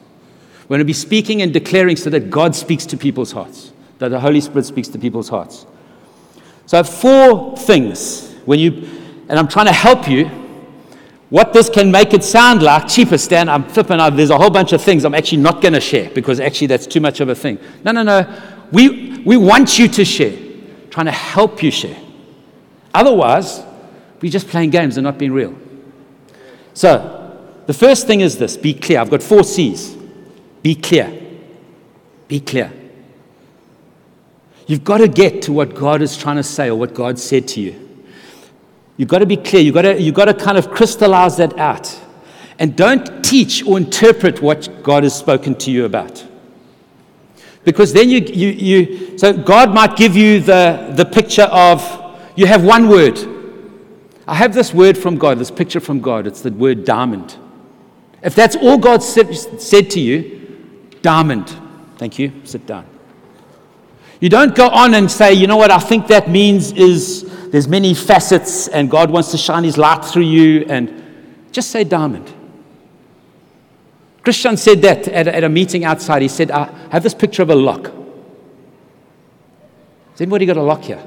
We 0.69 0.75
want 0.75 0.81
to 0.81 0.85
be 0.85 0.93
speaking 0.93 1.41
and 1.41 1.51
declaring 1.51 1.97
so 1.97 2.09
that 2.11 2.29
God 2.29 2.55
speaks 2.55 2.85
to 2.85 2.97
people's 2.97 3.33
hearts, 3.33 3.73
that 3.99 4.07
the 4.09 4.19
Holy 4.19 4.39
Spirit 4.39 4.65
speaks 4.65 4.87
to 4.89 4.99
people's 4.99 5.27
hearts. 5.27 5.65
So 6.65 6.81
four 6.83 7.57
things 7.57 8.33
when 8.45 8.59
you 8.59 9.00
and 9.31 9.39
I'm 9.39 9.47
trying 9.47 9.67
to 9.67 9.73
help 9.73 10.09
you 10.09 10.25
what 11.29 11.53
this 11.53 11.69
can 11.69 11.89
make 11.89 12.13
it 12.13 12.25
sound 12.25 12.61
like, 12.61 12.89
cheaper 12.89 13.17
Stan, 13.17 13.47
I'm 13.47 13.63
flipping 13.63 14.01
out. 14.01 14.17
There's 14.17 14.29
a 14.29 14.37
whole 14.37 14.49
bunch 14.49 14.73
of 14.73 14.81
things 14.81 15.05
I'm 15.05 15.15
actually 15.15 15.41
not 15.41 15.61
going 15.61 15.73
to 15.73 15.79
share 15.79 16.09
because 16.09 16.41
actually 16.41 16.67
that's 16.67 16.85
too 16.85 16.99
much 16.99 17.21
of 17.21 17.29
a 17.29 17.35
thing. 17.35 17.57
No, 17.85 17.93
no, 17.93 18.03
no. 18.03 18.41
We, 18.73 19.19
we 19.19 19.37
want 19.37 19.79
you 19.79 19.87
to 19.87 20.03
share, 20.03 20.37
trying 20.89 21.05
to 21.05 21.13
help 21.13 21.63
you 21.63 21.71
share. 21.71 21.97
Otherwise, 22.93 23.63
we're 24.21 24.29
just 24.29 24.49
playing 24.49 24.71
games 24.71 24.97
and 24.97 25.05
not 25.05 25.17
being 25.17 25.31
real. 25.31 25.55
So, 26.73 27.17
the 27.65 27.73
first 27.73 28.07
thing 28.07 28.19
is 28.19 28.37
this 28.37 28.57
be 28.57 28.73
clear. 28.73 28.99
I've 28.99 29.09
got 29.09 29.23
four 29.23 29.45
C's. 29.45 29.95
Be 30.61 30.75
clear. 30.75 31.17
Be 32.27 32.41
clear. 32.41 32.73
You've 34.67 34.83
got 34.83 34.97
to 34.97 35.07
get 35.07 35.43
to 35.43 35.53
what 35.53 35.73
God 35.73 36.01
is 36.01 36.17
trying 36.17 36.35
to 36.35 36.43
say 36.43 36.69
or 36.69 36.75
what 36.75 36.93
God 36.93 37.17
said 37.17 37.47
to 37.49 37.61
you. 37.61 37.80
You've 39.01 39.09
got 39.09 39.17
to 39.17 39.25
be 39.25 39.35
clear. 39.35 39.63
You've 39.63 39.73
got 39.73 39.81
to, 39.81 39.99
you've 39.99 40.13
got 40.13 40.25
to 40.25 40.33
kind 40.35 40.59
of 40.59 40.69
crystallize 40.69 41.37
that 41.37 41.57
out. 41.57 41.99
And 42.59 42.75
don't 42.75 43.25
teach 43.25 43.65
or 43.65 43.79
interpret 43.79 44.43
what 44.43 44.83
God 44.83 45.01
has 45.01 45.17
spoken 45.17 45.55
to 45.55 45.71
you 45.71 45.85
about. 45.85 46.23
Because 47.63 47.93
then 47.93 48.11
you, 48.11 48.19
you, 48.19 48.49
you 48.49 49.17
so 49.17 49.33
God 49.33 49.73
might 49.73 49.97
give 49.97 50.15
you 50.15 50.39
the, 50.39 50.93
the 50.95 51.03
picture 51.03 51.49
of, 51.51 51.81
you 52.35 52.45
have 52.45 52.63
one 52.63 52.89
word. 52.89 53.17
I 54.27 54.35
have 54.35 54.53
this 54.53 54.71
word 54.71 54.95
from 54.99 55.17
God, 55.17 55.39
this 55.39 55.49
picture 55.49 55.79
from 55.79 55.99
God. 55.99 56.27
It's 56.27 56.41
the 56.41 56.51
word 56.51 56.85
diamond. 56.85 57.35
If 58.21 58.35
that's 58.35 58.55
all 58.55 58.77
God 58.77 59.01
said, 59.01 59.33
said 59.35 59.89
to 59.89 59.99
you, 59.99 60.87
diamond. 61.01 61.51
Thank 61.97 62.19
you. 62.19 62.33
Sit 62.43 62.67
down. 62.67 62.85
You 64.19 64.29
don't 64.29 64.53
go 64.53 64.69
on 64.69 64.93
and 64.93 65.09
say, 65.09 65.33
you 65.33 65.47
know 65.47 65.57
what, 65.57 65.71
I 65.71 65.79
think 65.79 66.05
that 66.05 66.29
means 66.29 66.71
is 66.73 67.30
there's 67.51 67.67
many 67.67 67.93
facets 67.93 68.67
and 68.69 68.89
God 68.89 69.11
wants 69.11 69.31
to 69.31 69.37
shine 69.37 69.63
his 69.63 69.77
light 69.77 70.03
through 70.05 70.23
you, 70.23 70.65
and 70.67 71.49
just 71.51 71.69
say 71.69 71.83
diamond. 71.83 72.33
Christian 74.23 74.55
said 74.55 74.81
that 74.83 75.07
at 75.07 75.27
a, 75.27 75.35
at 75.35 75.43
a 75.43 75.49
meeting 75.49 75.83
outside. 75.83 76.21
He 76.21 76.27
said, 76.27 76.51
I 76.51 76.65
have 76.91 77.03
this 77.03 77.13
picture 77.13 77.41
of 77.41 77.49
a 77.49 77.55
lock. 77.55 77.91
Has 80.11 80.21
anybody 80.21 80.45
got 80.45 80.57
a 80.57 80.61
lock 80.61 80.83
here? 80.83 81.03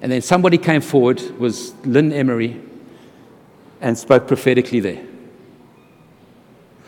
And 0.00 0.10
then 0.10 0.22
somebody 0.22 0.58
came 0.58 0.80
forward, 0.80 1.20
was 1.38 1.74
Lynn 1.84 2.12
Emery, 2.12 2.60
and 3.80 3.96
spoke 3.96 4.26
prophetically 4.26 4.80
there. 4.80 5.04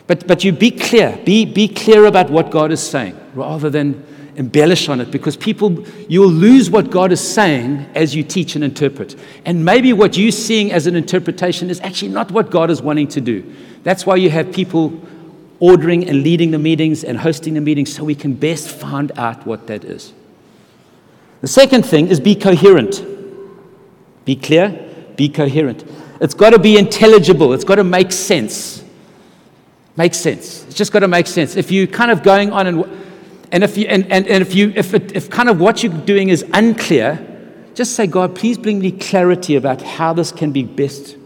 But, 0.07 0.27
but 0.27 0.43
you 0.43 0.51
be 0.51 0.71
clear, 0.71 1.17
be, 1.23 1.45
be 1.45 1.67
clear 1.67 2.05
about 2.05 2.29
what 2.29 2.51
God 2.51 2.71
is 2.71 2.81
saying 2.81 3.17
rather 3.33 3.69
than 3.69 4.05
embellish 4.35 4.89
on 4.89 5.01
it 5.01 5.11
because 5.11 5.37
people, 5.37 5.85
you'll 6.09 6.27
lose 6.27 6.69
what 6.69 6.89
God 6.89 7.11
is 7.11 7.21
saying 7.21 7.85
as 7.95 8.15
you 8.15 8.23
teach 8.23 8.55
and 8.55 8.63
interpret. 8.63 9.15
And 9.45 9.63
maybe 9.63 9.93
what 9.93 10.17
you're 10.17 10.31
seeing 10.31 10.71
as 10.71 10.87
an 10.87 10.95
interpretation 10.95 11.69
is 11.69 11.79
actually 11.81 12.09
not 12.09 12.31
what 12.31 12.49
God 12.49 12.69
is 12.69 12.81
wanting 12.81 13.07
to 13.09 13.21
do. 13.21 13.53
That's 13.83 14.05
why 14.05 14.17
you 14.17 14.29
have 14.29 14.51
people 14.51 14.99
ordering 15.59 16.07
and 16.09 16.23
leading 16.23 16.51
the 16.51 16.59
meetings 16.59 17.03
and 17.03 17.17
hosting 17.17 17.53
the 17.53 17.61
meetings 17.61 17.93
so 17.93 18.03
we 18.03 18.15
can 18.15 18.33
best 18.33 18.67
find 18.67 19.11
out 19.17 19.45
what 19.45 19.67
that 19.67 19.83
is. 19.83 20.13
The 21.41 21.47
second 21.47 21.85
thing 21.85 22.07
is 22.07 22.19
be 22.19 22.35
coherent. 22.35 23.03
Be 24.25 24.35
clear, 24.35 24.69
be 25.15 25.29
coherent. 25.29 25.85
It's 26.19 26.33
got 26.33 26.51
to 26.51 26.59
be 26.59 26.77
intelligible, 26.77 27.53
it's 27.53 27.63
got 27.63 27.75
to 27.75 27.83
make 27.83 28.11
sense. 28.11 28.83
Make 29.97 30.13
sense. 30.13 30.65
It's 30.65 30.75
just 30.75 30.91
got 30.91 30.99
to 30.99 31.07
make 31.07 31.25
sense. 31.25 31.55
If 31.55 31.71
you're 31.71 31.87
kind 31.87 32.11
of 32.11 32.21
going 32.21 32.51
on 32.51 32.67
and, 32.67 33.04
and 33.51 33.63
if 33.63 33.77
you, 33.77 33.85
and, 33.87 34.11
and, 34.11 34.27
and 34.27 34.41
if 34.41 34.55
you, 34.55 34.73
if, 34.75 34.93
it, 34.93 35.15
if 35.15 35.29
kind 35.29 35.49
of 35.49 35.59
what 35.59 35.83
you're 35.83 35.93
doing 35.93 36.29
is 36.29 36.45
unclear, 36.53 37.19
just 37.73 37.93
say, 37.95 38.07
God, 38.07 38.35
please 38.35 38.57
bring 38.57 38.79
me 38.79 38.91
clarity 38.91 39.55
about 39.55 39.81
how 39.81 40.13
this 40.13 40.31
can 40.31 40.51
be 40.51 40.63
best 40.63 41.17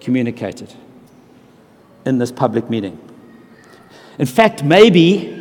communicated 0.00 0.72
in 2.04 2.18
this 2.18 2.32
public 2.32 2.68
meeting. 2.70 2.98
In 4.18 4.26
fact, 4.26 4.64
maybe 4.64 5.38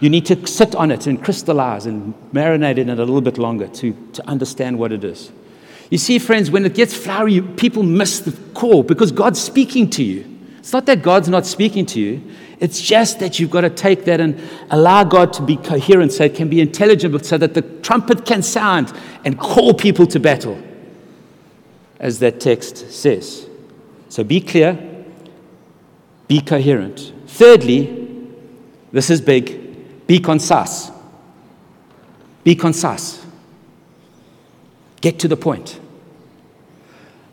you 0.00 0.10
need 0.10 0.26
to 0.26 0.46
sit 0.46 0.74
on 0.74 0.90
it 0.90 1.06
and 1.06 1.22
crystallize 1.22 1.86
and 1.86 2.14
marinate 2.32 2.78
in 2.78 2.88
it 2.88 2.98
a 2.98 3.04
little 3.04 3.20
bit 3.20 3.38
longer 3.38 3.68
to, 3.68 3.92
to 4.14 4.28
understand 4.28 4.78
what 4.78 4.92
it 4.92 5.04
is. 5.04 5.30
You 5.90 5.98
see, 5.98 6.18
friends, 6.18 6.50
when 6.50 6.64
it 6.64 6.74
gets 6.74 6.94
flowery, 6.94 7.40
people 7.40 7.82
miss 7.82 8.20
the 8.20 8.32
core 8.54 8.82
because 8.82 9.12
God's 9.12 9.40
speaking 9.40 9.90
to 9.90 10.02
you. 10.02 10.31
It's 10.62 10.72
not 10.72 10.86
that 10.86 11.02
God's 11.02 11.28
not 11.28 11.44
speaking 11.44 11.86
to 11.86 12.00
you, 12.00 12.22
it's 12.60 12.80
just 12.80 13.18
that 13.18 13.40
you've 13.40 13.50
got 13.50 13.62
to 13.62 13.70
take 13.70 14.04
that 14.04 14.20
and 14.20 14.40
allow 14.70 15.02
God 15.02 15.32
to 15.32 15.42
be 15.42 15.56
coherent 15.56 16.12
so 16.12 16.22
it 16.22 16.36
can 16.36 16.48
be 16.48 16.60
intelligible, 16.60 17.18
so 17.18 17.36
that 17.36 17.54
the 17.54 17.62
trumpet 17.62 18.24
can 18.24 18.44
sound 18.44 18.92
and 19.24 19.36
call 19.40 19.74
people 19.74 20.06
to 20.06 20.20
battle, 20.20 20.62
as 21.98 22.20
that 22.20 22.38
text 22.38 22.92
says. 22.92 23.48
So 24.08 24.22
be 24.22 24.40
clear, 24.40 24.78
be 26.28 26.40
coherent. 26.40 27.12
Thirdly, 27.26 28.28
this 28.92 29.10
is 29.10 29.20
big, 29.20 30.06
be 30.06 30.20
concise. 30.20 30.92
Be 32.44 32.54
concise. 32.54 33.26
Get 35.00 35.18
to 35.18 35.26
the 35.26 35.36
point. 35.36 35.80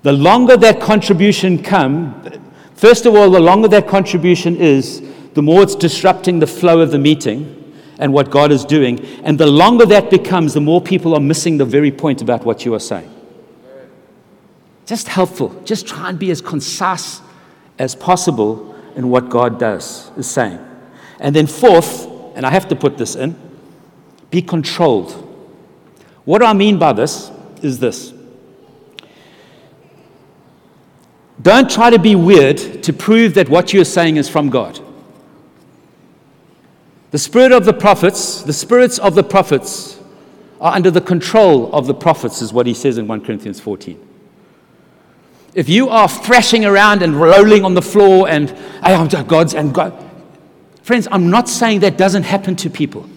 The 0.02 0.14
longer 0.14 0.58
that 0.58 0.82
contribution 0.82 1.62
come, 1.62 2.49
first 2.80 3.06
of 3.06 3.16
all, 3.16 3.30
the 3.30 3.40
longer 3.40 3.68
that 3.68 3.88
contribution 3.88 4.56
is, 4.56 5.02
the 5.34 5.42
more 5.42 5.62
it's 5.62 5.76
disrupting 5.76 6.40
the 6.40 6.48
flow 6.48 6.80
of 6.80 6.92
the 6.92 6.98
meeting 6.98 7.56
and 8.00 8.14
what 8.14 8.32
God 8.32 8.52
is 8.52 8.66
doing. 8.66 9.00
And 9.24 9.38
the 9.38 9.46
longer 9.46 9.86
that 9.86 10.10
becomes, 10.10 10.54
the 10.54 10.62
more 10.62 10.82
people 10.82 11.14
are 11.14 11.20
missing 11.20 11.58
the 11.58 11.66
very 11.66 11.92
point 11.92 12.22
about 12.22 12.46
what 12.46 12.66
you 12.66 12.74
are 12.74 12.80
saying. 12.80 13.14
Just 14.86 15.08
helpful. 15.08 15.50
Just 15.66 15.86
try 15.86 16.10
and 16.10 16.18
be 16.18 16.32
as 16.32 16.42
concise 16.42 17.22
as 17.78 17.96
possible 17.96 18.76
in 18.96 19.10
what 19.10 19.30
God 19.30 19.60
does, 19.60 20.12
is 20.18 20.30
saying. 20.30 20.60
And 21.20 21.36
then, 21.36 21.46
fourth, 21.46 22.08
and 22.36 22.46
I 22.46 22.50
have 22.50 22.68
to 22.70 22.76
put 22.76 22.98
this 22.98 23.16
in, 23.16 23.36
be 24.32 24.42
controlled. 24.42 25.12
What 26.26 26.42
I 26.42 26.54
mean 26.54 26.80
by 26.80 26.94
this 26.94 27.32
is 27.62 27.80
this 27.80 28.14
Don't 31.42 31.70
try 31.70 31.90
to 31.90 32.00
be 32.00 32.16
weird 32.16 32.84
to 32.84 32.92
prove 32.92 33.34
that 33.36 33.48
what 33.48 33.72
you're 33.74 33.86
saying 33.86 34.18
is 34.18 34.28
from 34.28 34.50
God. 34.50 34.80
The 37.12 37.18
spirit 37.18 37.52
of 37.52 37.66
the 37.66 37.74
prophets, 37.74 38.44
the 38.44 38.54
spirits 38.54 39.00
of 39.00 39.16
the 39.16 39.24
prophets 39.24 40.00
are 40.60 40.76
under 40.76 40.92
the 40.92 41.02
control 41.02 41.72
of 41.74 41.88
the 41.88 41.94
prophets, 41.94 42.42
is 42.42 42.52
what 42.52 42.68
he 42.68 42.74
says 42.74 42.98
in 42.98 43.08
1 43.08 43.24
Corinthians 43.24 43.60
14. 43.60 44.08
If 45.56 45.70
you 45.70 45.90
are 45.90 46.08
thrashing 46.08 46.66
around 46.66 47.02
and 47.02 47.16
rolling 47.16 47.66
on 47.66 47.74
the 47.74 47.82
floor 47.82 48.30
and 48.30 48.56
I 48.82 48.92
am 48.92 49.08
God's 49.26 49.56
and 49.56 49.74
God, 49.74 49.94
friends, 50.84 51.08
I'm 51.10 51.30
not 51.30 51.50
saying 51.50 51.80
that 51.80 51.98
doesn't 51.98 52.24
happen 52.24 52.56
to 52.58 52.70
people. 52.70 53.10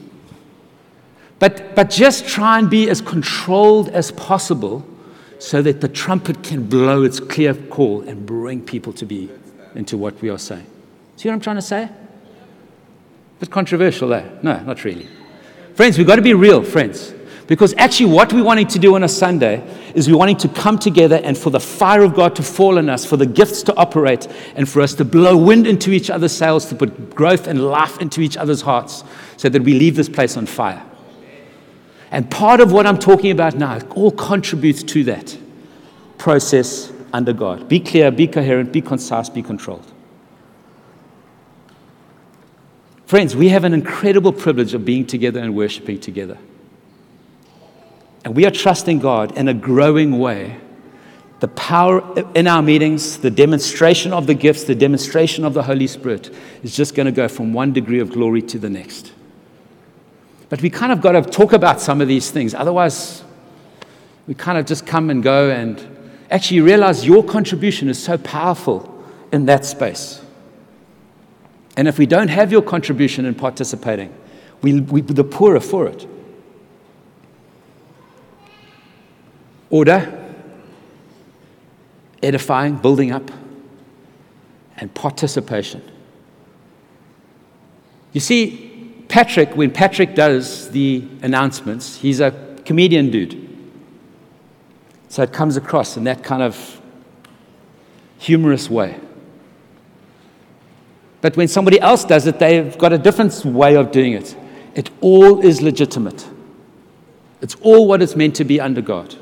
But, 1.38 1.74
but 1.74 1.90
just 1.90 2.26
try 2.26 2.58
and 2.58 2.70
be 2.70 2.88
as 2.88 3.00
controlled 3.00 3.88
as 3.88 4.12
possible 4.12 4.86
so 5.42 5.60
that 5.60 5.80
the 5.80 5.88
trumpet 5.88 6.44
can 6.44 6.62
blow 6.68 7.02
its 7.02 7.18
clear 7.18 7.52
call 7.52 8.00
and 8.02 8.24
bring 8.24 8.62
people 8.62 8.92
to 8.92 9.04
be 9.04 9.28
into 9.74 9.98
what 9.98 10.22
we 10.22 10.30
are 10.30 10.38
saying. 10.38 10.64
See 11.16 11.28
what 11.28 11.34
I'm 11.34 11.40
trying 11.40 11.56
to 11.56 11.62
say? 11.62 11.82
A 11.82 11.90
bit 13.40 13.50
controversial 13.50 14.08
there. 14.08 14.38
No, 14.40 14.60
not 14.62 14.84
really. 14.84 15.08
Friends, 15.74 15.98
we've 15.98 16.06
got 16.06 16.14
to 16.14 16.22
be 16.22 16.32
real, 16.32 16.62
friends. 16.62 17.12
Because 17.48 17.74
actually, 17.76 18.12
what 18.12 18.32
we're 18.32 18.44
wanting 18.44 18.68
to 18.68 18.78
do 18.78 18.94
on 18.94 19.02
a 19.02 19.08
Sunday 19.08 19.66
is 19.96 20.08
we're 20.08 20.16
wanting 20.16 20.36
to 20.38 20.48
come 20.48 20.78
together 20.78 21.20
and 21.24 21.36
for 21.36 21.50
the 21.50 21.58
fire 21.58 22.04
of 22.04 22.14
God 22.14 22.36
to 22.36 22.42
fall 22.44 22.78
on 22.78 22.88
us, 22.88 23.04
for 23.04 23.16
the 23.16 23.26
gifts 23.26 23.64
to 23.64 23.74
operate, 23.74 24.28
and 24.54 24.68
for 24.68 24.80
us 24.80 24.94
to 24.94 25.04
blow 25.04 25.36
wind 25.36 25.66
into 25.66 25.90
each 25.90 26.08
other's 26.08 26.32
sails, 26.32 26.66
to 26.66 26.76
put 26.76 27.16
growth 27.16 27.48
and 27.48 27.66
life 27.66 28.00
into 28.00 28.20
each 28.20 28.36
other's 28.36 28.62
hearts, 28.62 29.02
so 29.36 29.48
that 29.48 29.62
we 29.62 29.74
leave 29.74 29.96
this 29.96 30.08
place 30.08 30.36
on 30.36 30.46
fire. 30.46 30.84
And 32.12 32.30
part 32.30 32.60
of 32.60 32.70
what 32.70 32.86
I'm 32.86 32.98
talking 32.98 33.30
about 33.30 33.54
now 33.54 33.80
all 33.96 34.10
contributes 34.10 34.82
to 34.82 35.04
that 35.04 35.36
process 36.18 36.92
under 37.12 37.32
God. 37.32 37.68
Be 37.68 37.80
clear, 37.80 38.10
be 38.10 38.28
coherent, 38.28 38.70
be 38.70 38.82
concise, 38.82 39.30
be 39.30 39.42
controlled. 39.42 39.90
Friends, 43.06 43.34
we 43.34 43.48
have 43.48 43.64
an 43.64 43.72
incredible 43.72 44.32
privilege 44.32 44.74
of 44.74 44.84
being 44.84 45.06
together 45.06 45.40
and 45.40 45.56
worshiping 45.56 46.00
together. 46.00 46.38
And 48.24 48.36
we 48.36 48.46
are 48.46 48.50
trusting 48.50 49.00
God 49.00 49.36
in 49.36 49.48
a 49.48 49.54
growing 49.54 50.18
way. 50.18 50.58
The 51.40 51.48
power 51.48 52.02
in 52.34 52.46
our 52.46 52.62
meetings, 52.62 53.18
the 53.18 53.30
demonstration 53.30 54.12
of 54.12 54.26
the 54.26 54.34
gifts, 54.34 54.64
the 54.64 54.74
demonstration 54.74 55.44
of 55.44 55.54
the 55.54 55.62
Holy 55.62 55.86
Spirit 55.86 56.30
is 56.62 56.76
just 56.76 56.94
going 56.94 57.06
to 57.06 57.12
go 57.12 57.26
from 57.26 57.52
one 57.52 57.72
degree 57.72 58.00
of 58.00 58.10
glory 58.10 58.42
to 58.42 58.58
the 58.58 58.70
next. 58.70 59.11
But 60.52 60.60
we 60.60 60.68
kind 60.68 60.92
of 60.92 61.00
got 61.00 61.12
to 61.12 61.22
talk 61.22 61.54
about 61.54 61.80
some 61.80 62.02
of 62.02 62.08
these 62.08 62.30
things. 62.30 62.52
Otherwise, 62.52 63.24
we 64.26 64.34
kind 64.34 64.58
of 64.58 64.66
just 64.66 64.84
come 64.84 65.08
and 65.08 65.22
go 65.22 65.48
and 65.48 65.80
actually 66.30 66.60
realize 66.60 67.06
your 67.06 67.24
contribution 67.24 67.88
is 67.88 67.98
so 67.98 68.18
powerful 68.18 69.02
in 69.32 69.46
that 69.46 69.64
space. 69.64 70.20
And 71.78 71.88
if 71.88 71.96
we 71.96 72.04
don't 72.04 72.28
have 72.28 72.52
your 72.52 72.60
contribution 72.60 73.24
in 73.24 73.34
participating, 73.34 74.14
we, 74.60 74.82
we 74.82 75.00
the 75.00 75.24
poorer 75.24 75.58
for 75.58 75.86
it. 75.86 76.06
Order. 79.70 80.18
edifying, 82.22 82.76
building 82.76 83.10
up, 83.10 83.30
and 84.76 84.92
participation. 84.92 85.80
You 88.12 88.20
see, 88.20 88.71
Patrick, 89.12 89.54
when 89.54 89.70
Patrick 89.70 90.14
does 90.14 90.70
the 90.70 91.06
announcements, 91.20 91.98
he's 91.98 92.18
a 92.18 92.30
comedian 92.64 93.10
dude. 93.10 93.46
So 95.10 95.22
it 95.22 95.34
comes 95.34 95.58
across 95.58 95.98
in 95.98 96.04
that 96.04 96.24
kind 96.24 96.42
of 96.42 96.80
humorous 98.16 98.70
way. 98.70 98.98
But 101.20 101.36
when 101.36 101.46
somebody 101.46 101.78
else 101.78 102.06
does 102.06 102.26
it, 102.26 102.38
they've 102.38 102.78
got 102.78 102.94
a 102.94 102.96
different 102.96 103.44
way 103.44 103.76
of 103.76 103.92
doing 103.92 104.14
it. 104.14 104.34
It 104.74 104.88
all 105.02 105.42
is 105.42 105.60
legitimate. 105.60 106.26
It's 107.42 107.56
all 107.56 107.86
what 107.86 108.00
it's 108.00 108.16
meant 108.16 108.34
to 108.36 108.44
be 108.44 108.62
under 108.62 108.80
God. 108.80 109.14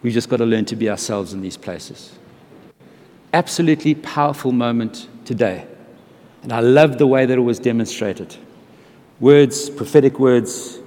We've 0.00 0.14
just 0.14 0.30
got 0.30 0.38
to 0.38 0.46
learn 0.46 0.64
to 0.64 0.76
be 0.76 0.88
ourselves 0.88 1.34
in 1.34 1.42
these 1.42 1.58
places. 1.58 2.14
Absolutely 3.34 3.94
powerful 3.94 4.52
moment 4.52 5.06
today. 5.26 5.66
And 6.42 6.50
I 6.50 6.60
love 6.60 6.96
the 6.96 7.06
way 7.06 7.26
that 7.26 7.36
it 7.36 7.42
was 7.42 7.58
demonstrated. 7.58 8.38
Words, 9.24 9.70
prophetic 9.70 10.18
words, 10.18 10.80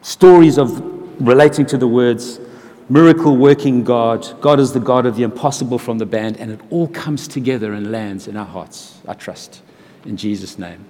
stories 0.00 0.56
of 0.56 0.80
relating 1.20 1.66
to 1.66 1.76
the 1.76 1.86
words, 1.86 2.40
miracle 2.88 3.36
working 3.36 3.84
God. 3.84 4.40
God 4.40 4.58
is 4.58 4.72
the 4.72 4.80
God 4.80 5.04
of 5.04 5.16
the 5.16 5.24
impossible 5.24 5.78
from 5.78 5.98
the 5.98 6.06
band, 6.06 6.38
and 6.38 6.50
it 6.50 6.60
all 6.70 6.88
comes 6.88 7.28
together 7.28 7.74
and 7.74 7.92
lands 7.92 8.28
in 8.28 8.38
our 8.38 8.46
hearts. 8.46 8.98
I 9.06 9.12
trust. 9.12 9.60
In 10.06 10.16
Jesus' 10.16 10.58
name. 10.58 10.86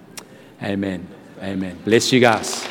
Amen. 0.62 1.08
Amen. 1.42 1.76
Bless 1.84 2.12
you 2.12 2.20
guys. 2.20 2.64